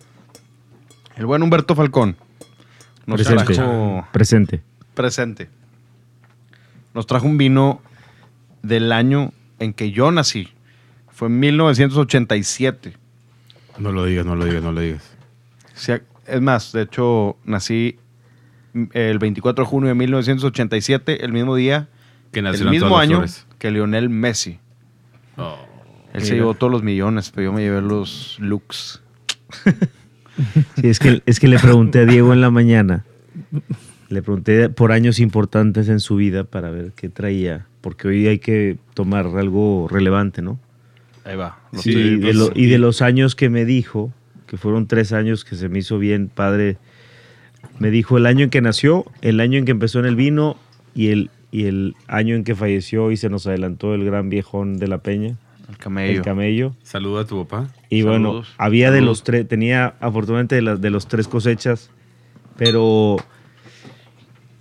[1.16, 2.18] el buen Humberto Falcón
[3.06, 3.54] nos Presente.
[3.54, 4.08] trajo...
[4.12, 4.62] Presente.
[4.96, 5.50] presente.
[6.94, 7.82] Nos trajo un vino
[8.64, 10.50] del año en que yo nací.
[11.10, 12.98] Fue en 1987.
[13.78, 15.04] No lo digas, no lo digas, no lo digas.
[16.28, 17.98] Es más, de hecho, nací
[18.94, 21.90] el 24 de junio de 1987, el mismo día,
[22.32, 23.46] Que el mismo año flores.
[23.60, 24.60] que Lionel Messi.
[26.14, 29.02] Él se llevó todos los millones, pero yo me llevé los looks.
[30.78, 33.06] Sí, es que, es que le pregunté a Diego en la mañana.
[34.10, 37.66] Le pregunté por años importantes en su vida para ver qué traía.
[37.82, 40.60] Porque hoy hay que tomar algo relevante, ¿no?
[41.26, 41.60] Ahí va.
[41.72, 44.14] Lo Sí, estoy- y, de lo- y de los años que me dijo,
[44.52, 46.76] que fueron tres años que se me hizo bien, padre,
[47.80, 50.58] me dijo el año en que nació, el año en que empezó en el vino
[50.94, 54.78] y el, y el año en que falleció y se nos adelantó el gran viejón
[54.78, 55.38] de la peña.
[55.70, 56.18] El camello.
[56.18, 56.76] El camello.
[56.84, 57.70] Saluda a tu papá.
[57.90, 58.54] Y bueno, Saludos.
[58.58, 61.90] había de los tres, tenía afortunadamente de, las de los tres cosechas,
[62.58, 63.16] pero,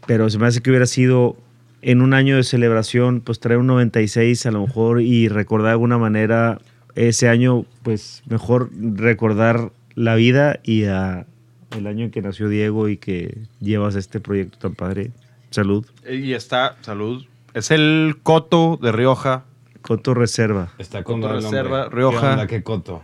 [0.07, 1.37] pero se me hace que hubiera sido
[1.83, 5.73] en un año de celebración, pues traer un 96 a lo mejor y recordar de
[5.73, 6.61] alguna manera
[6.95, 11.27] ese año, pues mejor recordar la vida y a
[11.77, 15.11] el año en que nació Diego y que llevas este proyecto tan padre.
[15.51, 15.87] Salud.
[16.09, 17.25] Y está, salud.
[17.55, 19.45] Es el Coto de Rioja.
[19.83, 20.73] Coto Reserva.
[20.79, 21.63] Está con Coto el nombre.
[21.63, 22.21] Reserva, Rioja.
[22.21, 22.47] ¿Qué onda?
[22.47, 23.03] ¿Qué coto?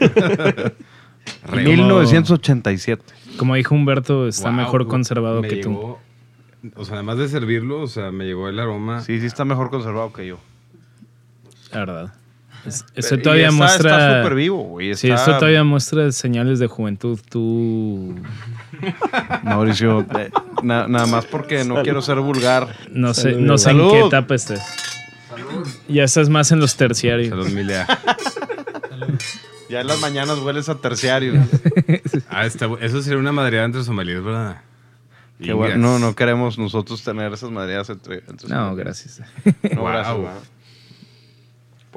[1.52, 3.04] 1987.
[3.36, 5.70] Como dijo Humberto, está Wow, mejor conservado me que tú.
[5.70, 5.98] llegó-
[6.76, 9.00] O sea, además de servirlo, o sea, me llegó el aroma.
[9.02, 10.38] Sí, sí está mejor conservado que yo.
[11.72, 12.14] La verdad.
[12.66, 13.90] Es- Y Eso todavía está- muestra.
[13.90, 17.18] está súper vivo, güey, Sí, está- esto todavía muestra señales de juventud.
[17.30, 18.14] Tú.
[19.44, 20.30] Mauricio, eh,
[20.62, 21.82] na- nada más porque no Salud.
[21.82, 22.74] quiero ser vulgar.
[22.92, 24.60] No sé, no sé en qué etapa estés.
[25.88, 27.30] Ya estás más en los terciarios.
[27.30, 27.86] Salud, Milia.
[29.70, 31.34] Ya en las mañanas hueles a terciario.
[32.30, 34.62] Ah, está eso sería una madreada entre somalíes, ¿verdad?
[35.42, 35.76] Qué bueno.
[35.76, 38.76] No, no queremos nosotros tener esas madreadas entre, entre No, somalíes.
[38.78, 39.20] gracias.
[39.74, 39.90] No, Wow.
[39.90, 40.16] gracias.
[40.16, 40.28] güey.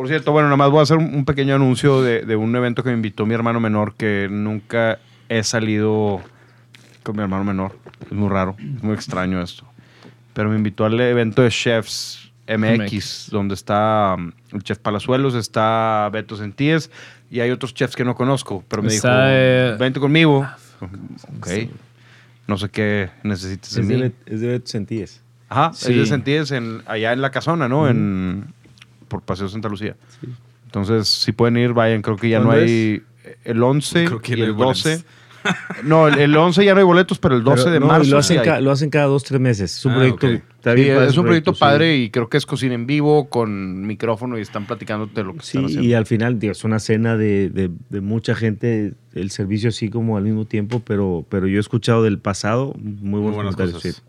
[0.01, 2.81] Por cierto, bueno, nada más voy a hacer un, pequeño anuncio de, de un evento
[2.81, 4.97] que me invitó mi hermano menor, que nunca
[5.29, 6.21] he salido
[7.03, 7.77] con mi hermano menor.
[8.07, 9.63] Es muy raro, es muy extraño esto.
[10.33, 13.29] Pero me invitó al evento de Chefs MX, MX.
[13.29, 16.89] donde está um, el chef Palazuelos, está Beto Sentíes
[17.29, 18.63] y hay otros chefs que no conozco.
[18.69, 20.47] Pero me Está, dijo, eh, vente conmigo.
[21.37, 21.47] Ok.
[22.47, 24.01] No sé qué necesites de Es de, mí.
[24.01, 25.21] Bet- es de Bet Sentíes.
[25.47, 25.91] Ajá, Sí.
[25.91, 27.87] es de Sentíes en, allá en la casona, ¿no?
[27.87, 28.47] En,
[29.11, 29.95] por Paseo Santa Lucía.
[30.65, 32.01] Entonces, si pueden ir, vayan.
[32.01, 33.03] Creo que ya no ¿Cuándo hay
[33.43, 34.89] el 11 Creo que y el 12.
[34.89, 35.05] boletos.
[35.83, 38.11] no, el, el 11 ya no hay boletos, pero el 12 Pero de no, marzo
[38.11, 39.75] lo hacen, lo cada dos, tres meses.
[39.75, 40.27] Es un Ah, proyecto.
[40.29, 41.59] Sí, padre es un proyecto sí.
[41.59, 45.39] padre y creo que es cocina en vivo con micrófono y están platicándote lo que
[45.41, 45.87] Sí, están haciendo.
[45.89, 49.89] y al final digo, es una cena de, de- de mucha gente, el servicio así
[49.89, 54.03] como al mismo tiempo, pero, pero yo he escuchado del pasado muy buenos buenas cosas.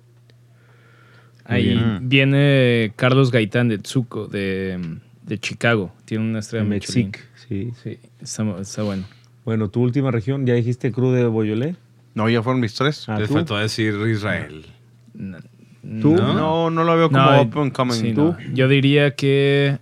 [1.44, 2.09] Ahí bien.
[2.09, 4.78] viene Carlos Gaitán de Tsuko, de,
[5.24, 5.93] de Chicago.
[6.05, 7.06] Tiene una estrella El Michelin.
[7.10, 7.70] Mexic, sí.
[7.82, 9.05] Sí, está, está bueno.
[9.44, 11.74] Bueno, tu última región, ¿ya dijiste Cruz de Boyolé?
[12.14, 13.09] No, ya fueron mis tres.
[13.09, 13.35] Ah, Les ¿tú?
[13.35, 14.66] faltó decir Israel.
[15.14, 16.14] ¿Tú?
[16.14, 16.35] ¿No?
[16.35, 17.94] No, no lo veo como No, open coming.
[17.94, 18.23] sí, ¿Tú?
[18.24, 18.36] no.
[18.55, 19.78] Yo diría que.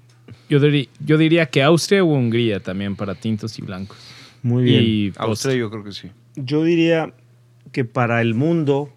[0.48, 3.98] Yo, diri- yo diría que Austria o Hungría también para tintos y blancos.
[4.42, 4.82] Muy bien.
[4.84, 6.08] Y Austria yo creo que sí.
[6.36, 7.12] Yo diría
[7.72, 8.90] que para el mundo,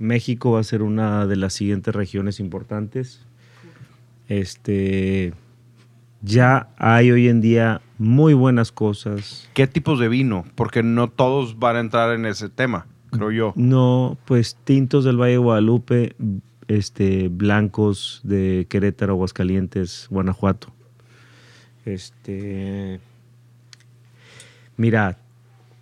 [0.00, 3.24] México va a ser una de las siguientes regiones importantes.
[4.28, 5.34] Este,
[6.22, 9.48] ya hay hoy en día muy buenas cosas.
[9.54, 10.44] ¿Qué tipos de vino?
[10.54, 13.52] Porque no todos van a entrar en ese tema, creo yo.
[13.56, 16.14] No, pues tintos del Valle de Guadalupe,
[16.68, 20.72] este, blancos de Querétaro, Aguascalientes, Guanajuato.
[21.84, 23.00] Este,
[24.76, 25.18] mira,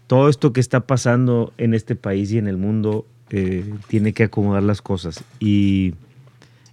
[0.06, 4.24] todo esto que está pasando en este país y en el mundo eh, tiene que
[4.24, 5.94] acomodar las cosas y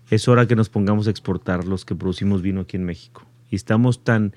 [0.09, 3.25] es hora que nos pongamos a exportar los que producimos vino aquí en México.
[3.49, 4.33] Y estamos tan,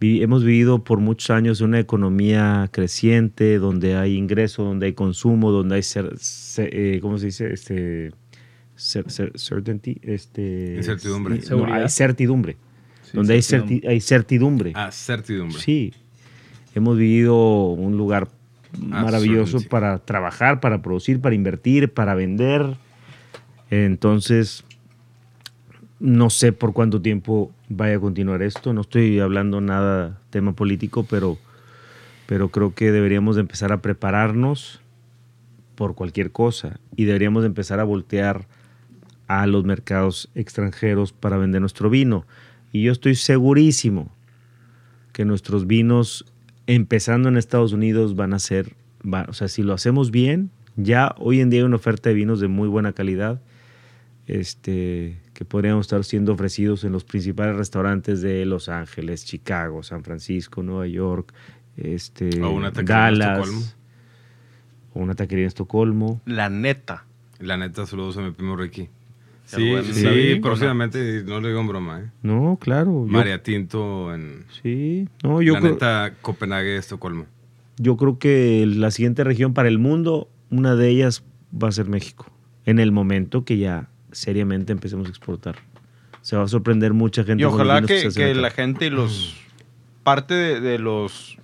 [0.00, 5.74] hemos vivido por muchos años una economía creciente, donde hay ingreso, donde hay consumo, donde
[5.76, 6.08] hay, ce-
[6.56, 7.52] eh, ¿cómo se dice?
[7.52, 8.12] Este,
[8.76, 11.36] certainty, este, Incertidumbre.
[11.36, 11.82] no, Seguridad.
[11.82, 12.56] hay certidumbre.
[13.02, 13.88] Sí, donde hay, certidumbre.
[13.88, 14.72] certi- hay certidumbre.
[14.76, 15.58] Ah, certidumbre.
[15.60, 15.92] Sí.
[16.74, 18.28] Hemos vivido un lugar
[18.76, 22.76] maravilloso para trabajar, para producir, para invertir, para vender.
[23.70, 24.64] Entonces,
[26.00, 28.72] no sé por cuánto tiempo vaya a continuar esto.
[28.72, 31.38] No estoy hablando nada tema político, pero,
[32.26, 34.80] pero creo que deberíamos de empezar a prepararnos
[35.74, 38.46] por cualquier cosa y deberíamos de empezar a voltear
[39.28, 42.26] a los mercados extranjeros para vender nuestro vino.
[42.72, 44.10] Y yo estoy segurísimo
[45.12, 46.24] que nuestros vinos,
[46.68, 51.14] empezando en Estados Unidos, van a ser, va- o sea, si lo hacemos bien, ya
[51.18, 53.40] hoy en día hay una oferta de vinos de muy buena calidad,
[54.26, 60.04] este, que podrían estar siendo ofrecidos en los principales restaurantes de Los Ángeles, Chicago, San
[60.04, 61.32] Francisco, Nueva York,
[61.76, 63.66] este, O una taquería en Dallas, Estocolmo.
[64.94, 66.20] o una taquería en Estocolmo.
[66.26, 67.04] La neta.
[67.40, 68.88] La neta, saludos a mi primo Ricky.
[69.56, 72.10] Sí, lo sí, próximamente, y no le digo en broma, ¿eh?
[72.22, 73.06] No, claro.
[73.06, 74.44] yo- María Tinto en...
[74.62, 77.24] sí, no, yo la creo, neta, Copenhague, Estocolmo.
[77.78, 81.86] yo creo que la siguiente región para el mundo, una de ellas va a ser
[81.86, 82.30] México.
[82.66, 85.56] En el momento que ya seriamente empecemos a exportar.
[86.20, 87.40] Se va a sorprender mucha gente.
[87.40, 89.34] Y ojalá que, que la gente y los...
[90.02, 91.38] Parte de, de los...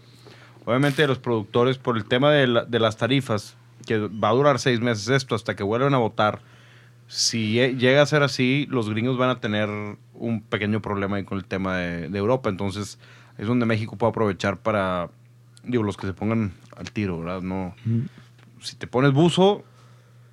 [0.67, 3.57] Obviamente de los productores, por el tema de, la- de las tarifas,
[3.87, 6.41] que va a durar seis meses esto hasta que vuelvan a votar.
[7.07, 9.69] Si lle- llega a ser así, los gringos van a tener
[10.15, 12.49] un pequeño problema ahí con el tema de, de Europa.
[12.49, 12.99] Entonces,
[13.39, 15.11] es donde México puede aprovechar para,
[15.65, 17.43] digo, los que se pongan al tiro, ¿verdad?
[17.43, 17.75] No,
[18.61, 19.65] si te pones buzo,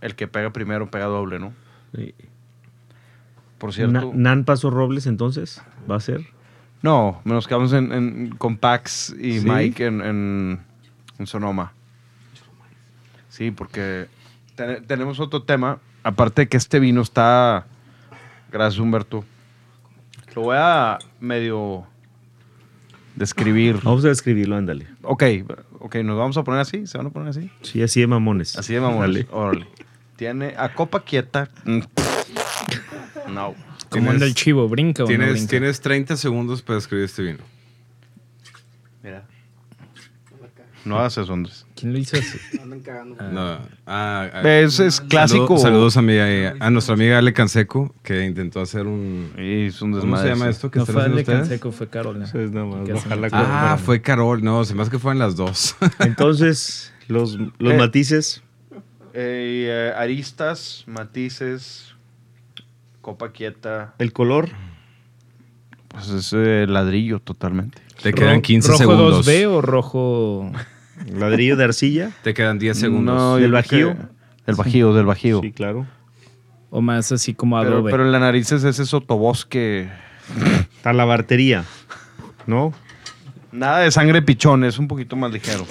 [0.02, 1.53] el que pega primero pega doble, ¿no?
[1.95, 2.14] Sí.
[3.57, 3.91] por cierto.
[3.93, 6.26] Na- Nan Paso Robles, entonces, ¿va a ser?
[6.81, 9.48] No, nos quedamos en, en- con Pax y ¿Sí?
[9.48, 10.60] Mike en, en,
[11.19, 11.73] en Sonoma.
[13.30, 14.07] Sí, porque
[14.56, 15.80] te- tenemos otro tema.
[16.03, 17.65] Aparte de que este vino está.
[18.52, 19.23] Gracias, Humberto.
[20.36, 21.86] Lo voy a medio
[23.15, 23.80] describir.
[23.84, 24.88] Vamos a describirlo, ándale.
[25.03, 25.23] Ok,
[25.80, 26.88] ok, nos vamos a poner así.
[26.88, 27.52] ¿Se van a poner así?
[27.61, 28.57] Sí, así de mamones.
[28.57, 29.26] Así de mamones.
[29.26, 29.28] Dale.
[29.32, 29.68] Órale.
[30.15, 31.49] Tiene a copa quieta.
[31.65, 31.80] mm,
[33.30, 33.53] No.
[33.90, 34.68] ¿Cómo anda el chivo?
[34.69, 35.49] ¿Brinca o no tienes, brinca?
[35.49, 37.40] tienes 30 segundos para escribir este vino.
[39.03, 39.26] Mira.
[40.86, 41.65] No hagas eso, Andrés.
[41.82, 42.38] ¿Quién lo hizo así?
[43.32, 43.41] No,
[43.86, 45.58] ah, ah, Es- es clásico.
[45.58, 49.32] saludo- Saludos a, mi, a nuestra amiga Ale Canseco, que intentó hacer un.
[49.38, 51.40] es un ¿Cómo se llama esto que No están fue haciendo Ale ustedes?
[51.41, 52.22] Canseco, fue Carol.
[52.24, 53.78] Eso es nada más, Que hacen- ojalá que- Ah, Bueno.
[53.86, 54.44] fue Carol.
[54.44, 55.76] No, se me hace que fueron las dos.
[55.99, 57.78] Entonces, los, los Eh.
[57.78, 58.41] matices.
[59.14, 61.94] Eh, eh, aristas, matices,
[63.02, 63.94] copa quieta.
[63.99, 64.49] El color.
[65.90, 67.82] Pues es eh, ladrillo totalmente.
[68.02, 69.28] Te quedan 15 ¿Rojo segundos.
[69.28, 70.52] 2B o rojo...?
[71.14, 72.11] Ladrillo de arcilla.
[72.23, 73.15] Te quedan 10 segundos.
[73.15, 73.98] No, ¿Del yo creo bajío?
[74.07, 75.41] que- Del bajío, del bajío.
[75.41, 75.86] Sí, claro.
[76.69, 77.91] ¿O más así como pero, adobe?
[77.91, 79.90] pero en la nariz es ese sotobosque.
[80.84, 81.64] Talabartería.
[82.48, 82.73] ¿No?
[83.52, 85.65] Nada de sangre pichón, es un poquito más ligero.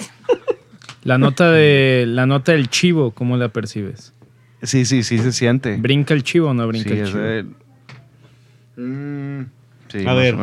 [1.03, 4.13] La nota de la nota del chivo, ¿cómo la percibes?
[4.61, 5.75] Sí, sí, sí se siente.
[5.77, 7.19] ¿Brinca el chivo o no brinca Sí, el es chivo?
[7.21, 7.45] de-
[8.77, 9.45] Mm,
[9.89, 10.37] sí, a ver,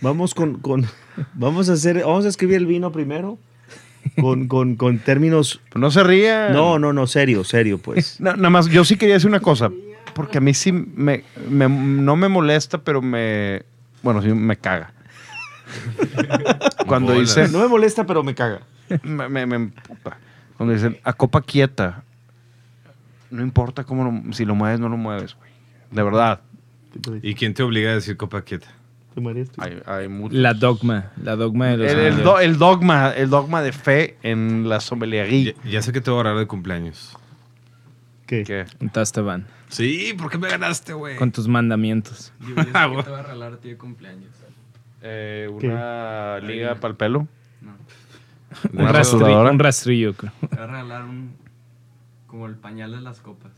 [0.00, 0.86] vamos con, con-
[1.34, 3.38] vamos a hacer, vamos a escribir el vino primero.
[4.20, 5.60] Con, con, con términos.
[5.74, 6.50] No se ría.
[6.50, 8.20] No, no, no, serio, serio, pues.
[8.20, 9.70] Na- nada más, yo sí quería decir una cosa.
[10.14, 13.62] Porque a mí sí me, me- no me molesta, pero me.
[14.02, 14.92] Bueno, sí me caga.
[16.86, 17.50] Cuando dicen.
[17.52, 18.60] No me molesta, pero me caga.
[19.02, 19.70] me, me- me.
[20.56, 22.02] Cuando dicen a copa quieta.
[23.30, 25.50] No importa cómo lo- si lo mueves, no lo mueves, güey.
[25.90, 26.40] De verdad.
[27.22, 28.68] ¿Y quién te obliga a decir copa quieta?
[29.58, 30.38] Hay, hay muchos.
[30.38, 34.16] La dogma, la dogma de los El, el do- el dogma, el dogma de fe
[34.22, 35.52] en la sommeliería.
[35.64, 37.16] Ya, ya sé que te voy a orar de cumpleaños.
[38.26, 38.44] ¿Qué?
[38.44, 38.64] ¿Qué?
[38.80, 39.46] Un Tastaban.
[39.68, 41.16] Sí, ¿por qué me ganaste, güey?
[41.16, 42.32] Con tus mandamientos.
[42.40, 44.30] Yo ya sé que te va a regalar a ti de cumpleaños.
[45.02, 45.66] Eh, ¿Qué?
[45.68, 47.26] una liga para el pelo.
[47.60, 47.72] No.
[48.72, 49.50] Un, Una rastri- rasuradora.
[49.50, 50.32] un rastrillo, creo.
[50.48, 51.36] Te va a regalar un...
[52.26, 53.52] Como el pañal de las copas.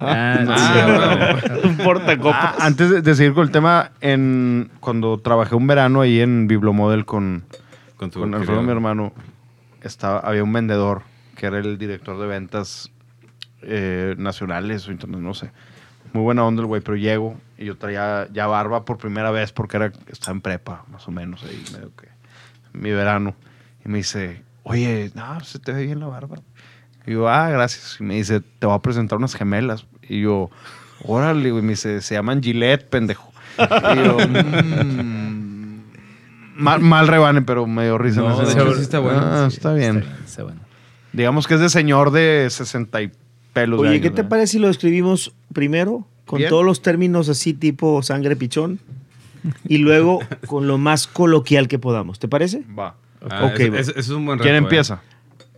[0.00, 1.60] Ah, Ah, sí.
[1.68, 2.54] Un portacopas.
[2.58, 6.46] Ah, antes de, de seguir con el tema, en, cuando trabajé un verano ahí en
[6.46, 7.44] Biblomodel con,
[7.96, 9.12] Con tu con Alfredo, mi hermano,
[9.82, 11.02] estaba, había un vendedor
[11.36, 12.90] que era el director de ventas
[13.62, 15.50] eh, nacionales o internet, no sé.
[16.12, 19.52] Muy buena onda el güey, pero llego y yo traía ya barba por primera vez
[19.52, 22.08] porque era, estaba en prepa, más o menos, ahí medio que
[22.72, 23.34] mi verano.
[23.84, 26.36] Y me dice, oye, no, se te ve bien la barba.
[27.06, 27.96] Y yo, ah, gracias.
[28.00, 29.86] Y me dice, te voy a presentar unas gemelas.
[30.08, 30.50] Y yo,
[31.04, 31.62] órale, güey.
[31.62, 33.30] Me dice, se llaman Gillette, pendejo.
[33.58, 34.16] Y yo,
[34.94, 35.80] "Mm".
[36.56, 38.20] mal, mal rebane, pero me dio risa.
[38.20, 39.20] en No, ese de hecho, sí está bueno.
[39.22, 39.98] Ah, Sí, está bien.
[39.98, 40.60] Está, está bueno.
[41.12, 43.12] Digamos que es de señor de 60 y
[43.52, 44.28] pelos de Oye, años, ¿qué te ¿no?
[44.28, 46.06] parece si lo escribimos primero?
[46.26, 46.48] Con Bien.
[46.50, 48.80] todos los términos así tipo sangre pichón.
[49.68, 52.18] Y luego con lo más coloquial que podamos.
[52.18, 52.64] ¿Te parece?
[52.76, 52.96] Va.
[53.30, 53.78] Ah, Ok, ese- va.
[53.78, 54.44] ese- ese es un buen reto.
[54.50, 54.66] ¿Quién eh.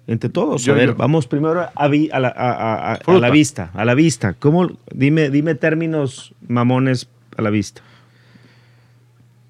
[0.08, 0.62] Entre todos.
[0.64, 0.94] Yo- a ver, yo.
[0.94, 3.20] vamos primero a, vi- a la, a- a- a- a Fruta.
[3.20, 3.70] la vista.
[3.74, 4.34] A la vista.
[4.34, 4.68] ¿Cómo?
[4.94, 7.82] Dime, dime términos mamones a la vista.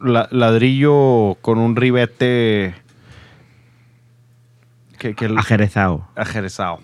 [0.00, 2.74] La- ladrillo con un ribete
[4.98, 6.08] que, que el- Ajerezado.
[6.16, 6.80] ajerezado.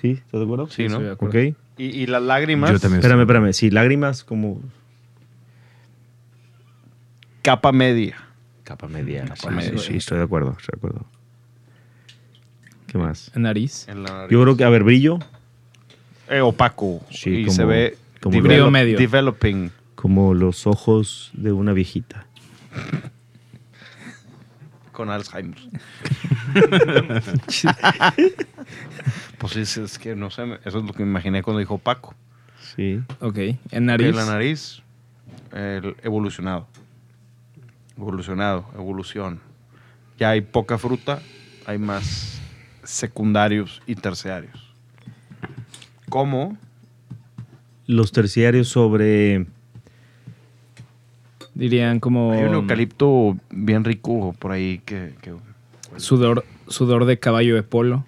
[0.00, 0.10] ¿Sí?
[0.12, 0.68] ¿Estás de acuerdo?
[0.68, 0.88] Sí, ¿no?
[0.90, 1.38] estoy de acuerdo.
[1.50, 1.56] Ok.
[1.76, 3.00] Y, y las lágrimas, Yo también.
[3.00, 3.52] Espérame, espérame.
[3.52, 4.60] Sí, lágrimas como
[7.42, 8.16] capa media.
[8.62, 9.24] capa media.
[9.24, 9.78] Capa sí, media.
[9.78, 11.06] sí, estoy de acuerdo, estoy de acuerdo.
[12.94, 13.32] ¿Qué más?
[13.34, 13.88] Nariz.
[13.88, 14.30] En la nariz.
[14.30, 15.18] Yo creo que, a ver, brillo.
[16.30, 17.00] Eh, opaco.
[17.10, 18.96] Sí, y como- se ve como develop- brillo medio.
[18.96, 19.72] developing.
[19.96, 22.28] Como los ojos de una viejita.
[24.92, 25.58] Con Alzheimer.
[29.38, 32.14] pues es que no sé, eso es lo que me imaginé cuando dijo opaco.
[32.76, 33.00] Sí.
[33.18, 33.38] Ok.
[33.72, 34.14] En nariz.
[34.14, 34.82] la nariz,
[35.52, 36.68] el evolucionado.
[37.96, 39.40] Evolucionado, evolución.
[40.16, 41.20] Ya hay poca fruta,
[41.66, 42.33] hay más
[42.84, 44.72] secundarios y terciarios.
[46.08, 46.56] ¿Cómo?
[47.86, 49.46] Los terciarios sobre.
[51.54, 55.34] Dirían como Hay un eucalipto bien rico por ahí que, que-
[55.96, 58.04] sudor, sudor de caballo de polo.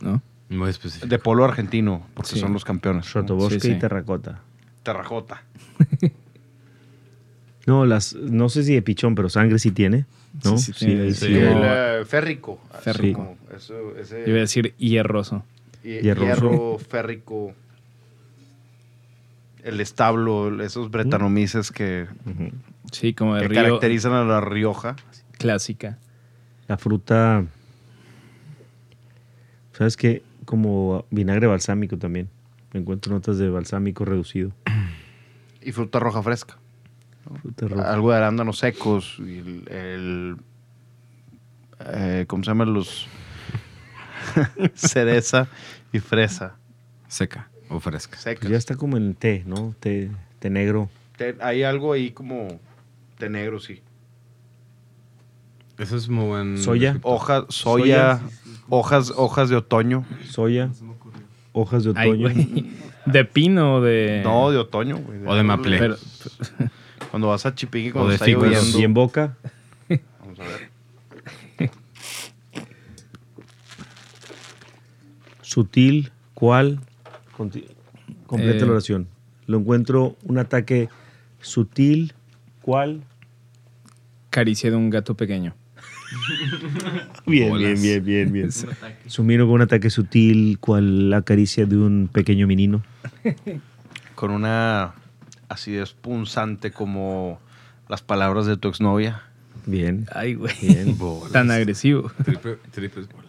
[0.00, 0.22] ¿No?
[0.48, 1.06] Muy específico.
[1.06, 2.40] de polo argentino, porque Sí.
[2.40, 3.04] son los campeones.
[3.06, 3.10] ¿no?
[3.12, 3.72] Sotobosque Sí, sí.
[3.74, 4.40] y terracota.
[4.82, 5.42] Terrajota.
[7.66, 10.06] No, las, no sé si de pichón, pero sangre sí tiene.
[10.44, 10.58] ¿No?
[10.58, 11.14] Sí, el
[12.06, 12.60] férrico.
[12.80, 13.18] Férrico.
[13.18, 15.44] Como eso- ese- Yo iba a decir hierroso.
[15.84, 16.24] hi- hierroso.
[16.26, 17.54] hierro férrico.
[19.64, 22.06] el establo, esos bretanomices que,
[22.92, 24.96] Sí, como de que río caracterizan a la Rioja.
[25.36, 25.98] clásica.
[26.68, 27.44] La fruta.
[29.72, 30.22] ¿Sabes qué?
[30.46, 32.28] Como vinagre balsámico también.
[32.72, 34.52] Me encuentro notas de balsámico reducido.
[35.62, 36.56] Y fruta roja fresca.
[37.84, 39.16] Algo de arándanos secos.
[39.18, 40.36] Y el, el-
[41.86, 43.06] eh, ¿Cómo se llaman los?
[44.74, 45.48] Cereza
[45.92, 46.56] y fresa.
[47.08, 48.18] Seca o fresca.
[48.18, 48.40] Secas.
[48.40, 49.74] Pues ya está como en té, ¿no?
[49.80, 50.90] Té, té negro.
[51.40, 52.60] Hay algo ahí como
[53.18, 53.82] de negro, sí.
[55.78, 56.58] Eso es muy buen.
[56.58, 56.98] Soya.
[57.02, 58.20] Hoja, soya,
[58.68, 60.04] hojas, hojas de otoño.
[60.28, 60.70] Soya.
[61.52, 62.28] Hojas de otoño.
[63.06, 64.20] ¿De pino o de...?
[64.22, 65.20] No, de otoño, güey.
[65.24, 65.78] O de maple.
[65.78, 65.96] Pero-
[67.10, 68.78] Cuando vas a Chipinque, cuando de está lloviendo.
[68.78, 69.36] y en boca.
[70.20, 71.70] Vamos a ver.
[75.42, 76.80] Sutil, ¿cuál?
[77.36, 77.64] Conti-
[78.26, 78.66] Completa Eh.
[78.66, 79.08] la oración.
[79.46, 80.88] Lo encuentro un ataque
[81.40, 82.12] sutil,
[82.60, 83.02] ¿cuál?
[84.30, 85.54] Caricia de un gato pequeño.
[87.26, 88.48] Bien, bien, bien, bien, bien.
[89.06, 92.82] Sumiro con un ataque sutil, cual la caricia de un pequeño menino.
[94.14, 94.94] Con una
[95.48, 97.40] acidez punzante como
[97.88, 99.22] las palabras de tu exnovia.
[99.66, 100.06] Bien.
[100.14, 100.54] Ay, güey.
[100.62, 100.96] Bien.
[101.32, 102.10] Tan agresivo.
[102.24, 103.28] Triple- triples bolas.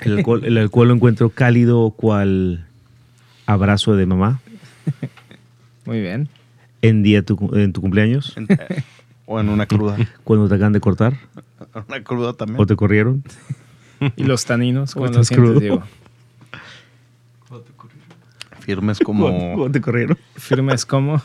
[0.00, 2.66] El alcohol, el alcohol lo encuentro cálido, cual
[3.46, 4.40] abrazo de mamá
[5.84, 6.28] Muy bien.
[6.82, 8.84] en día tu, en tu cumpleaños, En- eh,
[9.24, 9.96] o en una cruda.
[10.24, 11.14] cuando te acaban de cortar
[11.88, 12.60] Una cruda también.
[12.60, 13.24] o te corrieron.
[14.16, 14.92] ¿Y los taninos?
[14.94, 15.82] ¿Cómo ¿Cómo los estás crudo?
[18.66, 19.54] Firmes ¿Cuándo, como.
[19.54, 20.18] cuándo te corrieron?
[20.34, 21.22] ¿Firmes como?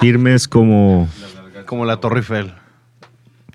[0.00, 1.08] Firmes como...
[1.66, 2.52] Como la Torre Eiffel.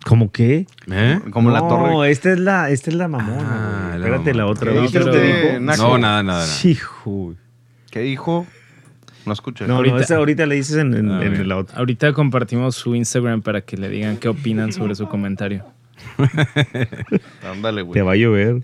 [0.06, 0.68] ¿Cómo qué?
[0.90, 1.20] ¿Eh?
[1.32, 3.38] Como la no, Torre esta es la, esta es la mamona.
[3.42, 4.00] Ah, güey.
[4.00, 4.52] la Espérate la mamona.
[4.60, 4.72] otra.
[4.74, 5.60] ¿Qué ¿Viste dijo lo que usted, dijo?
[5.60, 6.24] No, nada, nada.
[6.24, 6.48] nada.
[6.64, 7.34] Hijo.
[7.92, 8.46] ¿Qué dijo?
[9.26, 9.64] No escuché.
[9.66, 9.98] No, no, Ahorita.
[9.98, 11.78] esa ahorita le dices en, en- Ah, en la otra.
[11.80, 15.66] Ahorita compartimos su Instagram para que le digan qué opinan sobre su comentario.
[17.52, 18.02] Ándale, Te güey.
[18.02, 18.62] va a llover.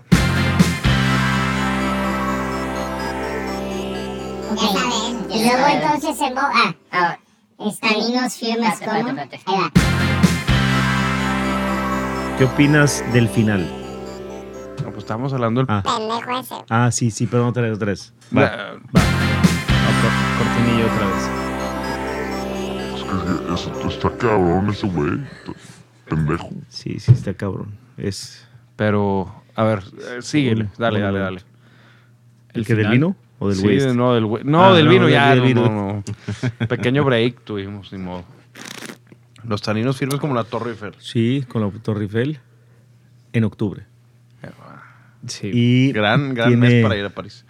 [4.54, 7.18] Y luego entonces en bo- ah, ahora,
[7.58, 9.14] estaninos firmes como.
[9.14, 9.72] Va.
[12.38, 13.66] ¿Qué opinas del final?
[14.82, 15.70] No, pues estábamos hablando del.
[15.70, 16.54] Ah, Pendejo ese.
[16.70, 18.12] ah sí, sí, perdón, otra vez, otra vez.
[18.36, 18.40] Va.
[18.42, 21.22] La- No, cor- cortinilla otra vez.
[22.94, 25.20] Es que eso- está cabrón ese güey.
[26.08, 26.50] Pendejo.
[26.68, 27.76] Sí, sí, está cabrón.
[27.96, 28.46] Es
[28.76, 30.68] Pero, a ver, eh, síguele.
[30.78, 31.42] Dale, dale, dale.
[32.54, 34.28] el que del vino o del Sí, no, del.
[34.44, 35.30] No, Ah, del no, vino del- ya.
[35.30, 35.62] del no, vino.
[35.68, 36.02] no,
[36.60, 36.66] no.
[36.68, 38.24] Pequeño break tuvimos, ni modo.
[39.46, 40.94] Los taninos firmes como la Torre Eiffel.
[40.98, 42.38] Sí, con la Torre Eiffel
[43.32, 43.84] en octubre.
[45.26, 45.50] Sí.
[45.52, 47.44] Y Gran, gran tiene mes para ir a París.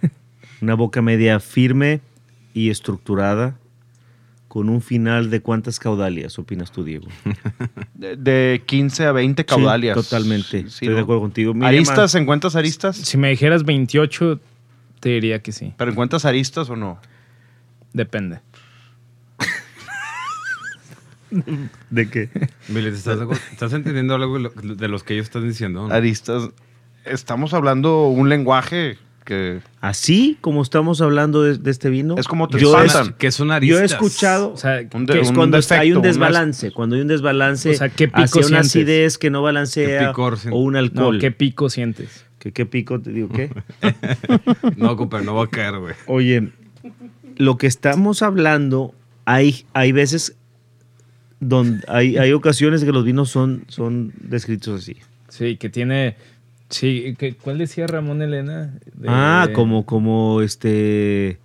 [0.62, 2.00] una boca media firme
[2.54, 3.58] y estructurada
[4.48, 7.06] con un final de cuántas caudalias, opinas tú, Diego?
[7.94, 9.96] De, de 15 a 20 caudalias.
[9.98, 10.48] Sí, totalmente.
[10.62, 10.94] Sí, Estoy ¿no?
[10.94, 11.52] de acuerdo contigo.
[11.62, 12.14] ¿Aristas?
[12.14, 12.96] ¿Encuentras aristas?
[12.96, 14.40] Si me dijeras 28,
[15.00, 15.74] te diría que sí.
[15.76, 17.00] ¿Pero encuentras aristas o no?
[17.92, 18.40] Depende.
[21.90, 22.28] ¿De qué?
[22.28, 23.18] ¿te ¿estás,
[23.52, 25.86] estás entendiendo algo de lo- de los que ellos están diciendo?
[25.88, 25.94] no?
[25.94, 26.50] Aristas.
[27.04, 32.48] Estamos hablando un lenguaje que Así como estamos hablando de, de este vino, es como
[32.48, 33.14] te yo, he- espantan.
[33.18, 33.80] que son yo aristas.
[33.82, 36.70] he escuchado O sea, Un que de- es un cuando defecto, hay un una- desbalance,
[36.72, 38.66] cuando hay un desbalance O sea, ¿qué pico hacia una sientes?
[38.70, 41.18] acidez que no balancea ¿Qué picor o un no, alcohol.
[41.20, 42.24] ¿qué pico sientes?
[42.38, 43.00] ¿Qué, qué pico?
[43.00, 43.50] Te digo, ¿qué?
[44.76, 45.94] No, compa, no va a caer, güey.
[46.06, 46.50] Oye,
[47.36, 48.94] lo que estamos hablando,
[49.24, 50.36] hay, hay veces
[51.40, 54.96] donde hay, hay ocasiones que los vinos son, son descritos así.
[55.28, 56.16] Sí, que tiene...
[56.70, 58.74] Sí, que- ¿cuál decía Ramón Elena?
[58.94, 61.38] De- Ah, como, como este,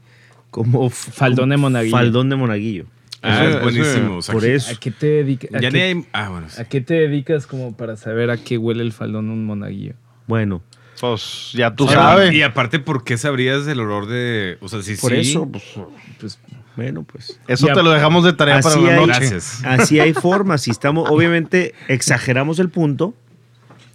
[0.51, 1.95] como Faldón de monaguillo.
[1.95, 2.85] Faldón de monaguillo.
[3.21, 4.17] Ah, Eso- es buenísimo.
[4.17, 4.71] o sea, Por que- eso.
[4.73, 5.49] ¿A qué te dedicas?
[5.61, 6.05] Ya ni hay...
[6.11, 6.49] Ah, bueno.
[6.49, 6.61] sí.
[6.61, 9.93] ¿A qué te dedicas como para saber a qué huele el faldón un monaguillo?
[10.27, 10.61] Bueno,
[10.99, 12.33] Pues ya tú sabes.
[12.33, 14.57] Y aparte, ¿por qué sabrías el olor de...?
[14.61, 15.17] O sea, si por sí...
[15.17, 15.63] eso, pues,
[16.19, 16.39] Pues
[16.75, 17.39] bueno, pues.
[17.47, 19.19] Eso Ya, te lo dejamos de tarea para la hay- noche.
[19.19, 19.61] Gracias.
[19.65, 20.61] Así hay formas.
[20.61, 23.13] Si estamos, obviamente, exageramos el punto,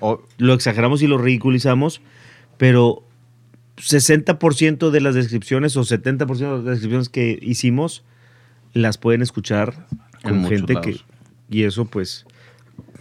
[0.00, 2.00] O- lo exageramos y lo ridiculizamos,
[2.56, 3.04] pero
[3.78, 8.04] 60% de las descripciones o 70% de las descripciones que hicimos
[8.74, 9.86] las pueden escuchar
[10.22, 11.00] con gente que...
[11.50, 12.26] Y eso, pues,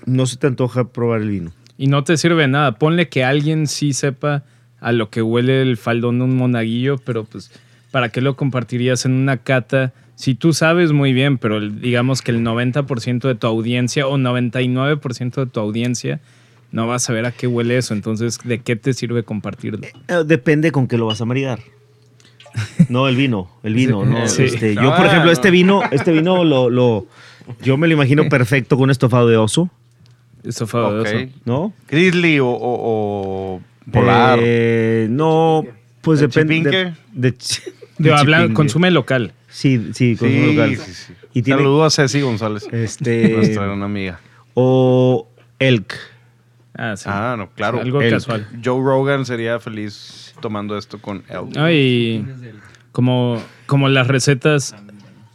[0.06, 1.52] no se te antoja probar el vino.
[1.78, 2.74] Y no te sirve de nada.
[2.80, 4.44] Ponle que alguien sí sepa
[4.80, 7.52] a lo que huele el faldón de un monaguillo, pero pues,
[7.92, 9.94] ¿para qué lo compartirías en una cata?
[10.16, 15.36] Si tú sabes muy bien, pero digamos que el 90% de tu audiencia o 99%
[15.36, 16.20] de tu audiencia
[16.72, 17.94] no vas a ver a qué huele eso.
[17.94, 19.86] Entonces, ¿de qué te sirve compartirlo?
[19.86, 21.60] Eh, Depende con qué lo vas a maridar.
[22.90, 24.10] No, el vino, el vino, Sí.
[24.12, 24.28] ¿no?
[24.28, 24.44] Sí.
[24.44, 27.06] Este, yo, Ah, por ejemplo, este vino, este vino lo, lo-
[27.62, 29.70] yo me lo imagino perfecto con un estofado de oso.
[30.48, 31.32] Oso.
[31.46, 31.74] ¿No?
[31.88, 33.62] Grizzly o, o- o
[33.92, 34.40] polar.
[34.42, 35.64] Eh, no,
[36.02, 36.94] pues ¿De depende.
[37.14, 37.36] De,
[37.98, 39.34] de, consume local.
[39.50, 40.76] Sí, sí, consume Sí, local.
[40.78, 41.14] sí, sí.
[41.34, 42.68] Y tiene, Saludos a Ceci González.
[42.72, 44.20] Este- Nuestra gran amiga.
[44.54, 45.28] o
[45.60, 45.94] elk.
[46.76, 47.06] Ah, sí.
[47.08, 47.82] Ah, no, claro.
[47.82, 48.12] Algo Elk.
[48.14, 48.48] casual.
[48.64, 51.56] Joe Rogan sería feliz tomando esto con Elk.
[51.56, 52.24] No, y
[52.92, 54.76] como, como las recetas,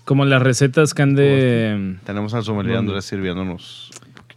[0.05, 3.91] como las recetas que han de, Tenemos al sommelier Andrés sirviéndonos.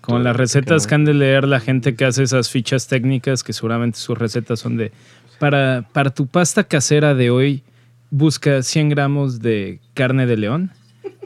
[0.05, 3.53] Como las recetas que han de leer la gente que hace esas fichas técnicas, que
[3.53, 4.91] seguramente sus recetas son de,
[5.39, 7.63] para, para tu pasta casera de hoy,
[8.09, 10.71] busca 100 gramos de carne de león,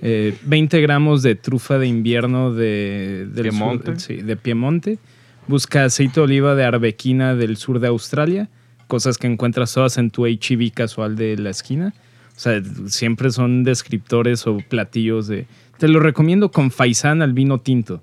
[0.02, 4.00] eh, 20 gramos de trufa de invierno de, del sur- Piemonte.
[4.00, 5.00] sí, de Piemonte,
[5.48, 8.50] busca aceite de oliva de arbequina del sur de Australia,
[8.88, 11.94] cosas que encuentras todas en tu HEB casual de la esquina.
[12.36, 15.46] O sea, siempre son descriptores o platillos de...
[15.78, 18.02] Te lo recomiendo con faisán al vino tinto.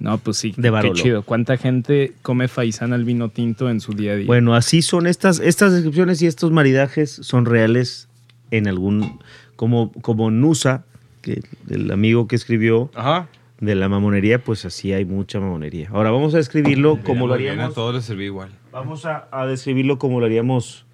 [0.00, 0.94] No, pues sí, De qué Barolo.
[0.94, 1.22] chido.
[1.22, 4.26] ¿Cuánta gente come faisán al vino tinto en su día a día?
[4.26, 8.08] Bueno, así son estas, estas descripciones y estos maridajes son reales
[8.50, 9.20] en algún,
[9.56, 10.84] como, como Nusa,
[11.22, 13.28] que el amigo que escribió Ajá.
[13.60, 15.88] de la mamonería, pues así hay mucha mamonería.
[15.92, 17.70] Ahora vamos a describirlo como lo haríamos.
[17.70, 18.50] A todos les serví igual.
[18.72, 20.84] Vamos a, a describirlo como lo haríamos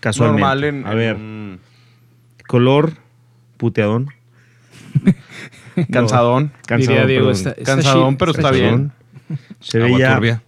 [0.00, 0.40] casualmente.
[0.40, 1.60] Normal en, a en ver, un
[2.48, 2.94] color
[3.56, 4.08] puteadón.
[5.90, 6.52] cansadón.
[6.66, 7.36] Cansadón, Diría Diego, perdón.
[7.36, 8.92] está- está Cansadón, pero está Cansadón.
[9.60, 10.14] Se ve Agua ya.
[10.14, 10.42] turbia.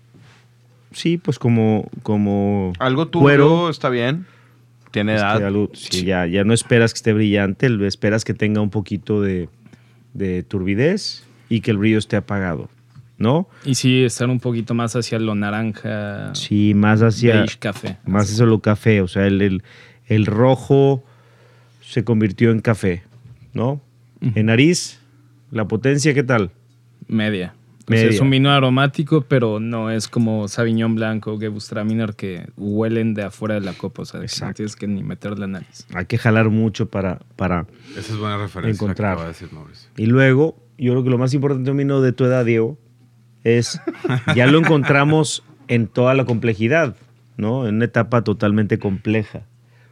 [0.92, 3.70] Sí, pues como, como Algo tuyo cuero.
[3.70, 4.26] está bien.
[4.90, 5.46] Tiene Este, edad.
[5.46, 9.22] algo- sí, ya, ya no esperas que esté brillante, lo esperas que tenga un poquito
[9.22, 9.48] de,
[10.12, 12.68] de turbidez y que el brillo esté apagado,
[13.16, 13.48] ¿no?
[13.64, 17.36] Y sí, estar un poquito más hacia lo naranja, Sí, más hacia...
[17.38, 17.96] beige café.
[18.04, 19.62] Más eso lo café, o sea, el, el-
[20.08, 21.02] el rojo
[21.80, 23.02] se convirtió en café,
[23.54, 23.80] ¿no?
[24.20, 25.00] En nariz,
[25.52, 26.50] la potencia, ¿qué tal?
[27.06, 27.54] Media.
[27.54, 28.10] O sea, Media.
[28.10, 33.24] es un vino aromático, pero no es como Sauvignon Blanco o Gewürztraminer que huelen de
[33.24, 34.02] afuera de la copa.
[34.02, 35.86] O sea, que no tienes que ni meter la nariz.
[35.94, 37.66] Hay que jalar mucho para, para
[37.96, 38.82] Esa es buena referencia.
[38.84, 39.10] encontrar.
[39.10, 39.90] Que acaba de decir Mauricio.
[39.96, 42.78] Y luego, yo creo que lo más importante de un vino de tu edad, Diego,
[43.44, 43.78] es
[44.34, 46.96] ya lo encontramos en toda la complejidad,
[47.36, 47.66] ¿no?
[47.66, 49.42] En una etapa totalmente compleja,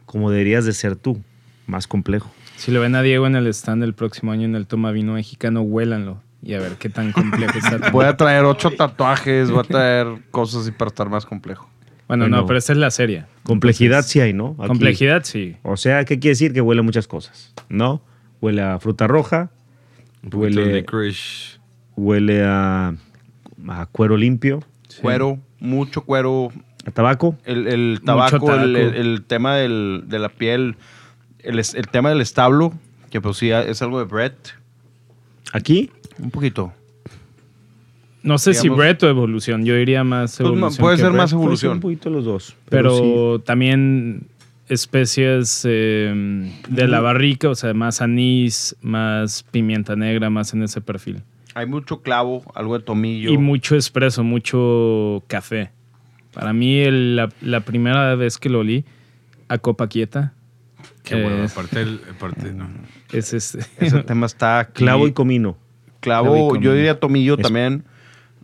[0.05, 1.21] como deberías de ser tú,
[1.67, 2.31] más complejo.
[2.61, 5.13] Si lo ven a Diego en el stand el próximo año en el Toma Vino
[5.13, 7.89] Mexicano, huélanlo y a ver qué tan complejo está.
[7.91, 11.67] Voy a traer ocho tatuajes, voy a traer cosas así para estar más complejo.
[12.07, 12.37] Bueno, Bueno.
[12.37, 13.25] no, pero esta es la serie.
[13.43, 14.55] Complejidad Entonces, sí hay, ¿no?
[14.59, 14.67] Aquí.
[14.67, 15.55] Complejidad sí.
[15.63, 16.53] O sea, ¿qué quiere decir?
[16.53, 18.01] Que huele a muchas cosas, ¿no?
[18.41, 19.49] Huele a fruta roja,
[20.31, 20.85] huele,
[21.95, 22.93] huele a,
[23.69, 24.63] a cuero limpio,
[25.01, 26.49] Cuero, mucho cuero.
[26.85, 27.37] a tabaco.
[27.45, 28.55] El, el tabaco, tabaco.
[28.63, 30.75] El, el- el tema del- de la piel,
[31.43, 32.73] el, el tema del establo,
[33.09, 34.53] que pues sí es algo de Brett.
[35.53, 36.73] Aquí, Un poquito.
[38.23, 39.65] No sé si Digamos- Brett o evolución.
[39.65, 40.81] Yo diría más Pues, evolución.
[40.81, 41.21] puede que ser Brett.
[41.21, 41.73] más puede ser evolución.
[41.73, 42.55] un poquito los dos.
[42.69, 43.43] Pero, sí.
[43.45, 44.27] también
[44.69, 50.79] especies eh, de la barrica, o sea, más anís, más pimienta negra, más en ese
[50.81, 51.23] perfil.
[51.55, 53.31] Hay mucho clavo, algo de tomillo.
[53.31, 55.71] Y mucho espresso, mucho café.
[56.33, 58.85] Para mí, el- la, la primera vez que lo olí
[59.49, 60.33] a copa quieta.
[61.03, 61.43] Qué bueno.
[61.43, 62.69] eh, Aparte, el, aparte no.
[63.11, 63.59] es este.
[63.79, 64.83] Ese tema está aquí.
[64.83, 65.57] Clavo y comino.
[65.99, 66.63] Clavo, clavo y comino.
[66.65, 67.83] yo diría tomillo Es- también.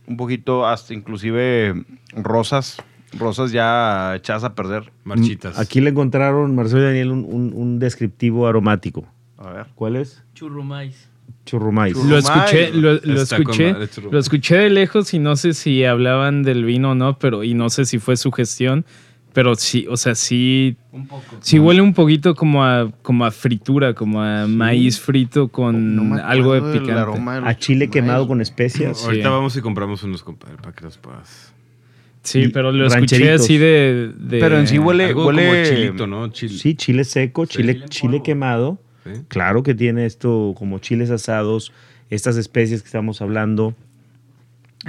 [0.07, 1.83] Un poquito, hasta inclusive
[2.15, 2.77] rosas.
[3.17, 4.91] Rosas ya echadas a perder.
[5.03, 5.57] Marchitas.
[5.59, 9.05] Aquí le encontraron, Marcelo y Daniel, un, un- un descriptivo aromático.
[9.37, 9.65] A ver.
[9.75, 10.23] ¿Cuál es?
[10.33, 11.09] Churrumais.
[11.45, 11.95] Churrumais.
[11.95, 13.75] Lo escuché, lo, escuché,
[14.11, 17.53] lo escuché de lejos y no sé si hablaban del vino o no, pero y
[17.53, 18.85] no sé si fue su gestión,
[19.37, 21.23] pero sí, o sea, sí, Un poco.
[21.41, 26.15] sí huele un poquito como a, como a fritura, como a maíz frito con No
[26.25, 27.21] algo de picante.
[27.21, 28.97] de A chile quemado con especias.
[28.97, 29.05] Sí.
[29.05, 31.53] Ahorita vamos y compramos unos, compadre, para que los puedas.
[32.23, 36.07] Sí, pero lo escuché así de, de- Pero en sí huele, Algo huele como chilito,
[36.07, 36.33] ¿no?
[36.33, 37.57] Sí, chile seco, Sí.
[37.57, 38.79] chile, Chile quemado.
[39.03, 39.21] Sí.
[39.27, 41.71] Claro que tiene esto como chiles asados,
[42.09, 43.75] estas especies que estamos hablando.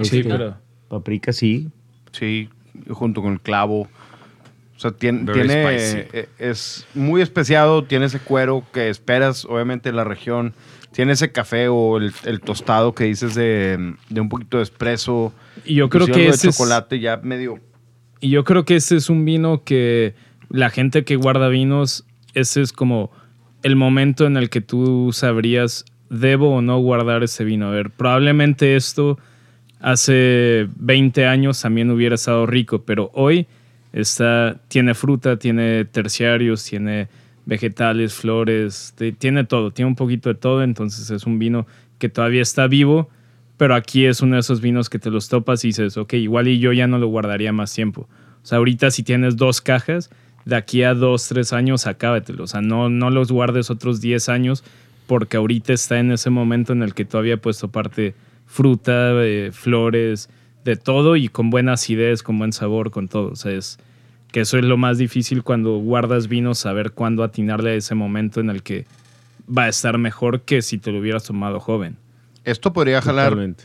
[0.02, 0.56] Sí, Este, pero
[0.88, 1.68] Paprika, sí.
[2.12, 2.48] Sí,
[2.88, 3.88] junto con el clavo.
[4.78, 10.04] O sea, tiene, eh, es muy especiado, tiene ese cuero que esperas, obviamente, en la
[10.04, 10.54] región.
[10.92, 15.32] Tiene ese café o el, el tostado que dices de, de un poquito de espresso.
[15.64, 17.58] y yo creo que de ese es, chocolate ya medio...
[18.20, 20.14] y yo creo que este es un vino que
[20.48, 23.10] la gente que guarda vinos, ese es como
[23.64, 27.66] el momento en el que tú sabrías debo o no guardar ese vino.
[27.66, 29.18] A ver, probablemente esto
[29.80, 33.48] hace 20 años también hubiera estado rico, pero hoy
[33.92, 37.08] está, tiene fruta, tiene terciarios, tiene
[37.46, 41.66] vegetales, flores, tiene todo, tiene un poquito de todo, entonces es un vino
[41.98, 43.08] que todavía está vivo,
[43.56, 46.48] pero aquí es uno de esos vinos que te los topas y dices, ok, igual
[46.48, 48.08] y yo ya no lo guardaría más tiempo.
[48.42, 50.10] O sea, ahorita si tienes dos cajas,
[50.48, 52.44] de aquí a dos, tres años, acábatelo.
[52.44, 54.64] O sea, no, no los guardes otros 10 años
[55.06, 58.14] porque ahorita está en ese momento en el que todavía puedes toparte
[58.46, 60.30] fruta, eh, flores,
[60.68, 63.30] de todo y con buena acidez, con buen sabor, con todo.
[63.30, 63.78] O sea, es
[64.30, 68.40] que eso es lo más difícil cuando guardas vinos, saber cuándo atinarle a ese momento
[68.40, 68.84] en el que
[69.48, 71.96] va a estar mejor que si te lo hubieras tomado joven.
[72.44, 73.64] Esto podría jalar Totalmente.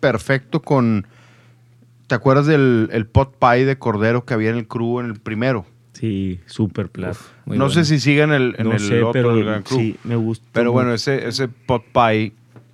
[0.00, 1.06] perfecto con.
[2.08, 5.20] ¿Te acuerdas del el pot pie de cordero que había en el cru en el
[5.20, 5.64] primero?
[5.92, 7.18] Sí, súper plato.
[7.46, 7.70] No bueno.
[7.70, 9.76] sé si sigue en el, en No el sé, otro, pero el Gran Cru.
[9.76, 10.44] sí, me gusta.
[10.52, 12.32] Pero bueno, ese, ese pot pie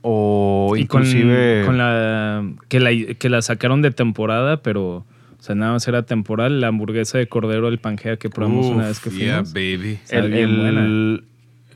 [0.08, 1.64] o y con, inclusive...
[1.66, 6.04] con la que, la que la sacaron de temporada, pero o sea, nada más era
[6.04, 9.52] temporal, la hamburguesa de cordero del Pangea que probamos una vez que Uf, yeah, fuimos.
[9.52, 9.98] baby.
[10.10, 11.20] El, buena.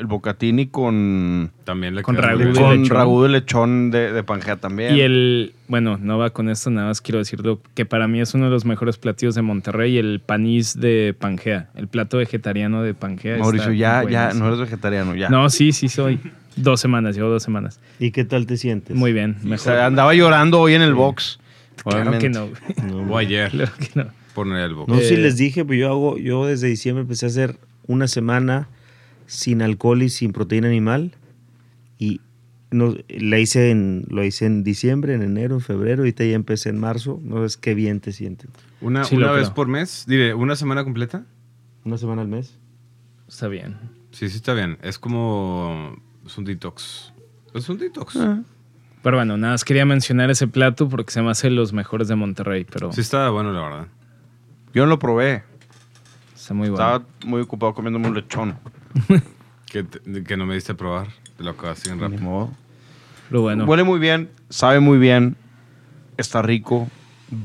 [0.00, 2.54] El bocatini con, También le Con queda muy ragú bien.
[2.54, 2.96] de con lechón.
[2.96, 4.96] ragú de lechón de, de Pangea también.
[4.96, 8.34] Y el, bueno, no va con esto, nada más quiero decirlo, que para mí es
[8.34, 12.94] uno de los mejores platillos de Monterrey, el panís de Pangea, el plato vegetariano de
[12.94, 13.34] Pangea.
[13.34, 15.28] está Mauricio, ya, ya, no eres vegetariano, ya.
[15.28, 16.18] No, sí, sí soy.
[16.56, 17.78] Dos semanas, llevo dos semanas.
[17.98, 18.96] ¿Y qué tal te sientes?
[18.96, 19.58] Muy bien, O mejor.
[19.58, 21.38] sea, andaba llorando hoy en el box.
[21.76, 22.26] claro obviamente.
[22.26, 23.04] que no.
[23.12, 24.06] O ayer, Claro que no.
[24.34, 24.88] poner el box.
[24.88, 27.56] No Eh, les dije, pero yo hago, yo desde diciembre empecé a hacer
[27.86, 28.68] una semana
[29.30, 31.12] sin alcohol y sin proteína animal.
[31.98, 32.20] Y
[32.72, 36.70] no, la hice en, lo hice en diciembre, en enero, en febrero, ahorita ya empecé
[36.70, 37.20] en marzo.
[37.22, 38.50] No es qué bien te sientes.
[38.80, 39.54] Una, Sí, una vez creo.
[39.54, 41.24] por mes, diré, ¿una semana completa?
[41.84, 42.58] Una semana al mes.
[43.28, 43.76] Está bien.
[44.10, 44.78] Sí, sí está bien.
[44.82, 45.96] Es como...
[46.26, 47.12] Es un detox.
[47.54, 48.16] Es un detox.
[48.16, 48.42] Ah.
[49.02, 52.16] Pero bueno, nada más quería mencionar ese plato porque se me hace los mejores de
[52.16, 53.86] Monterrey, pero Sí está bueno, la verdad.
[54.74, 55.44] Yo no lo probé.
[56.34, 56.84] está muy bueno.
[56.84, 58.56] Estaba muy ocupado comiéndome un lechón.
[59.70, 61.08] Que, te- que no me diste a probar.
[61.36, 62.22] Te lo acabas bien Ni rápido.
[62.22, 62.50] modo.
[63.28, 65.36] Pero bueno, Huele muy bien, sabe muy bien,
[66.16, 66.88] está rico,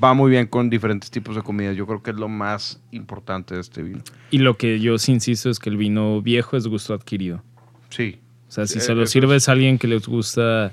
[0.04, 1.76] va muy bien con diferentes tipos de comidas.
[1.76, 4.02] Yo creo que es lo más importante de este vino.
[4.32, 7.44] y lo que yo sí insisto es que el vino viejo es gusto adquirido.
[7.90, 8.20] Sí.
[8.48, 10.72] O sea, si Eh, se lo eso sirves a alguien que les gusta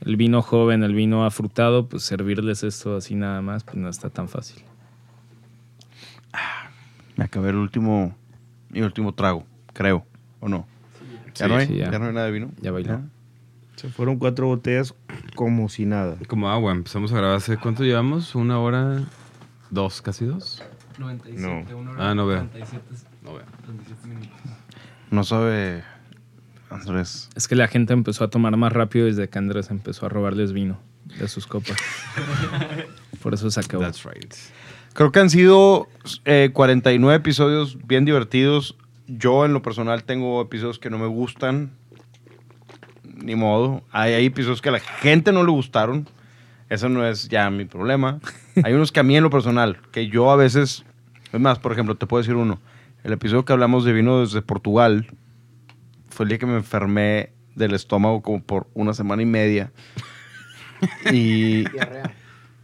[0.00, 4.08] el vino joven, el vino afrutado, pues servirles esto así nada más, pues no está
[4.08, 4.62] tan fácil.
[7.16, 8.14] Me acabé el último,
[8.70, 9.46] mi último trago,
[9.76, 10.06] creo,
[10.40, 10.66] ¿o no?
[11.34, 11.66] ¿Ya Sí, no hay?
[11.66, 11.90] sí, ya.
[11.90, 11.98] ya.
[11.98, 12.50] no hay nada de vino?
[12.60, 13.00] Ya bailó.
[13.76, 14.94] Se fueron cuatro botellas
[15.34, 16.16] como si nada.
[16.28, 16.72] Como agua.
[16.72, 17.58] Empezamos a grabar hace...
[17.58, 18.34] ¿Cuánto llevamos?
[18.34, 19.02] ¿Una hora?
[19.70, 20.00] ¿Dos?
[20.00, 20.62] ¿Casi dos?
[20.98, 21.78] 97, No.
[21.78, 22.46] una hora Ah, no veo.
[22.48, 22.84] 37,
[23.22, 23.44] No veo.
[23.66, 24.30] 37 minutos.
[25.10, 25.84] No sabe,
[26.70, 27.28] Andrés.
[27.36, 30.52] Es que la gente empezó a tomar más rápido desde que Andrés empezó a robarles
[30.54, 30.78] vino
[31.18, 31.76] de sus copas.
[33.22, 33.82] Por eso se acabó.
[33.84, 34.32] That's right.
[34.94, 35.86] Creo que han sido
[36.24, 38.74] eh, 49 episodios bien divertidos.
[39.06, 41.70] Yo en lo personal tengo episodios que no me gustan.
[43.02, 43.82] Ni modo.
[43.92, 46.08] Hay, hay episodios que a la gente no le gustaron.
[46.68, 48.20] Eso no es ya mi problema.
[48.64, 50.84] Hay unos que a mí en lo personal, que yo a veces...
[51.32, 52.60] Es más, por ejemplo, te puedo decir uno.
[53.04, 55.06] El episodio que hablamos de vino desde Portugal
[56.08, 59.72] fue el día que me enfermé del estómago como por una semana y media.
[61.12, 61.64] Y...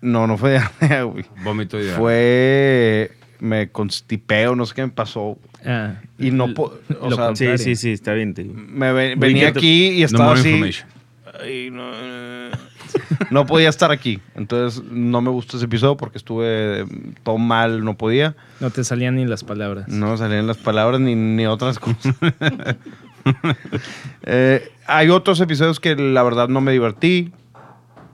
[0.03, 1.25] No, no fue diarrea, güey.
[1.45, 3.13] Vómito y Fue.
[3.39, 5.39] Me constipé o no sé qué me pasó.
[5.65, 7.59] Ah, Y no l- po- o lo sea, contrario.
[7.59, 8.35] Sí, sí, sí, está bien.
[8.35, 8.55] te digo.
[8.57, 11.71] Me venía aquí y No estaba more así.
[11.71, 12.51] no, eh,
[13.31, 14.21] no podía estar aquí.
[14.35, 16.85] Entonces no me gustó ese episodio porque estuve
[17.23, 18.35] todo mal, no podía.
[18.61, 19.89] No te salían ni las palabras.
[19.89, 22.15] No salían las palabras ni, ni otras cosas.
[24.25, 27.33] Eh, hay otros episodios que la verdad no me divertí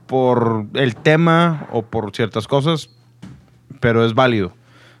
[0.05, 2.89] por el tema o por ciertas cosas,
[3.79, 4.53] pero es válido.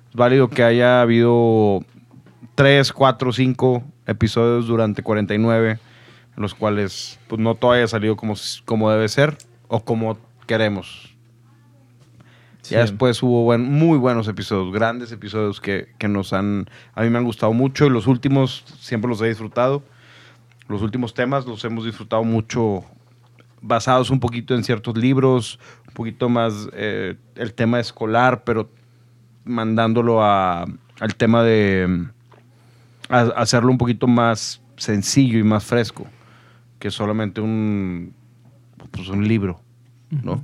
[0.09, 1.83] Es válido que haya habido
[2.59, 5.71] 3, 4, 5 episodios durante 49,
[6.35, 8.33] en los cuales pues, no todo haya salido como,
[8.65, 9.37] como debe ser
[9.69, 11.15] o como queremos.
[12.61, 12.73] Sí.
[12.75, 17.09] Ya después hubo buen- muy buenos episodios, grandes episodios que, que nos han, a mí
[17.09, 19.81] me han gustado mucho y los últimos siempre los he disfrutado.
[20.67, 22.83] Los últimos temas los hemos disfrutado mucho
[23.61, 28.69] basados un poquito en ciertos libros, un poquito más eh, el tema escolar, pero
[29.45, 30.65] mandándolo a,
[30.99, 32.09] al tema de
[33.09, 36.07] a- hacerlo un poquito más sencillo y más fresco
[36.79, 38.13] que solamente un,
[38.91, 39.59] pues, un libro,
[40.23, 40.43] ¿no?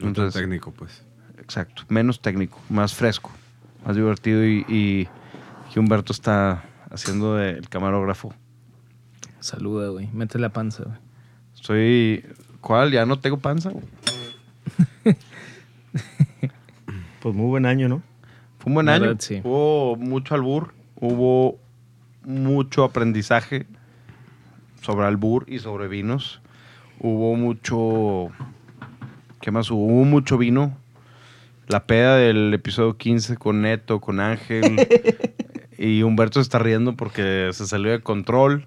[0.00, 1.04] Tan técnico, pues.
[1.38, 3.30] Exacto, menos técnico, más fresco,
[3.86, 5.08] más divertido y, y,
[5.74, 8.34] y Humberto está haciendo de el camarógrafo.
[9.38, 10.08] Saluda, güey.
[10.12, 10.96] Mete la panza, güey.
[11.54, 12.24] Estoy,
[12.60, 12.90] ¿cuál?
[12.90, 13.70] Ya no tengo panza.
[13.70, 13.84] güey.
[17.20, 18.02] Pues muy buen año, ¿no?
[18.58, 19.02] Fue un buen La año.
[19.06, 19.40] verdad, sí.
[19.42, 21.58] Hubo mucho albur, hubo
[22.26, 23.66] mucho aprendizaje
[24.82, 26.42] sobre albur y sobre vinos.
[26.98, 28.30] Hubo mucho...
[29.40, 30.04] ¿Qué más hubo?
[30.04, 30.76] Mucho vino.
[31.68, 34.76] La peda del episodio 15 con Neto, con Ángel.
[35.78, 38.66] y Humberto se está riendo porque se salió de control.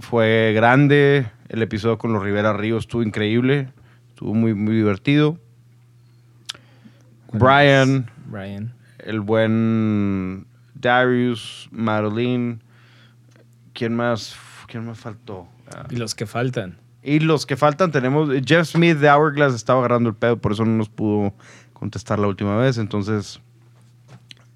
[0.00, 1.26] Fue grande.
[1.48, 3.68] El episodio con los Rivera Ríos estuvo increíble.
[4.08, 5.38] Estuvo muy, muy divertido.
[7.32, 8.74] Brian, Brian.
[8.98, 10.46] el buen
[10.82, 12.60] Darius, Madeline.
[13.72, 14.36] ¿Quién más?
[14.66, 15.48] ¿Quién más faltó?
[15.74, 16.76] Ah, Y los que faltan.
[17.02, 18.28] y los que faltan tenemos...
[18.44, 21.34] Jeff Smith de Hourglass estaba agarrando el pedo, por eso no nos pudo
[21.72, 22.76] contestar la última vez.
[22.78, 23.40] Entonces,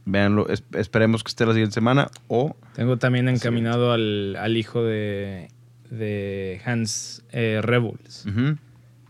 [0.04, 0.48] véanlo.
[0.48, 2.54] es- esperemos que esté la siguiente semana o...
[2.74, 5.48] Tengo también encaminado al, al hijo de,
[5.90, 8.26] de Hans eh, Rebuls.
[8.26, 8.56] Ujú.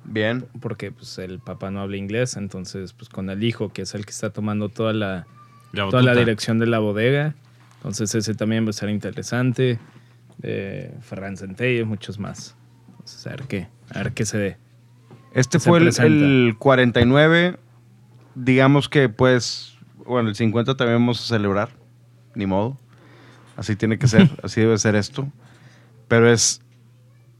[0.04, 0.46] Bien.
[0.60, 4.06] Porque pues, el papá no habla inglés, entonces pues con el hijo, que es el
[4.06, 5.26] que está tomando toda la,
[5.72, 7.34] La toda la dirección de la bodega.
[7.76, 9.78] Entonces ese también va a estar interesante.
[10.38, 12.56] De Ferran Centella y muchos más.
[12.90, 14.56] Entonces, a ver qué, a ver qué se dé.
[15.32, 17.56] Este Se fue el, el 49.
[18.34, 21.70] Digamos que, pues, bueno, el 50 también vamos a celebrar.
[22.34, 22.78] Ni modo.
[23.56, 24.28] Así tiene que ser.
[24.42, 25.30] así debe ser esto.
[26.08, 26.60] Pero es.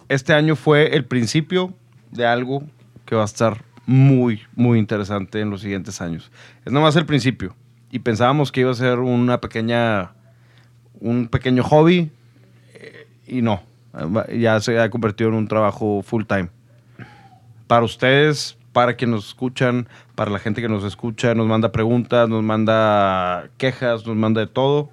[0.09, 1.75] Este año fue el principio
[2.13, 2.63] de algo
[3.05, 6.31] que va a estar muy, muy interesante en los siguientes años.
[6.65, 7.57] Es nomás el principio.
[7.91, 10.13] Y pensábamos que iba a ser una pequeña.
[11.01, 12.11] Un pequeño hobby.
[12.75, 13.63] eh, Y no.
[14.39, 16.51] Ya se ha convertido en un trabajo full time
[17.67, 22.29] para ustedes, para quienes nos escuchan, para la gente que nos escucha, nos manda preguntas,
[22.29, 24.91] nos manda quejas, nos manda de todo.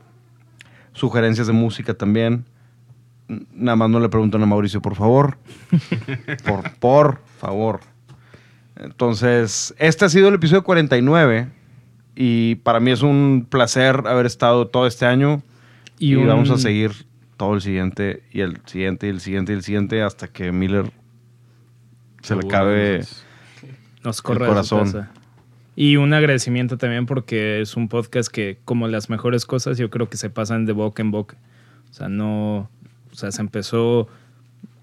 [0.93, 2.45] Sugerencias de música también.
[3.53, 5.37] Nada más no le preguntan a Mauricio, por favor.
[6.45, 7.79] por, por favor.
[8.75, 11.47] Entonces, este ha sido el episodio 49
[12.15, 15.41] y para mí es un placer haber estado todo este año
[15.99, 16.91] y, Y un- vamos a seguir
[17.37, 20.91] todo el siguiente y el siguiente y el siguiente y el siguiente hasta que Miller
[22.21, 23.25] se le entonces.
[24.03, 25.09] Nos el corre su corazón.
[25.75, 30.07] Y un agradecimiento también porque es un podcast que, como las mejores cosas, yo creo
[30.07, 31.35] que se pasan de boca en boca.
[31.89, 32.69] O sea, no.
[33.11, 34.07] O sea, se empezó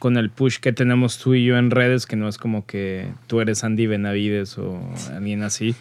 [0.01, 3.13] con el push que tenemos tú y yo en redes, que no es como que
[3.27, 4.81] tú eres Andy Benavides o
[5.15, 5.75] alguien así.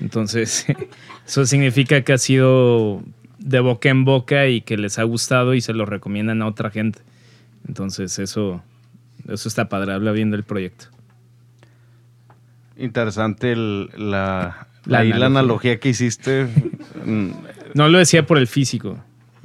[0.00, 0.66] Entonces,
[1.26, 3.02] eso significa que ha sido
[3.38, 6.70] de boca en boca y que les ha gustado y se lo recomiendan a otra
[6.70, 7.00] gente.
[7.68, 8.62] Entonces, eso,
[9.28, 9.92] eso está padre.
[9.92, 10.86] Habla bien del proyecto.
[12.76, 15.26] Interesante el- la, La ahí la analogía.
[15.40, 16.48] analogía que hiciste.
[17.74, 18.98] No lo decía por el físico,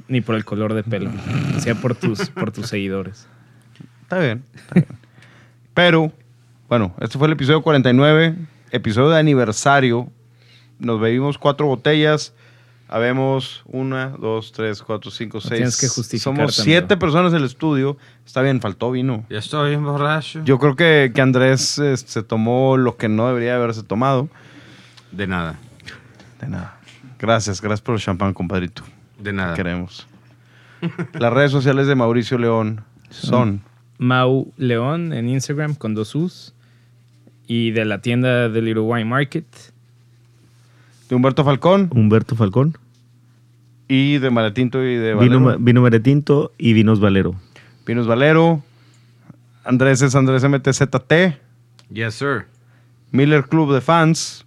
[0.06, 1.10] ni por el color de pelo.
[1.10, 3.26] Lo decía por tus, por tus seguidores.
[4.02, 4.86] Está bien, está bien.
[5.74, 6.12] Pero,
[6.68, 8.36] bueno, este fue el episodio 49,
[8.70, 10.12] episodio de aniversario.
[10.80, 12.34] Nos bebimos cuatro botellas.
[12.88, 15.52] Habemos una, dos, tres, cuatro, cinco, No seis.
[15.58, 16.62] tienes que justificar Somos tanto.
[16.64, 17.96] siete personas en el estudio.
[18.26, 19.24] Está bien, faltó vino.
[19.30, 20.42] Ya estoy bien borracho.
[20.44, 24.28] Yo creo que, que Andrés eh, se tomó lo que no debería haberse tomado.
[25.12, 25.56] De nada.
[26.40, 26.80] De nada.
[27.18, 28.82] Gracias, gracias por el champán, compadrito.
[29.18, 29.54] De nada.
[29.54, 30.08] Queremos.
[31.12, 33.62] Las redes sociales de Mauricio León son
[33.98, 36.54] Mau León en Instagram con dos U's.
[37.46, 39.46] Y de la tienda del Little Wine Market.
[41.10, 42.78] De Humberto Falcón Humberto Falcón.
[43.88, 45.58] y de Maratinto y de Vino, Valero.
[45.62, 47.34] Vino Maretinto y Vinos Valero.
[47.86, 48.62] Vinos Valero.
[49.64, 51.12] Andrés es Andrés MTZT.
[51.92, 52.46] Yes, sir.
[53.10, 54.46] Miller Club de Fans.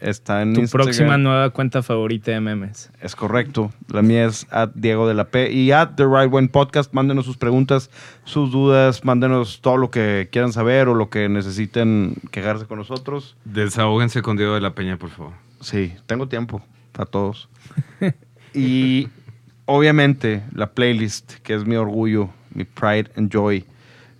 [0.00, 0.86] Está en Tu Instagram.
[0.86, 2.90] próxima nueva cuenta favorita de memes.
[3.00, 3.72] Es correcto.
[3.88, 5.50] La mía es at Diego de la P.
[5.50, 6.92] Y at The Right One Podcast.
[6.92, 7.90] Mándenos sus preguntas,
[8.24, 9.04] sus dudas.
[9.04, 13.36] Mándenos todo lo que quieran saber o lo que necesiten quejarse con nosotros.
[13.46, 15.32] Desahóguense con Diego de la Peña, por favor.
[15.66, 16.62] Sí, tengo tiempo
[16.92, 17.48] para todos.
[18.54, 19.08] y
[19.64, 23.64] obviamente la playlist, que es mi orgullo, mi pride and joy.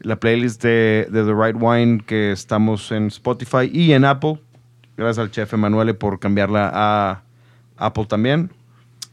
[0.00, 4.40] La playlist de, de The Right Wine que estamos en Spotify y en Apple.
[4.96, 7.22] Gracias al chef Emanuele por cambiarla a
[7.76, 8.50] Apple también.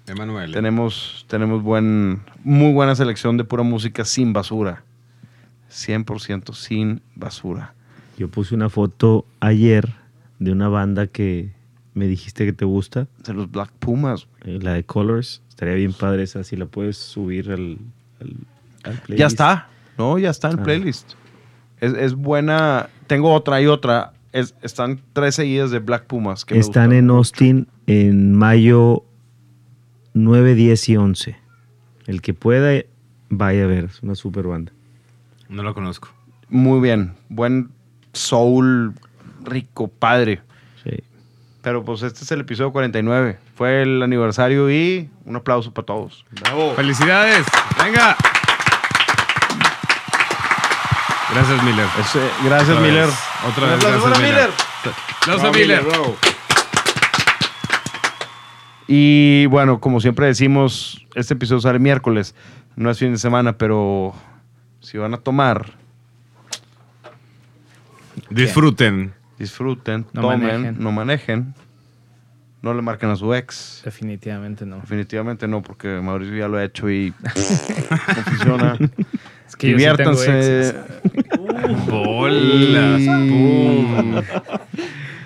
[0.08, 0.54] Emanuel.
[0.54, 4.84] Tenemos, tenemos buen, muy buena selección de pura música sin basura.
[5.70, 7.76] 100% sin basura.
[8.18, 9.94] Yo puse una foto ayer
[10.40, 11.52] de una banda que
[11.94, 13.08] me dijiste que te gusta.
[13.26, 14.28] De los Black Pumas.
[14.46, 15.42] Eh, la de Colors.
[15.50, 17.78] Estaría bien padre esa, si la puedes subir al,
[18.20, 18.36] al,
[18.84, 19.20] al playlist.
[19.20, 19.68] Ya está,
[19.98, 20.18] ¿no?
[20.18, 20.64] Ya está en Ah.
[20.64, 21.14] playlist.
[21.80, 22.90] Es, es buena.
[23.08, 24.14] Tengo otra y otra.
[24.32, 26.46] Es- están tres seguidas de Black Pumas.
[26.46, 29.04] Que me Están en Austin en mayo
[30.14, 31.38] 9, 10 y 11.
[32.08, 32.82] El que pueda,
[33.30, 33.86] vaya a ver.
[33.86, 34.72] Es una super banda.
[35.50, 36.10] No lo conozco.
[36.50, 37.14] Muy bien.
[37.30, 37.70] Buen
[38.14, 38.94] soul,
[39.44, 40.42] rico, padre.
[41.64, 43.40] Pero pues este es el episodio 49.
[43.56, 46.26] Fue el aniversario y un aplauso para todos.
[46.42, 46.74] ¡Bravo!
[46.76, 47.46] ¡Felicidades!
[47.84, 48.16] ¡Venga!
[51.34, 51.88] Gracias, Miller.
[52.44, 53.06] Gracias, Otra Miller.
[53.08, 53.16] vez.
[53.50, 54.50] Otra Un vez, aplauso gracias, para Miller.
[54.50, 54.96] Miller.
[55.22, 55.84] Aplauso a Bravo, Miller.
[55.84, 56.18] bravo.
[58.88, 62.36] Y bueno, como siempre decimos, este episodio sale miércoles.
[62.76, 64.14] No es fin de semana, pero
[64.82, 65.72] si van a tomar,
[68.30, 69.14] Disfruten.
[69.44, 70.76] Disfruten, No tomen, manejen.
[70.80, 71.54] no manejen.
[72.62, 73.82] No le marquen a su ex.
[73.84, 74.78] Definitivamente no.
[74.78, 78.78] Definitivamente no, porque Mauricio ya lo ha hecho y no funciona.
[79.48, 80.76] Es que yo sí tengo Diviértanse.
[81.90, 83.02] Bolas.
[83.30, 84.22] Pum.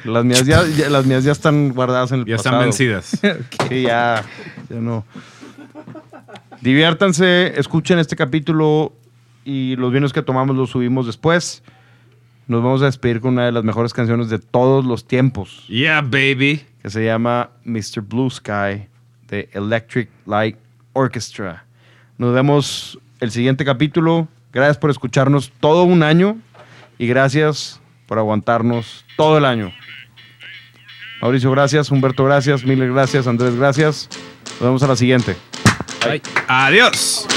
[0.06, 2.64] Las mías ya, ya- las mías ya están guardadas en el Ya están pasado.
[2.64, 3.20] vencidas.
[3.70, 4.24] Sí, ya,
[4.70, 5.06] ya no.
[6.62, 8.94] Diviértanse, escuchen este capítulo
[9.46, 11.64] y los vinos que tomamos los subimos después.
[12.48, 16.02] Nos vamos a despedir con una de las mejores canciones de todos los tiempos, Yeah,
[16.02, 16.64] baby.
[16.82, 18.02] que se llama Mr.
[18.02, 18.88] Blue Sky
[19.28, 20.56] de Electric Light
[20.94, 21.66] Orchestra.
[22.18, 24.28] Nos vemos el siguiente capítulo.
[24.54, 26.38] Gracias por escucharnos todo un año
[26.98, 29.74] y gracias por aguantarnos todo el año.
[31.22, 31.92] Mauricio, gracias.
[31.92, 32.64] Humberto, gracias.
[32.64, 33.28] Miller, gracias.
[33.28, 34.08] Andrés, gracias.
[34.52, 35.36] Nos vemos a la siguiente.
[36.06, 36.22] Bye.
[36.48, 37.28] Adiós.